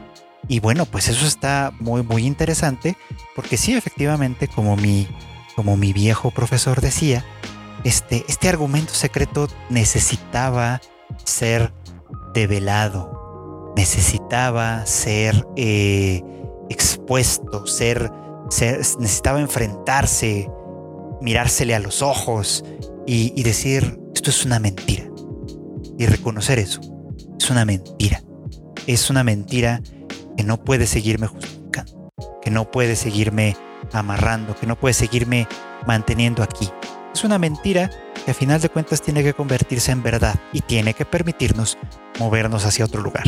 y 0.48 0.60
bueno, 0.60 0.84
pues 0.86 1.08
eso 1.08 1.26
está 1.26 1.72
muy, 1.80 2.02
muy 2.02 2.26
interesante, 2.26 2.96
porque 3.34 3.56
sí, 3.56 3.74
efectivamente, 3.74 4.48
como 4.48 4.76
mi, 4.76 5.08
como 5.56 5.76
mi 5.76 5.92
viejo 5.92 6.30
profesor 6.30 6.80
decía, 6.80 7.24
este, 7.84 8.24
este 8.28 8.48
argumento 8.48 8.94
secreto 8.94 9.48
necesitaba 9.70 10.80
ser 11.24 11.72
develado, 12.34 13.72
necesitaba 13.76 14.84
ser 14.86 15.46
eh, 15.56 16.22
expuesto, 16.70 17.66
ser, 17.66 18.10
ser, 18.50 18.78
necesitaba 18.98 19.40
enfrentarse, 19.40 20.50
mirársele 21.20 21.74
a 21.74 21.80
los 21.80 22.02
ojos 22.02 22.64
y, 23.06 23.32
y 23.38 23.42
decir, 23.42 23.98
esto 24.14 24.30
es 24.30 24.44
una 24.44 24.58
mentira. 24.58 25.04
Y 25.98 26.06
reconocer 26.06 26.58
eso, 26.58 26.80
es 27.38 27.50
una 27.50 27.64
mentira. 27.64 28.22
Es 28.86 29.10
una 29.10 29.24
mentira 29.24 29.80
que 30.36 30.44
no 30.44 30.62
puede 30.62 30.86
seguirme 30.86 31.26
justificando, 31.26 32.10
que 32.42 32.50
no 32.50 32.70
puede 32.70 32.96
seguirme 32.96 33.56
amarrando, 33.92 34.54
que 34.56 34.66
no 34.66 34.76
puede 34.76 34.94
seguirme 34.94 35.46
manteniendo 35.86 36.42
aquí. 36.42 36.68
Es 37.14 37.24
una 37.24 37.38
mentira 37.38 37.90
que 38.24 38.30
a 38.30 38.34
final 38.34 38.60
de 38.60 38.68
cuentas 38.68 39.02
tiene 39.02 39.22
que 39.22 39.34
convertirse 39.34 39.92
en 39.92 40.02
verdad 40.02 40.34
y 40.52 40.60
tiene 40.60 40.94
que 40.94 41.04
permitirnos 41.04 41.78
movernos 42.18 42.64
hacia 42.64 42.84
otro 42.84 43.02
lugar. 43.02 43.24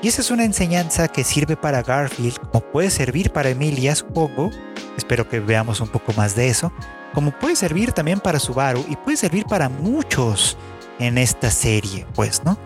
Y 0.00 0.08
esa 0.08 0.20
es 0.20 0.30
una 0.30 0.44
enseñanza 0.44 1.08
que 1.08 1.24
sirve 1.24 1.56
para 1.56 1.82
Garfield, 1.82 2.38
como 2.38 2.60
puede 2.60 2.90
servir 2.90 3.32
para 3.32 3.50
Emilia, 3.50 3.94
supongo. 3.94 4.50
Espero 4.96 5.28
que 5.28 5.40
veamos 5.40 5.80
un 5.80 5.88
poco 5.88 6.12
más 6.12 6.36
de 6.36 6.48
eso. 6.48 6.72
Como 7.14 7.32
puede 7.32 7.56
servir 7.56 7.92
también 7.92 8.20
para 8.20 8.38
Subaru 8.38 8.84
y 8.88 8.96
puede 8.96 9.16
servir 9.16 9.44
para 9.46 9.68
muchos 9.68 10.56
en 10.98 11.18
esta 11.18 11.50
serie, 11.50 12.06
pues, 12.14 12.44
¿no? 12.44 12.58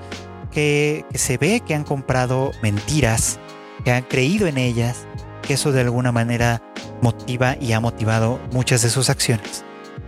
Que, 0.50 1.06
que 1.10 1.18
se 1.18 1.38
ve 1.38 1.60
que 1.60 1.74
han 1.74 1.84
comprado 1.84 2.50
mentiras 2.62 3.38
que 3.84 3.92
han 3.92 4.02
creído 4.02 4.46
en 4.46 4.58
ellas, 4.58 5.06
que 5.42 5.54
eso 5.54 5.72
de 5.72 5.80
alguna 5.80 6.12
manera 6.12 6.62
motiva 7.00 7.56
y 7.60 7.72
ha 7.72 7.80
motivado 7.80 8.40
muchas 8.52 8.82
de 8.82 8.90
sus 8.90 9.10
acciones. 9.10 9.64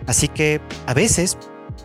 Así 0.06 0.28
que 0.28 0.60
a 0.86 0.94
veces, 0.94 1.36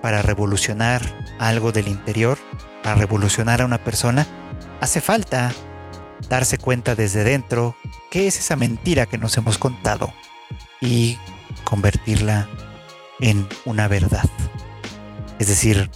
para 0.01 0.21
revolucionar 0.21 1.01
algo 1.39 1.71
del 1.71 1.87
interior, 1.87 2.37
para 2.83 2.95
revolucionar 2.95 3.61
a 3.61 3.65
una 3.65 3.83
persona, 3.83 4.27
hace 4.79 5.01
falta 5.01 5.53
darse 6.29 6.57
cuenta 6.57 6.95
desde 6.95 7.23
dentro 7.23 7.75
qué 8.09 8.27
es 8.27 8.39
esa 8.39 8.55
mentira 8.55 9.05
que 9.05 9.17
nos 9.17 9.37
hemos 9.37 9.57
contado 9.57 10.13
y 10.81 11.17
convertirla 11.63 12.47
en 13.19 13.47
una 13.65 13.87
verdad. 13.87 14.29
Es 15.39 15.47
decir, 15.47 15.89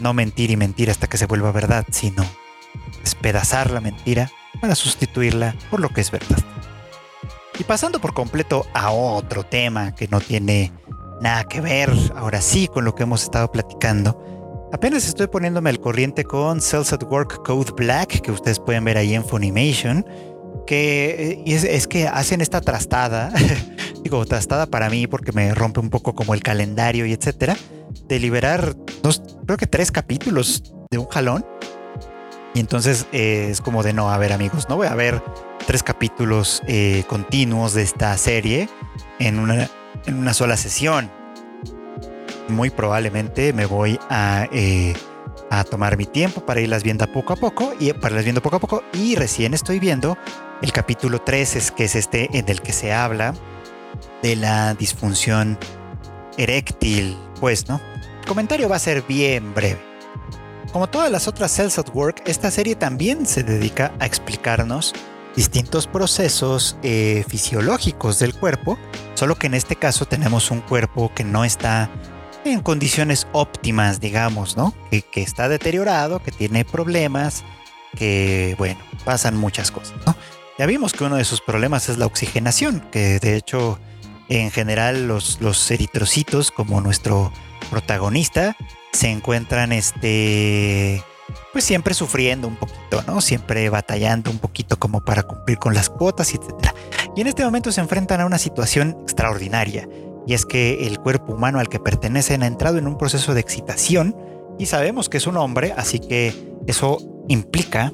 no 0.00 0.14
mentir 0.14 0.50
y 0.50 0.56
mentir 0.56 0.90
hasta 0.90 1.06
que 1.06 1.18
se 1.18 1.26
vuelva 1.26 1.52
verdad, 1.52 1.84
sino 1.90 2.24
despedazar 3.00 3.70
la 3.70 3.80
mentira 3.80 4.30
para 4.60 4.74
sustituirla 4.74 5.54
por 5.70 5.80
lo 5.80 5.88
que 5.90 6.00
es 6.00 6.10
verdad. 6.10 6.38
Y 7.58 7.64
pasando 7.64 8.00
por 8.00 8.12
completo 8.12 8.66
a 8.74 8.90
otro 8.90 9.44
tema 9.44 9.94
que 9.94 10.08
no 10.08 10.20
tiene 10.20 10.72
nada 11.20 11.44
que 11.44 11.60
ver, 11.60 11.90
ahora 12.14 12.42
sí, 12.42 12.68
con 12.68 12.84
lo 12.84 12.94
que 12.94 13.04
hemos 13.04 13.22
estado 13.22 13.50
platicando, 13.50 14.35
apenas 14.72 15.06
estoy 15.06 15.26
poniéndome 15.26 15.70
al 15.70 15.80
corriente 15.80 16.24
con 16.24 16.60
Cells 16.60 16.92
at 16.92 17.02
Work 17.04 17.44
Code 17.44 17.72
Black, 17.76 18.20
que 18.20 18.30
ustedes 18.30 18.58
pueden 18.58 18.84
ver 18.84 18.98
ahí 18.98 19.14
en 19.14 19.24
Funimation, 19.24 20.06
que 20.66 21.42
eh, 21.46 21.68
es, 21.70 21.86
que 21.86 22.08
hacen 22.08 22.40
esta 22.40 22.60
trastada, 22.60 23.32
digo 24.02 24.24
trastada 24.26 24.66
para 24.66 24.90
mí 24.90 25.06
porque 25.06 25.32
me 25.32 25.54
rompe 25.54 25.80
un 25.80 25.90
poco 25.90 26.14
como 26.14 26.34
el 26.34 26.42
calendario 26.42 27.06
y 27.06 27.12
etcétera, 27.12 27.56
de 28.08 28.18
liberar 28.18 28.74
dos, 29.02 29.22
creo 29.46 29.56
que 29.56 29.66
tres 29.66 29.90
capítulos 29.90 30.74
de 30.90 30.98
un 30.98 31.06
jalón 31.06 31.44
y 32.56 32.60
entonces 32.60 33.06
eh, 33.12 33.48
es 33.50 33.60
como 33.60 33.82
de 33.82 33.92
no, 33.92 34.10
a 34.10 34.16
ver 34.16 34.32
amigos, 34.32 34.68
no 34.68 34.76
voy 34.76 34.86
a 34.86 34.94
ver 34.94 35.22
tres 35.66 35.82
capítulos 35.82 36.62
eh, 36.66 37.04
continuos 37.06 37.74
de 37.74 37.82
esta 37.82 38.16
serie 38.16 38.70
en 39.18 39.38
una, 39.38 39.68
en 40.06 40.16
una 40.16 40.32
sola 40.32 40.56
sesión. 40.56 41.10
Muy 42.48 42.70
probablemente 42.70 43.52
me 43.52 43.66
voy 43.66 43.98
a, 44.08 44.46
eh, 44.52 44.94
a 45.50 45.64
tomar 45.64 45.96
mi 45.96 46.06
tiempo 46.06 46.44
para 46.44 46.60
irlas 46.60 46.82
viendo 46.82 47.06
poco 47.12 47.32
a 47.32 47.36
poco 47.36 47.72
y 47.78 47.92
para 47.92 48.12
irlas 48.12 48.24
viendo 48.24 48.42
poco 48.42 48.56
a 48.56 48.60
poco. 48.60 48.82
Y 48.92 49.16
recién 49.16 49.54
estoy 49.54 49.78
viendo 49.78 50.16
el 50.62 50.72
capítulo 50.72 51.20
3, 51.20 51.56
es, 51.56 51.70
que 51.70 51.84
es 51.84 51.94
este 51.94 52.28
en 52.36 52.48
el 52.48 52.62
que 52.62 52.72
se 52.72 52.92
habla 52.92 53.34
de 54.22 54.36
la 54.36 54.74
disfunción 54.74 55.58
eréctil. 56.36 57.16
Pues, 57.40 57.68
¿no? 57.68 57.80
El 58.20 58.26
comentario 58.26 58.68
va 58.68 58.76
a 58.76 58.80
ser 58.80 59.02
bien 59.02 59.54
breve. 59.54 59.80
Como 60.72 60.88
todas 60.88 61.10
las 61.10 61.28
otras 61.28 61.52
Cells 61.52 61.78
at 61.78 61.94
Work, 61.94 62.22
esta 62.26 62.50
serie 62.50 62.74
también 62.74 63.26
se 63.26 63.42
dedica 63.42 63.92
a 63.98 64.06
explicarnos 64.06 64.94
distintos 65.34 65.86
procesos 65.86 66.76
eh, 66.82 67.24
fisiológicos 67.28 68.18
del 68.18 68.34
cuerpo, 68.34 68.78
solo 69.14 69.36
que 69.36 69.46
en 69.46 69.54
este 69.54 69.76
caso 69.76 70.06
tenemos 70.06 70.50
un 70.50 70.60
cuerpo 70.60 71.12
que 71.14 71.24
no 71.24 71.44
está 71.44 71.90
en 72.52 72.60
condiciones 72.60 73.26
óptimas, 73.32 74.00
digamos, 74.00 74.56
¿no? 74.56 74.74
Que, 74.90 75.04
está 75.22 75.48
deteriorado, 75.48 76.22
que 76.22 76.30
tiene 76.30 76.64
problemas, 76.64 77.44
que, 77.96 78.54
bueno, 78.58 78.80
pasan 79.04 79.36
muchas 79.36 79.70
cosas, 79.70 79.96
¿no? 80.06 80.16
Ya 80.58 80.66
vimos 80.66 80.92
que 80.92 81.04
uno 81.04 81.16
de 81.16 81.24
sus 81.24 81.40
problemas 81.40 81.88
es 81.88 81.98
la 81.98 82.06
oxigenación, 82.06 82.80
que 82.90 83.18
de 83.18 83.36
hecho 83.36 83.78
en 84.28 84.50
general 84.50 85.06
los, 85.06 85.40
los 85.40 85.70
eritrocitos, 85.70 86.50
como 86.50 86.80
nuestro 86.80 87.32
protagonista, 87.70 88.56
se 88.92 89.10
encuentran 89.10 89.72
este 89.72 91.02
pues 91.52 91.64
siempre 91.64 91.94
sufriendo 91.94 92.46
un 92.48 92.56
poquito, 92.56 93.02
¿no? 93.06 93.20
Siempre 93.20 93.68
batallando 93.70 94.30
un 94.30 94.38
poquito 94.38 94.78
como 94.78 95.00
para 95.00 95.22
cumplir 95.22 95.58
con 95.58 95.74
las 95.74 95.88
cuotas, 95.90 96.32
etc. 96.32 96.70
Y 97.16 97.20
en 97.22 97.26
este 97.26 97.44
momento 97.44 97.72
se 97.72 97.80
enfrentan 97.80 98.20
a 98.20 98.26
una 98.26 98.38
situación 98.38 98.96
extraordinaria, 99.02 99.88
y 100.26 100.34
es 100.34 100.44
que 100.44 100.86
el 100.86 100.98
cuerpo 100.98 101.34
humano 101.34 101.58
al 101.58 101.68
que 101.68 101.78
pertenecen 101.78 102.42
ha 102.42 102.46
entrado 102.46 102.78
en 102.78 102.86
un 102.86 102.98
proceso 102.98 103.34
de 103.34 103.40
excitación, 103.40 104.16
y 104.58 104.66
sabemos 104.66 105.08
que 105.08 105.18
es 105.18 105.26
un 105.26 105.36
hombre, 105.36 105.74
así 105.76 105.98
que 106.00 106.34
eso 106.66 106.98
implica 107.28 107.92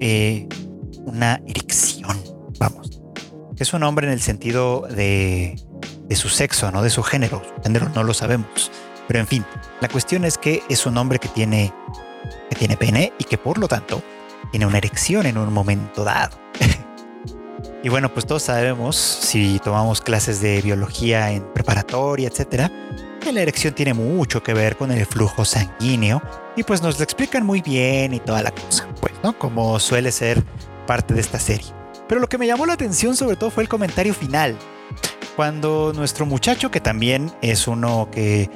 eh, 0.00 0.48
una 1.04 1.40
erección, 1.46 2.16
vamos. 2.58 3.00
Es 3.58 3.72
un 3.72 3.82
hombre 3.82 4.06
en 4.06 4.12
el 4.12 4.20
sentido 4.20 4.86
de, 4.90 5.56
de 6.08 6.16
su 6.16 6.28
sexo, 6.28 6.70
no 6.70 6.82
de 6.82 6.90
su 6.90 7.02
género. 7.02 7.42
Su 7.44 7.62
género 7.62 7.88
no 7.94 8.02
lo 8.02 8.12
sabemos. 8.12 8.70
Pero 9.06 9.20
en 9.20 9.26
fin, 9.26 9.44
la 9.80 9.88
cuestión 9.88 10.24
es 10.24 10.38
que 10.38 10.62
es 10.68 10.86
un 10.86 10.96
hombre 10.98 11.18
que 11.18 11.28
tiene, 11.28 11.72
que 12.50 12.56
tiene 12.56 12.76
pene 12.76 13.12
y 13.18 13.24
que 13.24 13.38
por 13.38 13.58
lo 13.58 13.68
tanto 13.68 14.02
tiene 14.50 14.66
una 14.66 14.78
erección 14.78 15.26
en 15.26 15.38
un 15.38 15.52
momento 15.52 16.04
dado. 16.04 16.38
Y 17.82 17.88
bueno, 17.88 18.12
pues 18.12 18.26
todos 18.26 18.44
sabemos, 18.44 18.96
si 18.96 19.58
tomamos 19.58 20.00
clases 20.00 20.40
de 20.40 20.62
biología 20.62 21.32
en 21.32 21.42
preparatoria, 21.52 22.28
etcétera, 22.28 22.70
que 23.20 23.32
la 23.32 23.42
erección 23.42 23.74
tiene 23.74 23.94
mucho 23.94 24.42
que 24.42 24.54
ver 24.54 24.76
con 24.76 24.92
el 24.92 25.04
flujo 25.06 25.44
sanguíneo 25.44 26.22
y 26.56 26.62
pues 26.62 26.82
nos 26.82 26.98
lo 26.98 27.04
explican 27.04 27.44
muy 27.44 27.60
bien 27.60 28.14
y 28.14 28.20
toda 28.20 28.42
la 28.42 28.52
cosa, 28.52 28.88
pues, 29.00 29.14
¿no? 29.22 29.36
Como 29.38 29.78
suele 29.80 30.12
ser 30.12 30.42
parte 30.86 31.14
de 31.14 31.20
esta 31.20 31.38
serie. 31.38 31.72
Pero 32.08 32.20
lo 32.20 32.28
que 32.28 32.38
me 32.38 32.46
llamó 32.46 32.66
la 32.66 32.74
atención 32.74 33.16
sobre 33.16 33.36
todo 33.36 33.50
fue 33.50 33.62
el 33.62 33.68
comentario 33.68 34.14
final, 34.14 34.56
cuando 35.36 35.92
nuestro 35.94 36.26
muchacho, 36.26 36.70
que 36.70 36.80
también 36.80 37.32
es 37.40 37.66
uno 37.66 38.08
que, 38.12 38.50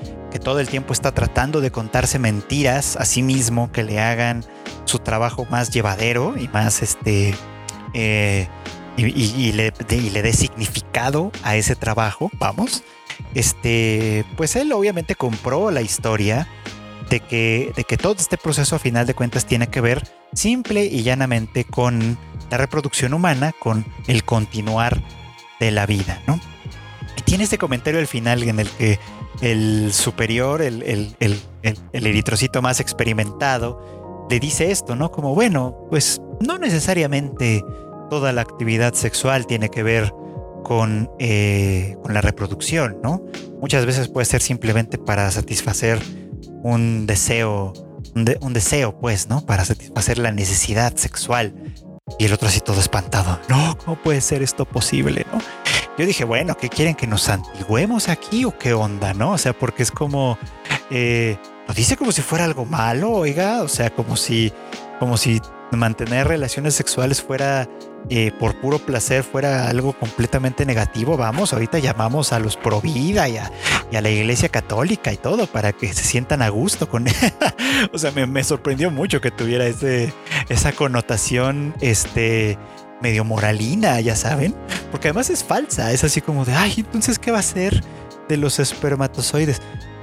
todo 0.45 0.61
el 0.61 0.68
tiempo 0.68 0.93
está 0.93 1.12
tratando 1.12 1.62
de 1.62 1.70
contarse 1.70 2.18
mentiras 2.18 2.99
a 2.99 3.07
sí 3.07 3.22
mismo, 3.22 3.72
que 3.72 3.83
le 3.83 3.99
hagan 3.99 4.45
su 4.85 4.99
trabajo 4.99 5.47
más 5.49 5.70
llevadero 5.70 6.35
y 6.37 6.47
más 6.49 6.83
este... 6.83 7.35
Eh, 7.95 8.47
y, 8.97 9.53
le, 9.53 9.70
dé 9.70 10.32
significado 10.32 11.30
a 11.42 11.57
ese 11.57 11.76
trabajo, 11.76 12.30
vamos, 12.38 12.82
este, 13.34 14.24
pues 14.36 14.57
él 14.57 14.72
obviamente 14.72 15.14
compró 15.14 15.70
la 15.70 15.82
historia 15.82 16.49
de 17.11 17.20
que, 17.20 17.72
de 17.76 17.84
que 17.84 17.97
todo 17.97 18.14
este 18.18 18.38
proceso 18.38 18.76
a 18.76 18.78
final 18.78 19.07
de 19.07 19.14
cuentas 19.14 19.47
tiene 19.47 19.68
que 19.68 19.80
ver 19.80 20.09
simple 20.32 20.84
y 20.86 21.03
llanamente 21.03 21.64
con 21.64 22.18
la 22.51 22.57
reproducción 22.57 23.14
humana, 23.14 23.53
con 23.59 23.84
el 24.07 24.24
continuar 24.24 25.03
de 25.61 25.70
la 25.70 25.86
vida, 25.86 26.22
¿no? 26.26 26.40
tiene 27.26 27.44
este 27.44 27.59
comentario 27.59 28.01
al 28.01 28.07
final 28.07 28.42
en 28.44 28.61
el 28.61 28.70
que 28.70 28.99
el 29.42 29.92
superior, 29.92 30.62
el, 30.62 30.82
el, 31.18 31.40
eritrocito 31.92 32.62
más 32.62 32.80
experimentado, 32.80 34.26
le 34.30 34.40
dice 34.40 34.70
esto, 34.70 34.97
¿no? 34.97 35.11
Como, 35.11 35.34
bueno, 35.34 35.76
pues 35.90 36.22
no 36.40 36.57
necesariamente 36.57 37.64
toda 38.09 38.32
la 38.32 38.42
actividad 38.42 38.94
sexual 38.94 39.46
tiene 39.46 39.68
que 39.68 39.82
ver 39.82 40.12
con, 40.62 41.11
eh, 41.18 41.96
con 42.02 42.12
la 42.14 42.20
reproducción, 42.20 42.98
¿no? 43.02 43.22
Muchas 43.61 43.86
veces 43.86 44.09
puede 44.09 44.24
ser 44.24 44.42
simplemente 44.42 44.98
para 44.98 45.30
satisfacer 45.30 46.00
un 46.62 47.07
deseo, 47.07 47.72
un 48.40 48.52
deseo, 48.52 48.98
pues, 48.98 49.28
¿no? 49.28 49.46
Para 49.46 49.64
satisfacer 49.64 50.18
la 50.18 50.32
necesidad 50.32 50.96
sexual. 50.96 51.54
Y 52.18 52.24
el 52.24 52.32
otro 52.32 52.48
así 52.48 52.61
todo 52.61 52.80
espantado. 52.80 53.38
No, 53.48 53.76
¿cómo 53.78 53.96
puede 53.96 54.20
ser 54.20 54.42
esto 54.42 54.64
posible, 54.64 55.26
no? 55.32 55.40
Yo 55.98 56.04
dije, 56.04 56.24
bueno, 56.24 56.57
¿qué 56.57 56.68
quieren 56.68 56.94
que 56.94 57.07
nos 57.07 57.28
antigüemos 57.28 58.09
aquí 58.09 58.44
o 58.44 58.57
qué 58.59 58.74
onda, 58.74 59.14
no? 59.14 59.32
O 59.32 59.38
sea, 59.38 59.52
porque 59.52 59.82
es 59.82 59.90
como, 59.90 60.38
eh, 60.90 61.38
lo 61.66 61.74
dice 61.74 61.96
como 61.96 62.12
si 62.12 62.22
fuera 62.22 62.44
algo 62.44 62.64
malo, 62.64 63.12
oiga, 63.12 63.62
o 63.62 63.68
sea, 63.68 63.90
como 63.90 64.16
si, 64.16 64.52
como 64.98 65.16
si 65.16 65.40
mantener 65.73 66.29
relaciones 66.29 66.75
sexuales 66.75 67.23
fuera 67.23 67.69
eh, 68.09 68.31
por 68.39 68.61
puro 68.61 68.79
placer 68.79 69.25
fuera 69.25 69.69
algo 69.69 69.93
completamente 69.93 70.64
negativo, 70.64 71.17
vamos, 71.17 71.53
ahorita 71.53 71.81
llamamos 71.81 72.33
a 72.33 72.39
los 72.39 72.57
pro 72.57 72.81
vida 72.81 73.29
y 73.29 73.37
a, 73.37 73.51
la 73.91 74.09
iglesia 74.09 74.49
católica 74.49 75.12
y 75.12 75.17
todo 75.17 75.49
para 75.49 75.73
que 75.73 75.93
se 75.93 76.05
sientan 76.05 76.41
a 76.41 76.49
gusto 76.49 76.89
con 76.89 77.07
o 77.93 77.99
sea, 77.99 78.12
me, 78.12 78.45
sorprendió 78.45 78.93
mucho 78.93 79.21
que 79.21 79.33
tuviera 79.33 79.67
ese, 79.67 80.12
esa 80.49 80.71
connotación, 80.71 81.75
este, 81.81 82.57
medio 83.01 83.25
moralina, 83.25 84.01
ya 84.01 84.14
saben, 84.14 84.55
porque 84.93 85.09
además 85.09 85.31
es 85.31 85.43
falsa, 85.43 85.91
es 85.91 86.05
así 86.05 86.21
como 86.21 86.45
de, 86.45 86.53
ay, 86.53 86.75
entonces, 86.77 87.19
¿qué 87.19 87.33
va 87.33 87.41
a 87.41 87.43
ser 87.43 87.83
de 88.29 88.37
los 88.37 88.61
espermatozoides? 88.61 89.61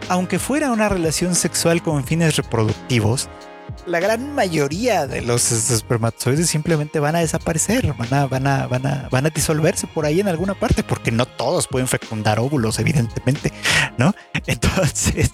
Aunque 0.10 0.40
fuera 0.40 0.72
una 0.72 0.90
relación 0.90 1.36
sexual 1.36 1.82
con 1.82 2.04
fines 2.04 2.36
reproductivos, 2.36 3.30
la 3.86 4.00
gran 4.00 4.34
mayoría 4.34 5.08
de 5.08 5.22
los 5.22 5.52
espermatozoides 5.52 6.50
simplemente 6.50 7.00
van 7.00 7.16
a 7.16 7.20
desaparecer, 7.20 7.94
van 7.94 8.14
a, 8.14 8.28
van 8.28 8.48
a, 8.48 8.68
van 8.68 8.86
a, 8.86 9.10
van 9.10 9.26
a 9.26 9.30
disolverse 9.30 9.88
por 9.88 10.06
ahí 10.06 10.20
en 10.20 10.28
alguna 10.28 10.54
parte, 10.54 10.84
porque 10.84 11.12
no 11.12 11.26
todos 11.26 11.68
pueden 11.68 11.88
fecundar 11.88 12.40
óvulos, 12.40 12.80
evidentemente, 12.80 13.52
¿no? 13.98 14.14
Entonces, 14.48 15.32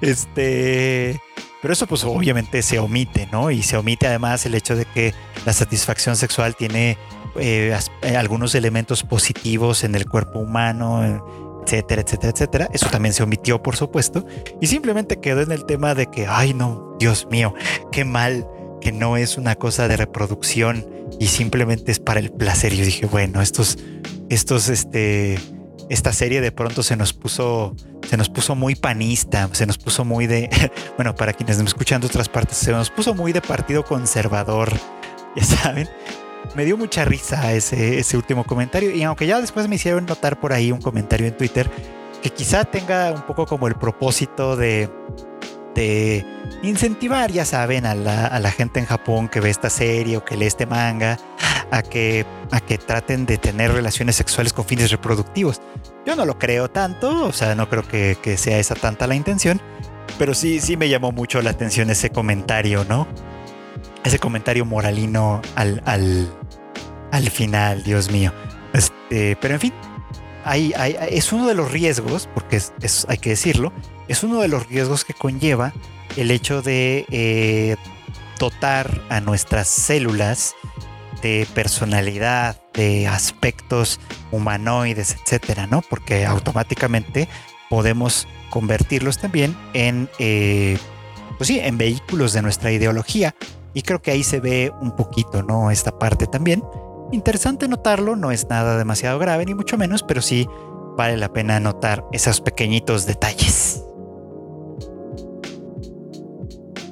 este, 0.00 1.20
pero 1.60 1.72
eso 1.72 1.86
pues 1.86 2.04
obviamente 2.04 2.62
se 2.62 2.78
omite, 2.78 3.28
¿no? 3.32 3.50
Y 3.50 3.62
se 3.62 3.76
omite 3.76 4.06
además 4.06 4.44
el 4.46 4.54
hecho 4.54 4.76
de 4.76 4.84
que 4.84 5.14
la 5.44 5.52
satisfacción 5.52 6.16
sexual 6.16 6.56
tiene 6.56 6.98
eh, 7.36 7.76
eh, 8.02 8.16
algunos 8.16 8.54
elementos 8.54 9.02
positivos 9.02 9.82
en 9.82 9.94
el 9.94 10.06
cuerpo 10.06 10.38
humano, 10.38 11.24
etcétera, 11.64 12.02
etcétera, 12.02 12.32
etcétera. 12.32 12.68
Eso 12.72 12.88
también 12.90 13.14
se 13.14 13.22
omitió, 13.22 13.62
por 13.62 13.76
supuesto, 13.76 14.26
y 14.60 14.66
simplemente 14.66 15.20
quedó 15.20 15.42
en 15.42 15.52
el 15.52 15.64
tema 15.64 15.94
de 15.94 16.06
que, 16.06 16.26
ay 16.26 16.54
no, 16.54 16.96
Dios 16.98 17.26
mío, 17.30 17.54
qué 17.92 18.04
mal 18.04 18.46
que 18.80 18.92
no 18.92 19.16
es 19.16 19.38
una 19.38 19.54
cosa 19.56 19.88
de 19.88 19.96
reproducción 19.96 20.86
y 21.18 21.28
simplemente 21.28 21.90
es 21.90 22.00
para 22.00 22.20
el 22.20 22.30
placer. 22.30 22.74
Yo 22.74 22.84
dije, 22.84 23.06
bueno, 23.06 23.40
estos, 23.40 23.78
estos, 24.28 24.68
este, 24.68 25.38
esta 25.88 26.12
serie 26.12 26.40
de 26.40 26.52
pronto 26.52 26.82
se 26.82 26.96
nos 26.96 27.12
puso, 27.14 27.74
se 28.08 28.16
nos 28.16 28.28
puso 28.28 28.54
muy 28.54 28.74
panista, 28.74 29.48
se 29.52 29.66
nos 29.66 29.78
puso 29.78 30.04
muy 30.04 30.26
de, 30.26 30.50
bueno, 30.96 31.14
para 31.14 31.32
quienes 31.32 31.58
me 31.58 31.64
escuchan 31.64 32.00
de 32.00 32.08
otras 32.08 32.28
partes, 32.28 32.58
se 32.58 32.72
nos 32.72 32.90
puso 32.90 33.14
muy 33.14 33.32
de 33.32 33.40
partido 33.40 33.84
conservador, 33.84 34.70
ya 35.36 35.44
saben 35.44 35.88
me 36.54 36.64
dio 36.64 36.76
mucha 36.76 37.04
risa 37.04 37.52
ese, 37.52 37.98
ese 37.98 38.16
último 38.16 38.44
comentario. 38.44 38.90
Y 38.90 39.02
aunque 39.02 39.26
ya 39.26 39.40
después 39.40 39.68
me 39.68 39.76
hicieron 39.76 40.06
notar 40.06 40.38
por 40.38 40.52
ahí 40.52 40.72
un 40.72 40.80
comentario 40.80 41.26
en 41.26 41.36
Twitter 41.36 41.70
que 42.22 42.30
quizá 42.30 42.64
tenga 42.64 43.12
un 43.12 43.22
poco 43.22 43.44
como 43.44 43.68
el 43.68 43.74
propósito 43.74 44.56
de, 44.56 44.88
de 45.74 46.24
incentivar, 46.62 47.30
ya 47.30 47.44
saben, 47.44 47.84
a 47.84 47.94
la, 47.94 48.26
a 48.26 48.38
la, 48.40 48.50
gente 48.50 48.80
en 48.80 48.86
Japón 48.86 49.28
que 49.28 49.40
ve 49.40 49.50
esta 49.50 49.68
serie 49.68 50.16
o 50.16 50.24
que 50.24 50.36
lee 50.36 50.46
este 50.46 50.64
manga, 50.64 51.18
a 51.70 51.82
que, 51.82 52.24
a 52.50 52.60
que 52.60 52.78
traten 52.78 53.26
de 53.26 53.36
tener 53.36 53.72
relaciones 53.72 54.16
sexuales 54.16 54.52
con 54.52 54.64
fines 54.64 54.90
reproductivos. 54.90 55.60
Yo 56.06 56.16
no 56.16 56.24
lo 56.24 56.38
creo 56.38 56.70
tanto, 56.70 57.26
o 57.26 57.32
sea, 57.32 57.54
no 57.54 57.68
creo 57.68 57.82
que, 57.82 58.16
que 58.22 58.36
sea 58.36 58.58
esa 58.58 58.74
tanta 58.74 59.06
la 59.06 59.16
intención, 59.16 59.60
pero 60.18 60.32
sí, 60.32 60.60
sí 60.60 60.76
me 60.76 60.88
llamó 60.88 61.12
mucho 61.12 61.42
la 61.42 61.50
atención 61.50 61.90
ese 61.90 62.10
comentario, 62.10 62.86
¿no? 62.88 63.06
Ese 64.04 64.18
comentario 64.18 64.64
moralino 64.64 65.40
al, 65.56 65.82
al, 65.86 67.30
final, 67.30 67.82
Dios 67.82 68.10
mío. 68.10 68.32
Este, 68.72 69.36
pero 69.40 69.54
en 69.54 69.60
fin, 69.60 69.72
es 71.10 71.32
uno 71.32 71.46
de 71.48 71.54
los 71.54 71.72
riesgos, 71.72 72.28
porque 72.34 72.56
es, 72.56 73.06
hay 73.08 73.18
que 73.18 73.30
decirlo, 73.30 73.72
es 74.06 74.22
uno 74.22 74.40
de 74.40 74.48
los 74.48 74.68
riesgos 74.68 75.04
que 75.04 75.14
conlleva 75.14 75.72
el 76.16 76.30
hecho 76.30 76.62
de 76.62 77.06
eh, 77.10 77.76
dotar 78.38 79.00
a 79.08 79.20
nuestras 79.20 79.68
células 79.68 80.54
de 81.22 81.46
personalidad, 81.54 82.60
de 82.74 83.08
aspectos 83.08 83.98
humanoides, 84.30 85.16
etcétera, 85.22 85.66
¿no? 85.66 85.80
Porque 85.80 86.26
automáticamente 86.26 87.28
podemos 87.70 88.28
convertirlos 88.50 89.16
también 89.18 89.56
en, 89.72 90.10
eh, 90.18 90.76
pues 91.38 91.48
sí, 91.48 91.58
en 91.58 91.78
vehículos 91.78 92.34
de 92.34 92.42
nuestra 92.42 92.70
ideología 92.70 93.34
y 93.74 93.82
creo 93.82 94.00
que 94.00 94.12
ahí 94.12 94.22
se 94.22 94.40
ve 94.40 94.72
un 94.80 94.94
poquito, 94.96 95.42
¿no? 95.42 95.70
Esta 95.70 95.98
parte 95.98 96.26
también. 96.26 96.62
Interesante 97.12 97.68
notarlo, 97.68 98.16
no 98.16 98.30
es 98.30 98.48
nada 98.48 98.78
demasiado 98.78 99.18
grave, 99.18 99.44
ni 99.44 99.54
mucho 99.54 99.76
menos, 99.76 100.02
pero 100.02 100.22
sí 100.22 100.48
vale 100.96 101.16
la 101.16 101.32
pena 101.32 101.60
notar 101.60 102.04
esos 102.12 102.40
pequeñitos 102.40 103.06
detalles. 103.06 103.84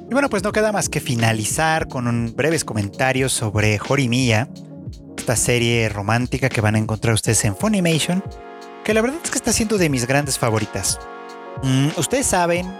Y 0.09 0.13
bueno, 0.13 0.29
pues 0.29 0.43
no 0.43 0.51
queda 0.51 0.71
más 0.71 0.89
que 0.89 0.99
finalizar 0.99 1.87
con 1.87 2.07
un 2.07 2.35
breves 2.35 2.63
comentarios 2.65 3.31
sobre 3.31 3.79
Horimiya, 3.87 4.49
esta 5.17 5.35
serie 5.35 5.89
romántica 5.89 6.49
que 6.49 6.61
van 6.61 6.75
a 6.75 6.77
encontrar 6.77 7.13
ustedes 7.13 7.43
en 7.45 7.55
Funimation, 7.55 8.23
que 8.83 8.93
la 8.93 9.01
verdad 9.01 9.19
es 9.23 9.31
que 9.31 9.37
está 9.37 9.53
siendo 9.53 9.77
de 9.77 9.89
mis 9.89 10.05
grandes 10.05 10.37
favoritas. 10.37 10.99
Mm, 11.63 11.87
ustedes 11.97 12.27
saben 12.27 12.71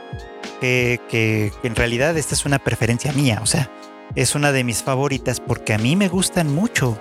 que, 0.59 0.99
que, 1.09 1.51
en 1.63 1.75
realidad 1.75 2.17
esta 2.17 2.35
es 2.35 2.45
una 2.45 2.59
preferencia 2.59 3.13
mía, 3.13 3.39
o 3.41 3.45
sea, 3.45 3.71
es 4.15 4.35
una 4.35 4.51
de 4.51 4.63
mis 4.63 4.83
favoritas 4.83 5.39
porque 5.39 5.73
a 5.73 5.77
mí 5.77 5.95
me 5.95 6.07
gustan 6.07 6.53
mucho 6.53 6.99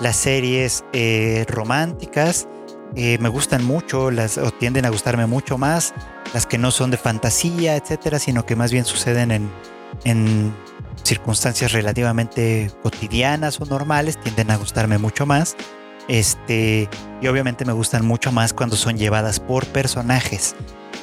las 0.00 0.16
series 0.16 0.84
eh, 0.92 1.44
románticas. 1.48 2.48
Eh, 2.94 3.18
me 3.20 3.28
gustan 3.28 3.64
mucho, 3.64 4.10
las, 4.10 4.36
o 4.36 4.50
tienden 4.50 4.84
a 4.84 4.90
gustarme 4.90 5.26
mucho 5.26 5.56
más 5.56 5.94
las 6.32 6.46
que 6.46 6.58
no 6.58 6.70
son 6.70 6.90
de 6.90 6.96
fantasía, 6.96 7.76
etcétera, 7.76 8.18
sino 8.18 8.46
que 8.46 8.56
más 8.56 8.72
bien 8.72 8.84
suceden 8.84 9.30
en, 9.30 9.50
en 10.04 10.54
circunstancias 11.02 11.72
relativamente 11.72 12.70
cotidianas 12.82 13.60
o 13.60 13.66
normales, 13.66 14.18
tienden 14.18 14.50
a 14.50 14.56
gustarme 14.56 14.98
mucho 14.98 15.26
más. 15.26 15.56
Este, 16.08 16.88
y 17.20 17.26
obviamente 17.28 17.64
me 17.64 17.72
gustan 17.72 18.04
mucho 18.04 18.32
más 18.32 18.52
cuando 18.52 18.76
son 18.76 18.96
llevadas 18.96 19.40
por 19.40 19.66
personajes. 19.66 20.56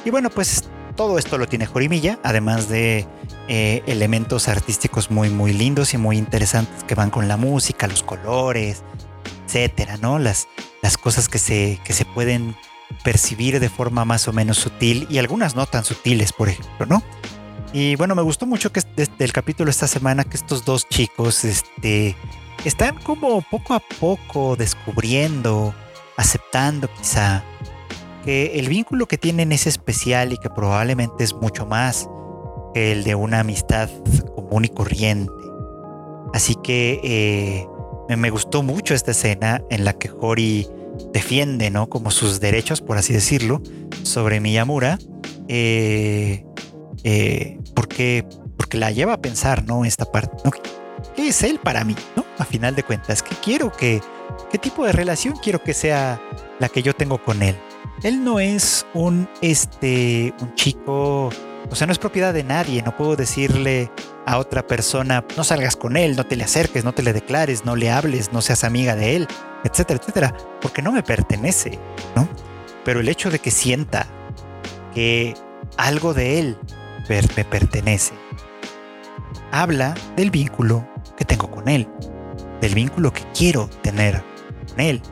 Y 0.04 0.10
bueno, 0.10 0.30
pues 0.30 0.64
todo 0.96 1.18
esto 1.18 1.38
lo 1.38 1.46
tiene 1.46 1.66
Jorimilla, 1.66 2.18
además 2.22 2.68
de 2.68 3.06
eh, 3.48 3.82
elementos 3.86 4.48
artísticos 4.48 5.10
muy, 5.10 5.30
muy 5.30 5.52
lindos 5.52 5.94
y 5.94 5.98
muy 5.98 6.16
interesantes 6.18 6.84
que 6.84 6.94
van 6.94 7.10
con 7.10 7.28
la 7.28 7.36
música, 7.36 7.86
los 7.86 8.02
colores, 8.02 8.82
etcétera, 9.46 9.96
¿no? 9.96 10.18
Las, 10.18 10.48
las 10.82 10.96
cosas 10.96 11.28
que 11.28 11.38
se, 11.38 11.80
que 11.84 11.92
se 11.92 12.04
pueden 12.04 12.56
percibir 13.04 13.60
de 13.60 13.68
forma 13.68 14.04
más 14.04 14.28
o 14.28 14.32
menos 14.32 14.58
sutil 14.58 15.06
y 15.10 15.18
algunas 15.18 15.54
no 15.56 15.66
tan 15.66 15.84
sutiles, 15.84 16.32
por 16.32 16.48
ejemplo, 16.48 16.86
¿no? 16.86 17.02
Y 17.72 17.94
bueno, 17.96 18.14
me 18.14 18.22
gustó 18.22 18.46
mucho 18.46 18.72
que 18.72 18.80
desde 18.96 19.24
el 19.24 19.32
capítulo 19.32 19.70
esta 19.70 19.86
semana 19.86 20.24
que 20.24 20.36
estos 20.36 20.64
dos 20.64 20.88
chicos 20.88 21.44
este, 21.44 22.16
están 22.64 22.96
como 22.96 23.42
poco 23.42 23.74
a 23.74 23.80
poco 23.80 24.56
descubriendo, 24.56 25.74
aceptando 26.16 26.88
quizá 26.92 27.44
que 28.24 28.58
el 28.58 28.68
vínculo 28.68 29.06
que 29.06 29.18
tienen 29.18 29.52
es 29.52 29.66
especial 29.66 30.32
y 30.32 30.38
que 30.38 30.50
probablemente 30.50 31.24
es 31.24 31.34
mucho 31.34 31.66
más 31.66 32.08
que 32.74 32.92
el 32.92 33.04
de 33.04 33.14
una 33.14 33.40
amistad 33.40 33.88
común 34.34 34.64
y 34.64 34.68
corriente. 34.68 35.32
Así 36.32 36.54
que 36.62 37.00
eh, 37.02 37.66
me 38.16 38.30
gustó 38.30 38.62
mucho 38.62 38.94
esta 38.94 39.10
escena 39.10 39.62
en 39.70 39.84
la 39.84 39.94
que 39.94 40.10
Hori 40.10 40.68
defiende, 41.12 41.70
¿no? 41.70 41.88
Como 41.88 42.10
sus 42.10 42.40
derechos, 42.40 42.80
por 42.80 42.98
así 42.98 43.12
decirlo, 43.12 43.62
sobre 44.02 44.40
Miyamura. 44.40 44.98
Eh, 45.48 46.44
eh, 47.02 47.58
porque, 47.74 48.24
porque 48.56 48.78
la 48.78 48.90
lleva 48.90 49.14
a 49.14 49.20
pensar, 49.20 49.64
¿no? 49.64 49.84
Esta 49.84 50.04
parte, 50.04 50.36
¿no? 50.44 50.52
¿Qué 51.16 51.28
es 51.28 51.42
él 51.42 51.58
para 51.58 51.84
mí, 51.84 51.96
¿no? 52.16 52.24
A 52.38 52.44
final 52.44 52.74
de 52.74 52.82
cuentas, 52.82 53.22
¿qué 53.22 53.34
quiero 53.42 53.72
que, 53.72 54.00
qué 54.50 54.58
tipo 54.58 54.84
de 54.84 54.92
relación 54.92 55.34
quiero 55.42 55.62
que 55.62 55.74
sea 55.74 56.20
la 56.58 56.68
que 56.68 56.82
yo 56.82 56.94
tengo 56.94 57.22
con 57.22 57.42
él? 57.42 57.56
Él 58.02 58.24
no 58.24 58.40
es 58.40 58.86
un, 58.94 59.28
este, 59.42 60.34
un 60.40 60.54
chico, 60.54 61.30
o 61.70 61.74
sea, 61.74 61.86
no 61.86 61.92
es 61.92 61.98
propiedad 61.98 62.32
de 62.32 62.44
nadie, 62.44 62.82
no 62.82 62.96
puedo 62.96 63.16
decirle 63.16 63.90
a 64.26 64.38
otra 64.38 64.66
persona, 64.66 65.24
no 65.36 65.44
salgas 65.44 65.76
con 65.76 65.96
él, 65.96 66.16
no 66.16 66.24
te 66.24 66.36
le 66.36 66.44
acerques, 66.44 66.84
no 66.84 66.92
te 66.92 67.02
le 67.02 67.12
declares, 67.12 67.64
no 67.64 67.76
le 67.76 67.90
hables, 67.90 68.32
no 68.32 68.40
seas 68.40 68.64
amiga 68.64 68.96
de 68.96 69.16
él, 69.16 69.28
etcétera, 69.64 70.00
etcétera, 70.00 70.36
porque 70.60 70.82
no 70.82 70.92
me 70.92 71.02
pertenece, 71.02 71.78
¿no? 72.16 72.28
Pero 72.84 73.00
el 73.00 73.08
hecho 73.08 73.30
de 73.30 73.38
que 73.38 73.50
sienta 73.50 74.06
que 74.94 75.34
algo 75.76 76.14
de 76.14 76.38
él 76.38 76.58
me 77.36 77.44
pertenece, 77.44 78.14
habla 79.50 79.94
del 80.16 80.30
vínculo 80.30 80.88
que 81.16 81.24
tengo 81.24 81.50
con 81.50 81.68
él, 81.68 81.88
del 82.60 82.74
vínculo 82.74 83.12
que 83.12 83.24
quiero 83.36 83.68
tener 83.82 84.22
con 84.68 84.80
él. 84.80 85.02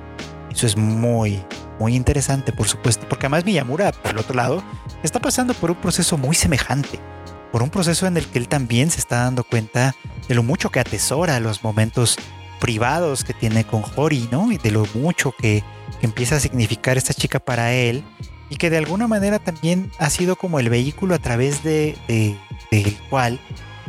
Eso 0.50 0.66
es 0.66 0.76
muy, 0.76 1.44
muy 1.78 1.94
interesante, 1.94 2.52
por 2.52 2.68
supuesto, 2.68 3.06
porque 3.08 3.26
además 3.26 3.44
Miyamura, 3.44 3.92
por 3.92 4.12
el 4.12 4.18
otro 4.18 4.34
lado, 4.34 4.62
está 5.02 5.20
pasando 5.20 5.54
por 5.54 5.70
un 5.70 5.76
proceso 5.76 6.18
muy 6.18 6.34
semejante, 6.34 6.98
por 7.52 7.62
un 7.62 7.70
proceso 7.70 8.06
en 8.06 8.16
el 8.16 8.26
que 8.26 8.38
él 8.38 8.48
también 8.48 8.90
se 8.90 9.00
está 9.00 9.24
dando 9.24 9.44
cuenta 9.44 9.94
de 10.28 10.34
lo 10.34 10.42
mucho 10.42 10.70
que 10.70 10.80
atesora 10.80 11.40
los 11.40 11.62
momentos 11.62 12.16
privados 12.60 13.24
que 13.24 13.34
tiene 13.34 13.64
con 13.64 13.84
Hori, 13.96 14.28
¿no? 14.30 14.50
Y 14.52 14.58
de 14.58 14.70
lo 14.70 14.84
mucho 14.94 15.32
que, 15.32 15.62
empieza 16.02 16.36
a 16.36 16.40
significar 16.40 16.96
esta 16.96 17.14
chica 17.14 17.40
para 17.40 17.72
él 17.72 18.04
y 18.50 18.56
que 18.56 18.70
de 18.70 18.76
alguna 18.76 19.08
manera 19.08 19.38
también 19.38 19.90
ha 19.98 20.10
sido 20.10 20.36
como 20.36 20.60
el 20.60 20.68
vehículo 20.68 21.14
a 21.14 21.18
través 21.18 21.64
de, 21.64 21.96
del 22.70 22.96
cual 23.10 23.40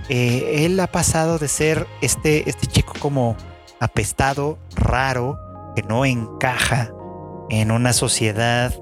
eh, 0.08 0.66
él 0.66 0.80
ha 0.80 0.88
pasado 0.88 1.38
de 1.38 1.48
ser 1.48 1.88
este, 2.02 2.50
este 2.50 2.66
chico 2.66 2.94
como 3.00 3.38
apestado, 3.80 4.58
raro, 4.76 5.38
que 5.76 5.84
no 5.84 6.04
encaja 6.04 6.92
en 7.50 7.72
una 7.72 7.93
sociedad 7.93 8.74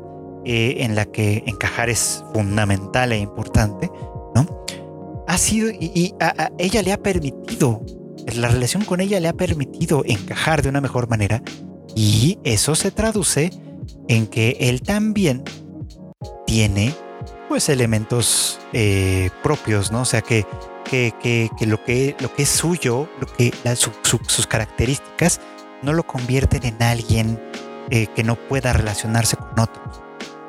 eh, 0.45 0.83
en 0.83 0.95
la 0.95 1.05
que 1.05 1.43
encajar 1.45 1.89
es 1.89 2.23
fundamental 2.33 3.11
e 3.11 3.17
importante, 3.17 3.89
¿no? 4.33 4.65
Ha 5.27 5.37
sido, 5.37 5.69
y, 5.69 6.13
ella 6.57 6.81
le 6.81 6.93
ha 6.93 6.97
permitido, 6.97 7.81
la 8.33 8.47
relación 8.47 8.85
con 8.85 9.01
ella 9.01 9.19
le 9.19 9.27
ha 9.27 9.33
permitido 9.33 10.03
encajar 10.05 10.61
de 10.61 10.69
una 10.69 10.79
mejor 10.79 11.09
manera, 11.09 11.41
y 11.95 12.39
eso 12.43 12.75
se 12.75 12.91
traduce 12.91 13.51
en 14.07 14.27
que 14.27 14.55
él 14.59 14.81
también 14.81 15.43
tiene 16.45 16.93
pues 17.49 17.69
elementos 17.69 18.59
eh, 18.73 19.29
propios, 19.43 19.91
¿no? 19.91 20.01
O 20.01 20.05
sea 20.05 20.21
que, 20.21 20.45
que, 20.85 21.13
que, 21.21 21.65
lo, 21.65 21.83
que 21.83 22.15
lo 22.19 22.33
que 22.33 22.43
es 22.43 22.49
suyo, 22.49 23.09
lo 23.19 23.27
que 23.27 23.51
sus 23.75 24.47
características 24.47 25.41
no 25.81 25.93
lo 25.93 26.07
convierten 26.07 26.65
en 26.65 26.81
alguien 26.81 27.39
eh, 27.89 28.07
que 28.15 28.23
no 28.23 28.35
pueda 28.35 28.73
relacionarse 28.73 29.37
con 29.37 29.59
otros. 29.59 30.01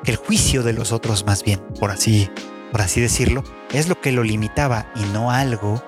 El 0.05 0.17
juicio 0.17 0.63
de 0.63 0.73
los 0.73 0.93
otros 0.93 1.27
más 1.27 1.45
bien, 1.45 1.61
por 1.79 1.91
así, 1.91 2.31
por 2.73 2.81
así 2.81 3.01
decirlo, 3.01 3.45
es 3.73 3.89
lo 3.89 4.01
que 4.01 4.13
lo 4.13 4.23
limitaba 4.23 4.91
y 4.97 5.03
no 5.13 5.31
algo 5.31 5.83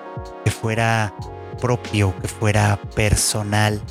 que 0.45 0.51
fuera 0.51 1.13
propio, 1.59 2.13
que 2.21 2.27
fuera 2.27 2.79
personal 2.95 3.81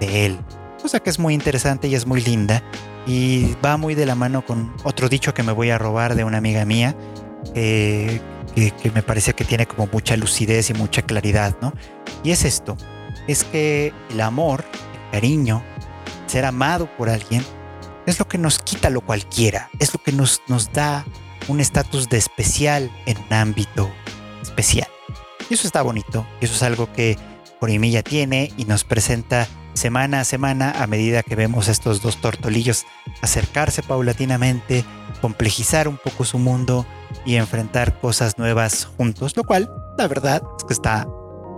de 0.00 0.26
él. 0.26 0.38
Cosa 0.80 1.00
que 1.00 1.10
es 1.10 1.18
muy 1.18 1.34
interesante 1.34 1.88
y 1.88 1.94
es 1.94 2.06
muy 2.06 2.20
linda 2.20 2.62
y 3.06 3.56
va 3.64 3.76
muy 3.76 3.94
de 3.94 4.06
la 4.06 4.14
mano 4.14 4.44
con 4.44 4.72
otro 4.84 5.08
dicho 5.08 5.34
que 5.34 5.42
me 5.42 5.52
voy 5.52 5.70
a 5.70 5.78
robar 5.78 6.14
de 6.14 6.24
una 6.24 6.38
amiga 6.38 6.64
mía, 6.64 6.94
que, 7.54 8.20
que, 8.54 8.90
me 8.92 9.02
parece 9.02 9.32
que 9.32 9.44
tiene 9.44 9.66
como 9.66 9.88
mucha 9.90 10.16
lucidez 10.16 10.70
y 10.70 10.74
mucha 10.74 11.02
claridad, 11.02 11.56
¿no? 11.60 11.72
Y 12.22 12.30
es 12.30 12.44
esto, 12.44 12.76
es 13.26 13.44
que 13.44 13.92
el 14.10 14.20
amor, 14.20 14.64
el 14.72 15.10
cariño, 15.12 15.62
ser 16.28 16.44
amado 16.44 16.88
por 16.96 17.08
alguien, 17.08 17.44
es 18.06 18.18
lo 18.18 18.28
que 18.28 18.38
nos 18.38 18.58
quita 18.58 18.90
lo 18.90 19.00
cualquiera, 19.00 19.70
es 19.78 19.92
lo 19.92 20.02
que 20.02 20.12
nos, 20.12 20.42
nos 20.48 20.72
da 20.72 21.04
un 21.48 21.60
estatus 21.60 22.08
de 22.08 22.16
especial 22.16 22.90
en 23.06 23.18
un 23.18 23.32
ámbito 23.32 23.90
especial. 24.42 24.88
Y 25.50 25.54
eso 25.54 25.66
está 25.66 25.82
bonito, 25.82 26.26
y 26.40 26.44
eso 26.44 26.54
es 26.54 26.62
algo 26.62 26.92
que 26.92 27.16
Corimilla 27.60 28.02
tiene 28.02 28.52
y 28.56 28.64
nos 28.64 28.84
presenta 28.84 29.46
semana 29.74 30.20
a 30.20 30.24
semana 30.24 30.72
a 30.82 30.86
medida 30.86 31.22
que 31.22 31.36
vemos 31.36 31.68
estos 31.68 32.02
dos 32.02 32.20
tortolillos 32.20 32.84
acercarse 33.22 33.82
paulatinamente, 33.82 34.84
complejizar 35.20 35.88
un 35.88 35.98
poco 35.98 36.24
su 36.24 36.38
mundo 36.38 36.86
y 37.24 37.36
enfrentar 37.36 38.00
cosas 38.00 38.38
nuevas 38.38 38.86
juntos, 38.96 39.36
lo 39.36 39.44
cual 39.44 39.70
la 39.96 40.08
verdad 40.08 40.42
es 40.58 40.64
que 40.64 40.74
está 40.74 41.06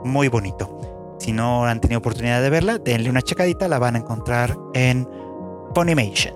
muy 0.04 0.28
bonito. 0.28 0.89
Si 1.20 1.32
no 1.32 1.66
han 1.66 1.80
tenido 1.80 1.98
oportunidad 1.98 2.42
de 2.42 2.50
verla, 2.50 2.78
denle 2.78 3.10
una 3.10 3.22
checadita, 3.22 3.68
la 3.68 3.78
van 3.78 3.94
a 3.94 3.98
encontrar 3.98 4.56
en 4.74 5.06
Funimation. 5.74 6.34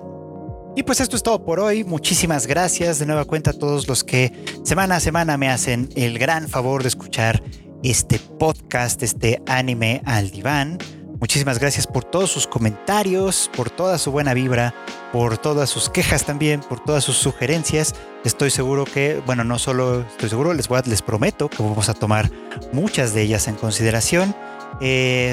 Y 0.75 0.83
pues 0.83 0.99
esto 0.99 1.15
es 1.15 1.23
todo 1.23 1.43
por 1.43 1.59
hoy. 1.59 1.83
Muchísimas 1.83 2.47
gracias 2.47 2.99
de 2.99 3.05
nueva 3.05 3.25
cuenta 3.25 3.51
a 3.51 3.53
todos 3.53 3.87
los 3.87 4.03
que 4.03 4.31
semana 4.63 4.97
a 4.97 4.99
semana 4.99 5.37
me 5.37 5.49
hacen 5.49 5.89
el 5.95 6.19
gran 6.19 6.47
favor 6.47 6.83
de 6.83 6.89
escuchar 6.89 7.41
este 7.81 8.19
podcast, 8.19 9.01
este 9.01 9.41
anime 9.47 10.01
al 10.05 10.29
diván. 10.29 10.77
Muchísimas 11.19 11.59
gracias 11.59 11.87
por 11.87 12.03
todos 12.03 12.29
sus 12.29 12.45
comentarios, 12.45 13.49
por 13.55 13.69
toda 13.69 13.97
su 13.97 14.11
buena 14.11 14.33
vibra, 14.33 14.75
por 15.13 15.37
todas 15.37 15.69
sus 15.69 15.89
quejas 15.89 16.25
también, 16.25 16.59
por 16.59 16.83
todas 16.83 17.05
sus 17.05 17.17
sugerencias. 17.17 17.95
Estoy 18.25 18.51
seguro 18.51 18.83
que, 18.83 19.21
bueno, 19.25 19.45
no 19.45 19.57
solo 19.57 20.01
estoy 20.01 20.29
seguro, 20.29 20.53
les, 20.53 20.67
prometo 21.01 21.49
que 21.49 21.63
vamos 21.63 21.87
a 21.87 21.93
tomar 21.93 22.29
muchas 22.73 23.13
de 23.13 23.21
ellas 23.21 23.47
en 23.47 23.55
consideración. 23.55 24.35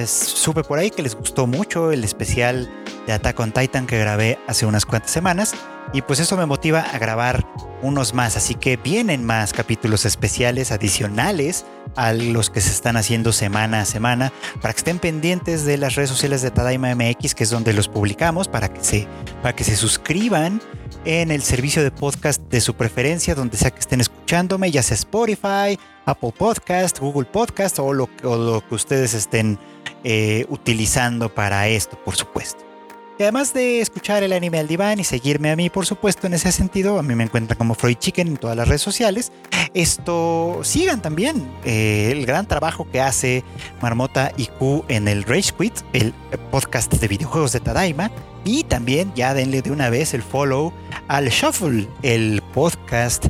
Supe 0.06 0.62
por 0.64 0.78
ahí 0.78 0.90
que 0.90 1.02
les 1.02 1.14
gustó 1.14 1.46
mucho 1.46 1.92
el 1.92 2.04
especial 2.04 2.70
de 3.06 3.12
Attack 3.12 3.40
on 3.40 3.52
Titan 3.52 3.86
que 3.86 3.98
grabé 3.98 4.38
hace 4.46 4.66
unas 4.66 4.86
cuantas 4.86 5.10
semanas 5.10 5.54
y 5.92 6.02
pues 6.02 6.20
eso 6.20 6.36
me 6.36 6.46
motiva 6.46 6.80
a 6.80 6.98
grabar 6.98 7.46
unos 7.82 8.14
más, 8.14 8.36
así 8.36 8.54
que 8.54 8.76
vienen 8.76 9.24
más 9.24 9.52
capítulos 9.52 10.04
especiales 10.06 10.70
adicionales 10.70 11.66
a 11.96 12.12
los 12.12 12.48
que 12.48 12.60
se 12.60 12.70
están 12.70 12.96
haciendo 12.96 13.32
semana 13.32 13.80
a 13.80 13.84
semana 13.84 14.32
para 14.60 14.72
que 14.72 14.78
estén 14.78 14.98
pendientes 14.98 15.64
de 15.64 15.76
las 15.76 15.96
redes 15.96 16.10
sociales 16.10 16.42
de 16.42 16.50
Tadaima 16.50 16.94
MX, 16.94 17.34
que 17.34 17.44
es 17.44 17.50
donde 17.50 17.72
los 17.72 17.88
publicamos, 17.88 18.48
para 18.48 18.72
que 18.72 18.82
se, 18.82 19.08
para 19.42 19.54
que 19.54 19.64
se 19.64 19.76
suscriban 19.76 20.62
en 21.04 21.30
el 21.30 21.42
servicio 21.42 21.82
de 21.82 21.90
podcast 21.90 22.40
de 22.42 22.60
su 22.60 22.74
preferencia, 22.74 23.34
donde 23.34 23.56
sea 23.56 23.70
que 23.70 23.80
estén 23.80 24.00
escuchándome, 24.00 24.70
ya 24.70 24.82
sea 24.82 24.94
Spotify, 24.94 25.78
Apple 26.06 26.32
Podcast, 26.36 27.00
Google 27.00 27.26
Podcast 27.26 27.78
o 27.80 27.92
lo, 27.92 28.08
lo 28.22 28.62
que 28.66 28.74
ustedes 28.74 29.14
estén 29.14 29.58
eh, 30.04 30.46
utilizando 30.48 31.34
para 31.34 31.68
esto, 31.68 31.98
por 32.04 32.14
supuesto. 32.14 32.71
Y 33.18 33.22
además 33.24 33.52
de 33.52 33.80
escuchar 33.80 34.22
el 34.22 34.32
anime 34.32 34.58
al 34.58 34.66
diván 34.66 34.98
y 34.98 35.04
seguirme 35.04 35.50
a 35.50 35.56
mí, 35.56 35.68
por 35.68 35.84
supuesto, 35.84 36.26
en 36.26 36.34
ese 36.34 36.50
sentido, 36.50 36.98
a 36.98 37.02
mí 37.02 37.14
me 37.14 37.24
encuentran 37.24 37.58
como 37.58 37.74
Freud 37.74 37.96
Chicken 37.96 38.28
en 38.28 38.36
todas 38.38 38.56
las 38.56 38.66
redes 38.66 38.80
sociales. 38.80 39.32
Esto, 39.74 40.60
sigan 40.62 41.02
también 41.02 41.46
eh, 41.64 42.08
el 42.12 42.24
gran 42.24 42.48
trabajo 42.48 42.88
que 42.90 43.00
hace 43.00 43.44
Marmota 43.82 44.32
IQ 44.36 44.84
en 44.88 45.08
el 45.08 45.24
Rage 45.24 45.52
Quit, 45.58 45.74
el 45.92 46.14
podcast 46.50 46.92
de 46.92 47.06
videojuegos 47.06 47.52
de 47.52 47.60
Tadaima. 47.60 48.10
Y 48.44 48.64
también 48.64 49.12
ya 49.14 49.34
denle 49.34 49.62
de 49.62 49.70
una 49.70 49.90
vez 49.90 50.14
el 50.14 50.22
follow 50.22 50.72
al 51.06 51.28
Shuffle, 51.28 51.88
el 52.02 52.42
podcast 52.54 53.26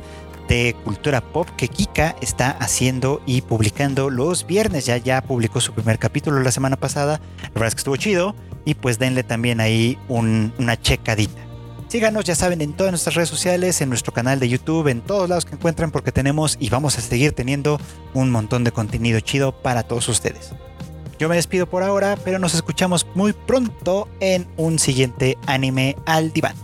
de 0.47 0.75
cultura 0.83 1.21
pop 1.21 1.47
que 1.57 1.67
Kika 1.67 2.15
está 2.21 2.51
haciendo 2.51 3.21
y 3.25 3.41
publicando 3.41 4.09
los 4.09 4.47
viernes. 4.47 4.85
Ya, 4.85 4.97
ya 4.97 5.21
publicó 5.21 5.59
su 5.61 5.73
primer 5.73 5.99
capítulo 5.99 6.39
la 6.39 6.51
semana 6.51 6.77
pasada. 6.77 7.19
La 7.41 7.59
verdad 7.59 7.73
que 7.73 7.77
estuvo 7.77 7.97
chido 7.97 8.33
y 8.65 8.75
pues 8.75 8.99
denle 8.99 9.23
también 9.23 9.59
ahí 9.59 9.97
una 10.07 10.79
checadita. 10.79 11.41
Síganos, 11.87 12.25
ya 12.25 12.33
saben, 12.33 12.61
en 12.61 12.73
todas 12.73 12.91
nuestras 12.91 13.13
redes 13.13 13.29
sociales, 13.29 13.79
en 13.81 13.89
nuestro 13.89 14.11
canal 14.13 14.39
de 14.39 14.49
YouTube, 14.49 14.87
en 14.87 15.01
todos 15.01 15.29
lados 15.29 15.45
que 15.45 15.53
encuentren, 15.53 15.91
porque 15.91 16.11
tenemos 16.11 16.57
y 16.59 16.69
vamos 16.69 16.97
a 16.97 17.01
seguir 17.01 17.33
teniendo 17.33 17.79
un 18.15 18.31
montón 18.31 18.63
de 18.63 18.71
contenido 18.71 19.19
chido 19.19 19.51
para 19.51 19.83
todos 19.83 20.09
ustedes. 20.09 20.53
Yo 21.19 21.29
me 21.29 21.35
despido 21.35 21.67
por 21.67 21.83
ahora, 21.83 22.17
pero 22.25 22.39
nos 22.39 22.55
escuchamos 22.55 23.05
muy 23.13 23.33
pronto 23.33 24.07
en 24.19 24.47
un 24.57 24.79
siguiente 24.79 25.37
anime 25.45 25.95
al 26.07 26.33
diván. 26.33 26.55